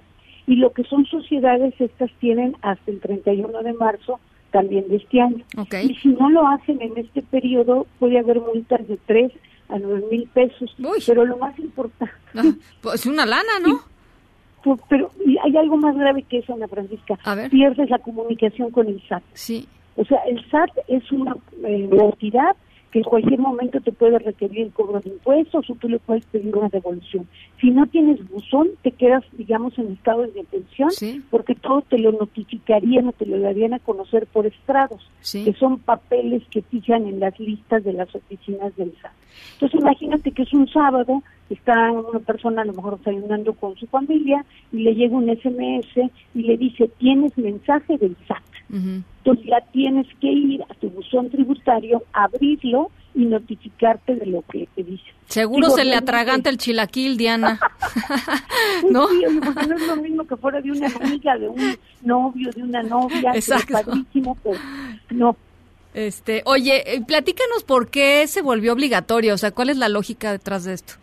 [0.47, 4.19] Y lo que son sociedades, estas tienen hasta el 31 de marzo
[4.51, 5.45] también de este año.
[5.57, 5.91] Okay.
[5.91, 9.31] Y si no lo hacen en este periodo, puede haber multas de 3
[9.69, 10.75] a 9 mil pesos.
[10.79, 10.99] Uy.
[11.05, 12.13] Pero lo más importante...
[12.35, 12.51] Ah,
[12.81, 13.79] pues una lana, ¿no?
[14.63, 15.09] Sí, pero
[15.43, 17.17] hay algo más grave que eso, Ana Francisca.
[17.23, 17.49] A ver.
[17.49, 19.23] Pierdes la comunicación con el SAT.
[19.33, 19.67] Sí.
[19.95, 22.55] O sea, el SAT es una eh, entidad
[22.91, 26.25] que en cualquier momento te puede requerir el cobro de impuestos o tú le puedes
[26.25, 27.27] pedir una devolución.
[27.59, 31.21] Si no tienes buzón, te quedas, digamos, en estado de detención, sí.
[31.29, 35.45] porque todo te lo notificarían o te lo darían a conocer por estrados, sí.
[35.45, 39.11] que son papeles que fijan en las listas de las oficinas del SAT.
[39.53, 43.87] Entonces, imagínate que es un sábado, está una persona a lo mejor desayunando con su
[43.87, 48.43] familia y le llega un SMS y le dice, tienes mensaje del SAT.
[48.71, 49.03] Uh -huh.
[49.17, 54.67] Entonces ya tienes que ir a tu buzón tributario, abrirlo y notificarte de lo que
[54.75, 55.03] te dice.
[55.27, 57.59] Seguro Digo, se le atraganta el chilaquil, Diana.
[58.89, 59.07] ¿No?
[59.09, 62.63] sí, porque no es lo mismo que fuera de una amiga, de un novio, de
[62.63, 63.73] una novia, es Exacto.
[63.73, 64.59] padrísimo, pues
[65.09, 65.35] no.
[65.93, 70.31] Este, oye, eh, platícanos por qué se volvió obligatorio, o sea, ¿cuál es la lógica
[70.31, 70.93] detrás de esto?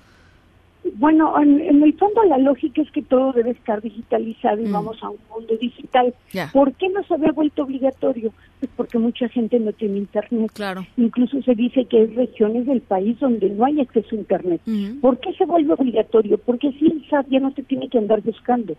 [0.96, 5.02] Bueno, en, en el fondo la lógica es que todo debe estar digitalizado y vamos
[5.02, 6.14] a un mundo digital.
[6.52, 8.32] ¿Por qué no se había vuelto obligatorio?
[8.60, 10.50] Pues porque mucha gente no tiene internet.
[10.52, 10.86] Claro.
[10.96, 14.60] Incluso se dice que hay regiones del país donde no hay acceso a internet.
[15.00, 16.38] ¿Por qué se vuelve obligatorio?
[16.38, 18.74] Porque así el SAT ya no te tiene que andar buscando.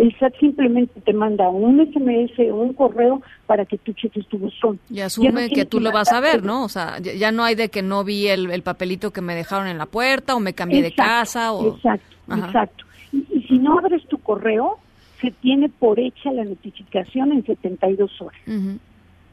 [0.00, 4.38] El SAT simplemente te manda un SMS o un correo para que tú cheques tu
[4.38, 4.80] buzón.
[4.88, 6.64] Y no asume que tú lo vas a ver, ¿no?
[6.64, 9.34] O sea, ya, ya no hay de que no vi el, el papelito que me
[9.34, 11.76] dejaron en la puerta o me cambié de casa o...
[11.76, 12.46] Exacto, Ajá.
[12.46, 12.84] exacto.
[13.12, 14.78] Y, y si no abres tu correo,
[15.20, 18.40] se tiene por hecha la notificación en 72 horas.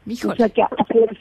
[0.06, 0.34] Híjole.
[0.34, 0.68] O sea que a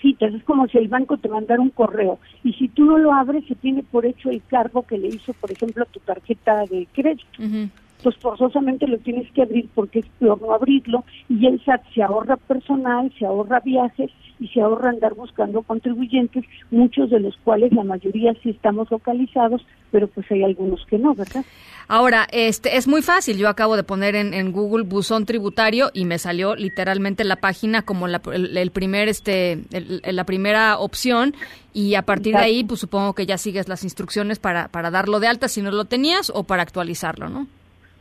[0.02, 3.14] citas, es como si el banco te mandara un correo y si tú no lo
[3.14, 6.66] abres se tiene por hecho el cargo que le hizo, por ejemplo, a tu tarjeta
[6.70, 7.26] de crédito.
[8.04, 12.04] Pues forzosamente lo tienes que abrir porque es peor no abrirlo y el SAT se
[12.04, 17.74] ahorra personal, se ahorra viajes y se ahorra andar buscando contribuyentes, muchos de los cuales
[17.74, 21.44] la mayoría sí estamos localizados, pero pues hay algunos que no, ¿verdad?
[21.88, 23.38] Ahora, este es muy fácil.
[23.38, 27.82] Yo acabo de poner en, en Google buzón tributario y me salió literalmente la página
[27.82, 31.34] como la, el, el primer, este, el- la primera opción
[31.74, 35.20] y a partir de ahí, pues supongo que ya sigues las instrucciones para, para darlo
[35.20, 37.48] de alta si no lo tenías o para actualizarlo, ¿no?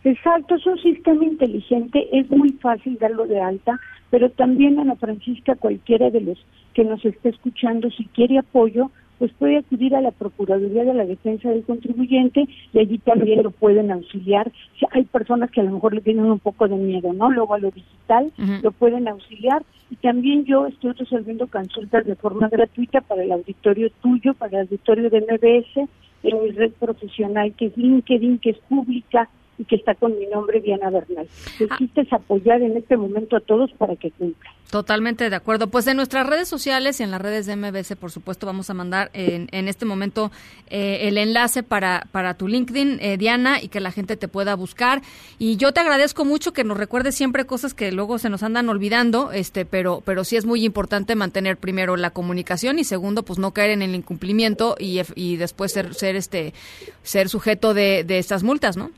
[0.06, 5.56] Exacto, es un sistema inteligente, es muy fácil darlo de alta, pero también Ana Francisca,
[5.56, 6.38] cualquiera de los
[6.74, 11.06] que nos esté escuchando, si quiere apoyo, pues puede acudir a la Procuraduría de la
[11.06, 14.52] Defensa del Contribuyente y allí también lo pueden auxiliar.
[14.78, 17.28] Si Hay personas que a lo mejor le tienen un poco de miedo, ¿no?
[17.28, 22.48] Luego a lo digital lo pueden auxiliar y también yo estoy resolviendo consultas de forma
[22.48, 25.88] gratuita para el auditorio tuyo, para el auditorio de MBS,
[26.22, 29.28] en mi red profesional que es LinkedIn, que es pública
[29.58, 31.28] y que está con mi nombre Diana Bernal.
[31.58, 34.52] El chiste es apoyar en este momento a todos para que cumplan.
[34.70, 35.68] Totalmente de acuerdo.
[35.68, 38.74] Pues en nuestras redes sociales y en las redes de MBS, por supuesto, vamos a
[38.74, 40.32] mandar en, en este momento
[40.68, 44.56] eh, el enlace para, para tu LinkedIn, eh, Diana, y que la gente te pueda
[44.56, 45.02] buscar.
[45.38, 48.68] Y yo te agradezco mucho que nos recuerdes siempre cosas que luego se nos andan
[48.68, 53.38] olvidando, este, pero, pero sí es muy importante mantener primero la comunicación y segundo, pues
[53.38, 56.54] no caer en el incumplimiento y después ser, ser este,
[57.02, 58.90] ser sujeto de, de estas multas, ¿no?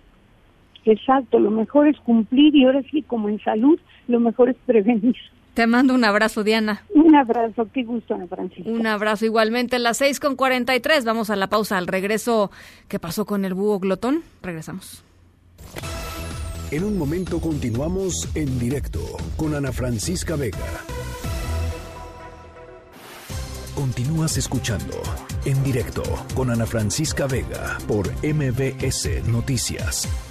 [0.89, 5.17] Exacto, lo mejor es cumplir y ahora sí, como en salud, lo mejor es prevenir.
[5.55, 6.83] Te mando un abrazo, Diana.
[6.95, 8.71] Un abrazo, qué gusto, Ana Francisca.
[8.71, 9.81] Un abrazo igualmente.
[9.81, 11.05] Las seis con 43.
[11.05, 11.79] Vamos a la pausa.
[11.79, 12.53] Al regreso,
[12.87, 14.23] ¿qué pasó con el búho glotón?
[14.41, 15.03] Regresamos.
[16.71, 19.01] En un momento continuamos en directo
[19.37, 20.59] con Ana Francisca Vega.
[23.75, 25.03] Continúas escuchando
[25.45, 26.03] en directo
[26.35, 30.28] con Ana Francisca Vega por MBS Noticias.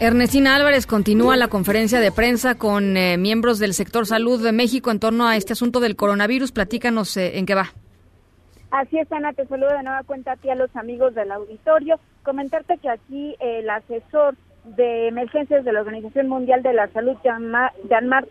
[0.00, 4.90] Ernestina Álvarez continúa la conferencia de prensa con eh, miembros del sector salud de México
[4.90, 6.52] en torno a este asunto del coronavirus.
[6.52, 7.66] Platícanos eh, en qué va.
[8.72, 12.00] Así es, Ana, te saludo de nueva cuenta a ti, a los amigos del auditorio.
[12.24, 14.34] Comentarte que aquí el asesor
[14.64, 18.28] de emergencias de la Organización Mundial de la Salud, Jean-Mar- Jean-Marc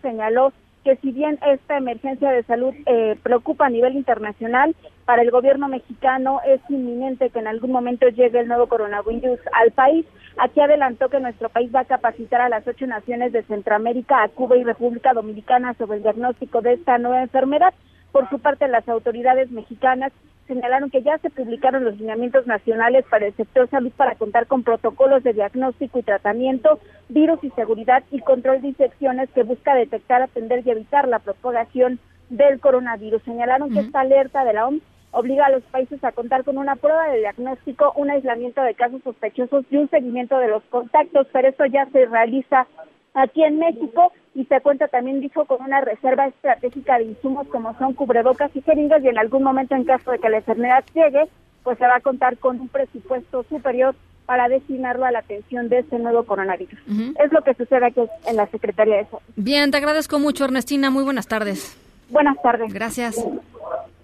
[0.00, 4.74] señaló que si bien esta emergencia de salud eh, preocupa a nivel internacional,
[5.04, 9.72] para el gobierno mexicano es inminente que en algún momento llegue el nuevo coronavirus al
[9.72, 10.06] país.
[10.38, 14.28] Aquí adelantó que nuestro país va a capacitar a las ocho naciones de Centroamérica, a
[14.28, 17.72] Cuba y República Dominicana sobre el diagnóstico de esta nueva enfermedad.
[18.12, 20.12] Por su parte, las autoridades mexicanas
[20.46, 24.62] señalaron que ya se publicaron los lineamientos nacionales para el sector salud para contar con
[24.62, 30.22] protocolos de diagnóstico y tratamiento, virus y seguridad y control de infecciones que busca detectar,
[30.22, 31.98] atender y evitar la propagación
[32.28, 33.22] del coronavirus.
[33.22, 34.82] Señalaron que esta alerta de la OMS
[35.16, 39.02] obliga a los países a contar con una prueba de diagnóstico, un aislamiento de casos
[39.02, 42.66] sospechosos y un seguimiento de los contactos, pero eso ya se realiza
[43.14, 47.76] aquí en México y se cuenta también, dijo, con una reserva estratégica de insumos como
[47.78, 51.28] son cubrebocas y jeringas y en algún momento en caso de que la enfermedad llegue,
[51.64, 53.94] pues se va a contar con un presupuesto superior
[54.26, 56.78] para destinarlo a la atención de este nuevo coronavirus.
[57.18, 59.22] Es lo que sucede aquí en la Secretaría de Salud.
[59.36, 60.90] Bien, te agradezco mucho, Ernestina.
[60.90, 61.76] Muy buenas tardes.
[62.10, 62.72] Buenas tardes.
[62.72, 63.24] Gracias.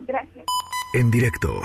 [0.00, 0.41] Gracias
[0.94, 1.62] en directo.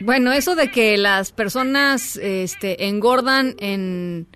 [0.00, 4.28] Bueno, eso de que las personas este, engordan en,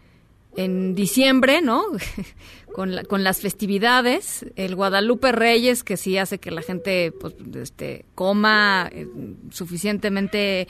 [0.56, 1.84] en diciembre, ¿no?
[2.80, 7.34] con, la- con las festividades, el Guadalupe Reyes, que sí hace que la gente pues,
[7.56, 9.06] este, coma eh,
[9.50, 10.66] suficientemente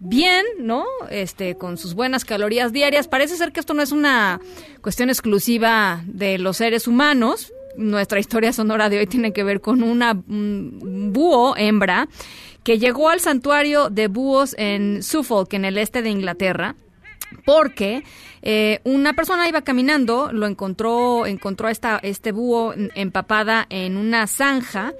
[0.00, 0.84] bien, ¿no?
[1.10, 3.06] Este, con sus buenas calorías diarias.
[3.06, 4.40] Parece ser que esto no es una
[4.82, 7.52] cuestión exclusiva de los seres humanos.
[7.76, 12.08] Nuestra historia sonora de hoy tiene que ver con una un búho hembra
[12.64, 16.74] que llegó al santuario de búhos en Suffolk, en el este de Inglaterra,
[17.44, 18.02] porque
[18.42, 24.92] eh, una persona iba caminando, lo encontró, encontró esta, este búho empapada en una zanja,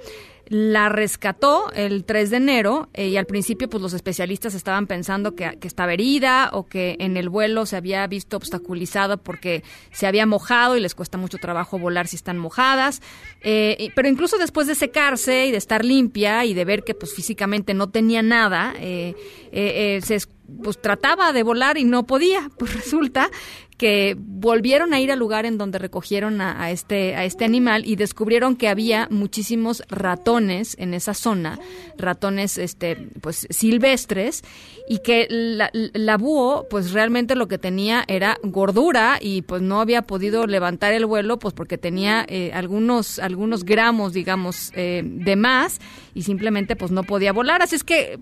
[0.47, 5.35] la rescató el 3 de enero eh, y al principio pues los especialistas estaban pensando
[5.35, 10.05] que, que estaba herida o que en el vuelo se había visto obstaculizado porque se
[10.07, 13.01] había mojado y les cuesta mucho trabajo volar si están mojadas.
[13.41, 17.13] Eh, pero incluso después de secarse y de estar limpia y de ver que pues
[17.13, 19.15] físicamente no tenía nada, eh,
[19.51, 20.29] eh, eh, se es-
[20.63, 22.49] pues trataba de volar y no podía.
[22.59, 23.29] Pues resulta
[23.77, 27.95] que volvieron a ir al lugar en donde recogieron a, este a este animal y
[27.95, 31.59] descubrieron que había muchísimos ratones en esa zona,
[31.97, 34.43] ratones este pues silvestres
[34.87, 39.81] y que la, la búho pues realmente lo que tenía era gordura y pues no
[39.81, 45.35] había podido levantar el vuelo pues porque tenía eh, algunos algunos gramos digamos eh, de
[45.35, 45.79] más
[46.13, 48.19] y simplemente pues no podía volar así es que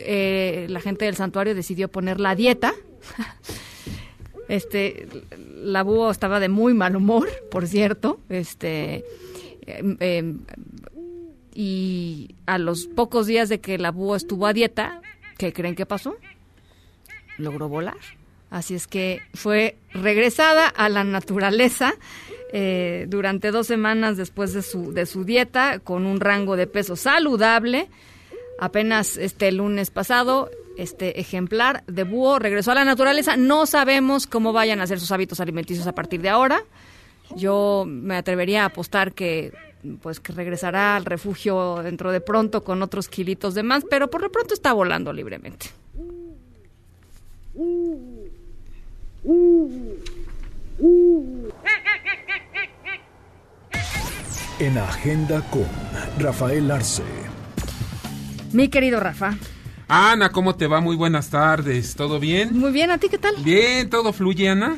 [0.00, 2.74] eh, la gente del santuario decidió ponerla a dieta.
[4.48, 5.06] Este,
[5.38, 8.20] la búho estaba de muy mal humor, por cierto.
[8.28, 9.04] Este,
[9.66, 10.38] em, em,
[11.54, 15.02] y a los pocos días de que la búho estuvo a dieta,
[15.36, 16.16] ¿qué creen que pasó?
[17.36, 17.96] Logró volar.
[18.50, 21.92] Así es que fue regresada a la naturaleza
[22.52, 26.96] eh, durante dos semanas después de su, de su dieta, con un rango de peso
[26.96, 27.88] saludable.
[28.58, 33.36] Apenas este lunes pasado, este ejemplar de búho regresó a la naturaleza.
[33.36, 36.62] No sabemos cómo vayan a ser sus hábitos alimenticios a partir de ahora.
[37.36, 39.52] Yo me atrevería a apostar que
[40.02, 44.22] pues que regresará al refugio dentro de pronto con otros kilitos de más, pero por
[44.22, 45.66] lo pronto está volando libremente.
[54.60, 55.66] En Agenda con
[56.18, 57.04] Rafael Arce.
[58.52, 59.36] Mi querido Rafa.
[59.88, 60.80] Ana, ¿cómo te va?
[60.80, 61.94] Muy buenas tardes.
[61.94, 62.58] ¿Todo bien?
[62.58, 63.34] Muy bien, ¿a ti qué tal?
[63.42, 64.76] Bien, todo fluye, Ana.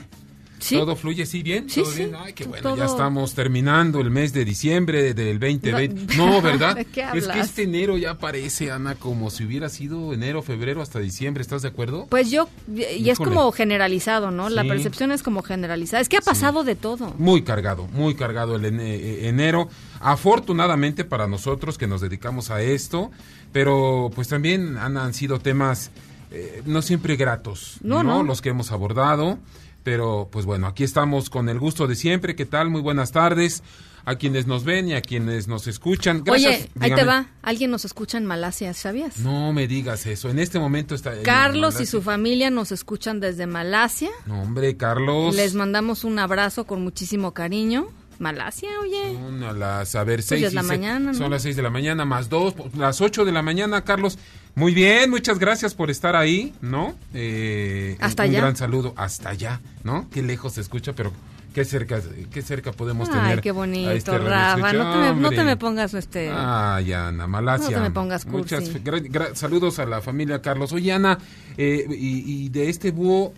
[0.60, 0.76] Sí.
[0.76, 1.68] Todo fluye, sí, bien.
[1.70, 1.98] Sí, todo sí.
[2.04, 2.14] bien.
[2.16, 2.62] Ay, qué bueno.
[2.62, 6.16] Todo- Ya estamos terminando el mes de diciembre del 2020.
[6.16, 6.76] No, No, ¿verdad?
[6.76, 10.82] ¿de qué es que este enero ya parece, Ana, como si hubiera sido enero, febrero
[10.82, 11.40] hasta diciembre.
[11.42, 12.06] ¿Estás de acuerdo?
[12.10, 14.48] Pues yo, y es como generalizado, ¿no?
[14.50, 16.02] La percepción es como generalizada.
[16.02, 17.14] Es que ha pasado de todo.
[17.18, 19.70] Muy cargado, muy cargado el eh, enero.
[20.00, 23.10] Afortunadamente para nosotros que nos dedicamos a esto,
[23.52, 25.90] pero pues también han, han sido temas
[26.30, 28.22] eh, no siempre gratos, No, no, no.
[28.22, 29.38] Los que hemos abordado,
[29.82, 32.36] pero pues bueno, aquí estamos con el gusto de siempre.
[32.36, 32.70] ¿Qué tal?
[32.70, 33.64] Muy buenas tardes
[34.04, 36.22] a quienes nos ven y a quienes nos escuchan.
[36.24, 36.54] Gracias.
[36.54, 37.26] Oye, ahí te va.
[37.42, 39.18] Alguien nos escucha en Malasia, ¿sabías?
[39.18, 40.30] No me digas eso.
[40.30, 41.20] En este momento está.
[41.22, 44.10] Carlos y su familia nos escuchan desde Malasia.
[44.26, 45.34] No, hombre, Carlos.
[45.34, 47.88] Les mandamos un abrazo con muchísimo cariño.
[48.20, 49.14] Malasia, oye.
[49.14, 50.42] Son a las, a ver, Pues seis.
[50.42, 51.14] ya es la mañana, ¿no?
[51.14, 54.18] Son las seis de la mañana, más dos, pues, las ocho de la mañana, Carlos.
[54.54, 56.94] Muy bien, muchas gracias por estar ahí, ¿no?
[57.14, 58.40] Eh, Hasta un allá.
[58.40, 60.08] gran saludo, hasta allá, ¿no?
[60.10, 61.12] Qué lejos se escucha, pero
[61.54, 63.40] qué cerca, qué cerca podemos Ay, tener.
[63.40, 64.72] qué a bonito, este Rafa.
[64.74, 65.44] No te, me, no te Hombre.
[65.44, 66.30] me pongas este.
[66.30, 67.70] Ay, Ana, Malasia.
[67.70, 68.54] No te me pongas cursi.
[68.56, 70.72] Muchas gra- gra- saludos a la familia Carlos.
[70.74, 71.16] Oye, Ana,
[71.56, 73.32] eh, y, y de este búho,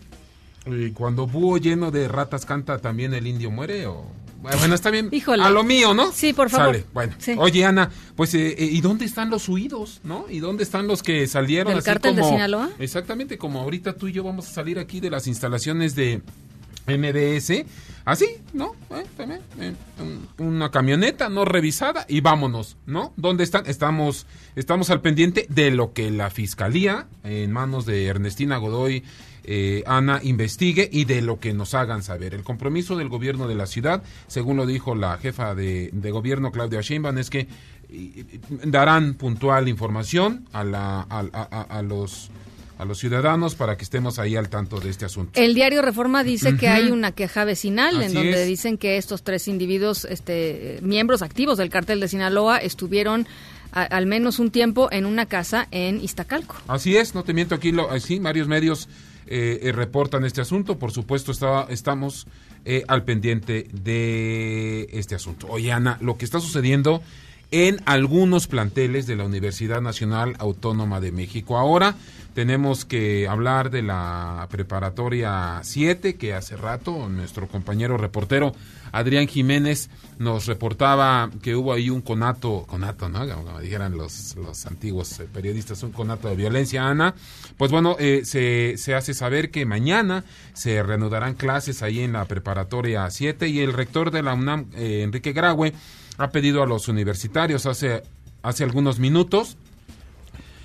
[0.66, 4.10] eh, cuando búho lleno de ratas canta, ¿también el indio muere o...?
[4.43, 5.09] Bueno, está bien.
[5.12, 5.43] Híjole.
[5.43, 6.12] A lo mío, ¿no?
[6.12, 6.74] Sí, por favor.
[6.74, 6.85] Sale.
[6.93, 7.14] Bueno.
[7.19, 7.35] Sí.
[7.39, 10.27] Oye, Ana, pues, eh, eh, ¿y dónde están los huidos, no?
[10.28, 11.70] ¿Y dónde están los que salieron?
[11.73, 12.70] ¿Del así cártel de como- Sinaloa?
[12.78, 16.23] Exactamente, como ahorita tú y yo vamos a salir aquí de las instalaciones de
[16.86, 17.64] MBS.
[18.04, 18.74] Así, ¿no?
[18.90, 23.12] Eh, también, eh, un- una camioneta no revisada y vámonos, ¿no?
[23.16, 23.64] ¿Dónde están?
[23.66, 24.26] Estamos,
[24.56, 29.04] estamos al pendiente de lo que la fiscalía, en manos de Ernestina Godoy,
[29.44, 32.34] eh, Ana, investigue y de lo que nos hagan saber.
[32.34, 36.50] El compromiso del gobierno de la ciudad, según lo dijo la jefa de, de gobierno,
[36.50, 37.46] Claudia Sheinbaum, es que
[37.90, 38.24] eh,
[38.64, 42.30] darán puntual información a, la, a- a- a los
[42.82, 45.40] a los ciudadanos para que estemos ahí al tanto de este asunto.
[45.40, 48.48] El diario Reforma dice que hay una queja vecinal en donde es.
[48.48, 53.26] dicen que estos tres individuos, este, miembros activos del cártel de Sinaloa, estuvieron
[53.72, 56.56] a- al menos un tiempo en una casa en Iztacalco.
[56.68, 58.88] Así es, no te miento aquí, lo, sí, varios medios
[59.28, 62.26] eh, eh, reportan este asunto, por supuesto estaba, estamos
[62.64, 65.46] eh, al pendiente de este asunto.
[65.48, 67.00] Oye Ana, lo que está sucediendo
[67.52, 71.56] en algunos planteles de la Universidad Nacional Autónoma de México.
[71.56, 71.94] Ahora
[72.34, 78.54] tenemos que hablar de la preparatoria 7, que hace rato nuestro compañero reportero
[78.92, 79.88] Adrián Jiménez
[80.18, 83.26] nos reportaba que hubo ahí un conato, conato, ¿no?
[83.26, 87.14] Como dijeran los, los antiguos eh, periodistas, un conato de violencia, Ana.
[87.56, 92.26] Pues bueno, eh, se, se hace saber que mañana se reanudarán clases ahí en la
[92.26, 95.72] preparatoria 7 y el rector de la UNAM, eh, Enrique Graue,
[96.18, 98.02] ha pedido a los universitarios hace,
[98.43, 99.56] hace algunos minutos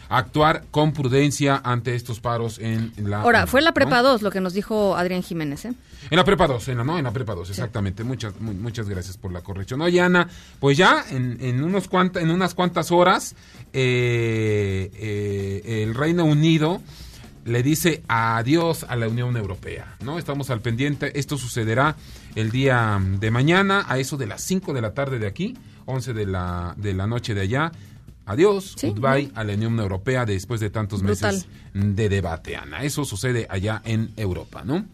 [0.10, 3.22] actuar con prudencia ante estos paros en la...
[3.24, 3.76] Ahora, fue en la ¿no?
[3.76, 5.74] prepa 2 lo que nos dijo Adrián Jiménez, ¿eh?
[6.10, 8.06] En la prepa 2, en la, no, en la prepa 2, exactamente.
[8.06, 9.82] Muchas, mu- muchas gracias por la corrección.
[9.82, 10.30] Oye, Ana,
[10.62, 13.36] pues ya en, en, unos cuanta- en unas cuantas horas
[13.74, 16.82] eh, eh, el Reino Unido
[17.44, 20.18] le dice adiós a la Unión Europea, ¿no?
[20.20, 21.20] Estamos al pendiente.
[21.20, 21.98] Esto sucederá
[22.40, 26.14] el día de mañana a eso de las 5 de la tarde de aquí, 11
[26.14, 27.72] de la, de la noche de allá.
[28.26, 31.34] Adiós, goodbye a la Unión Europea después de tantos Brutal.
[31.34, 32.84] meses de debate, Ana.
[32.84, 34.86] Eso sucede allá en Europa, ¿no?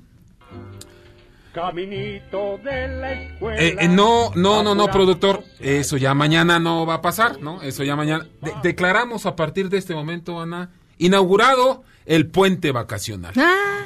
[1.54, 3.62] Caminito de la escuela.
[3.62, 5.44] Eh, eh, no, no, no, no, productor.
[5.60, 7.62] Eso ya mañana no va a pasar, ¿no?
[7.62, 8.26] Eso ya mañana.
[8.42, 13.34] De- declaramos a partir de este momento, Ana, inaugurado el puente vacacional.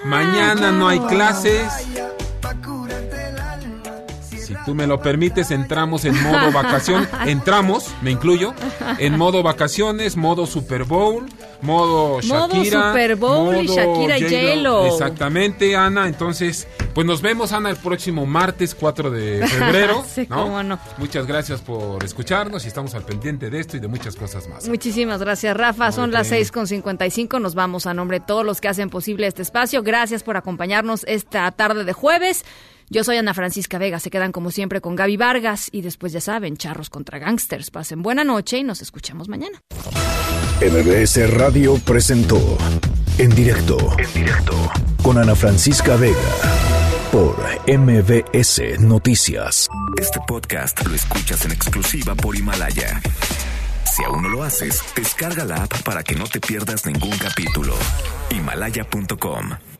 [0.05, 1.67] mañana no hay clases.
[4.47, 7.05] Si tú me lo permites, entramos en modo vacación.
[7.25, 8.53] Entramos, me incluyo,
[8.97, 11.25] en modo vacaciones, modo Super Bowl,
[11.61, 12.87] modo Modo Shakira.
[12.87, 14.87] Super Bowl y modo Shakira y.
[14.87, 16.07] Exactamente, Ana.
[16.07, 20.05] Entonces, pues nos vemos, Ana, el próximo martes 4 de febrero.
[20.17, 20.43] Sí, ¿no?
[20.43, 20.79] cómo no.
[20.97, 24.67] Muchas gracias por escucharnos y estamos al pendiente de esto y de muchas cosas más.
[24.69, 25.91] Muchísimas gracias, Rafa.
[25.91, 27.41] Son las 6.55.
[27.41, 29.83] Nos vamos a nombre de todos los que hacen posible este espacio.
[29.83, 32.45] Gracias por acompañarnos esta tarde de jueves.
[32.89, 33.99] Yo soy Ana Francisca Vega.
[33.99, 35.67] Se quedan como siempre con Gaby Vargas.
[35.71, 37.69] Y después, ya saben, charros contra gangsters.
[37.69, 39.61] Pasen buena noche y nos escuchamos mañana.
[40.61, 42.57] MBS Radio presentó
[43.17, 44.53] En directo, en directo,
[45.03, 46.17] con Ana Francisca Vega,
[47.11, 47.35] por
[47.67, 49.67] MBS Noticias.
[49.99, 53.01] Este podcast lo escuchas en exclusiva por Himalaya.
[53.95, 57.75] Si aún no lo haces, descarga la app para que no te pierdas ningún capítulo.
[58.29, 59.76] Himalaya.com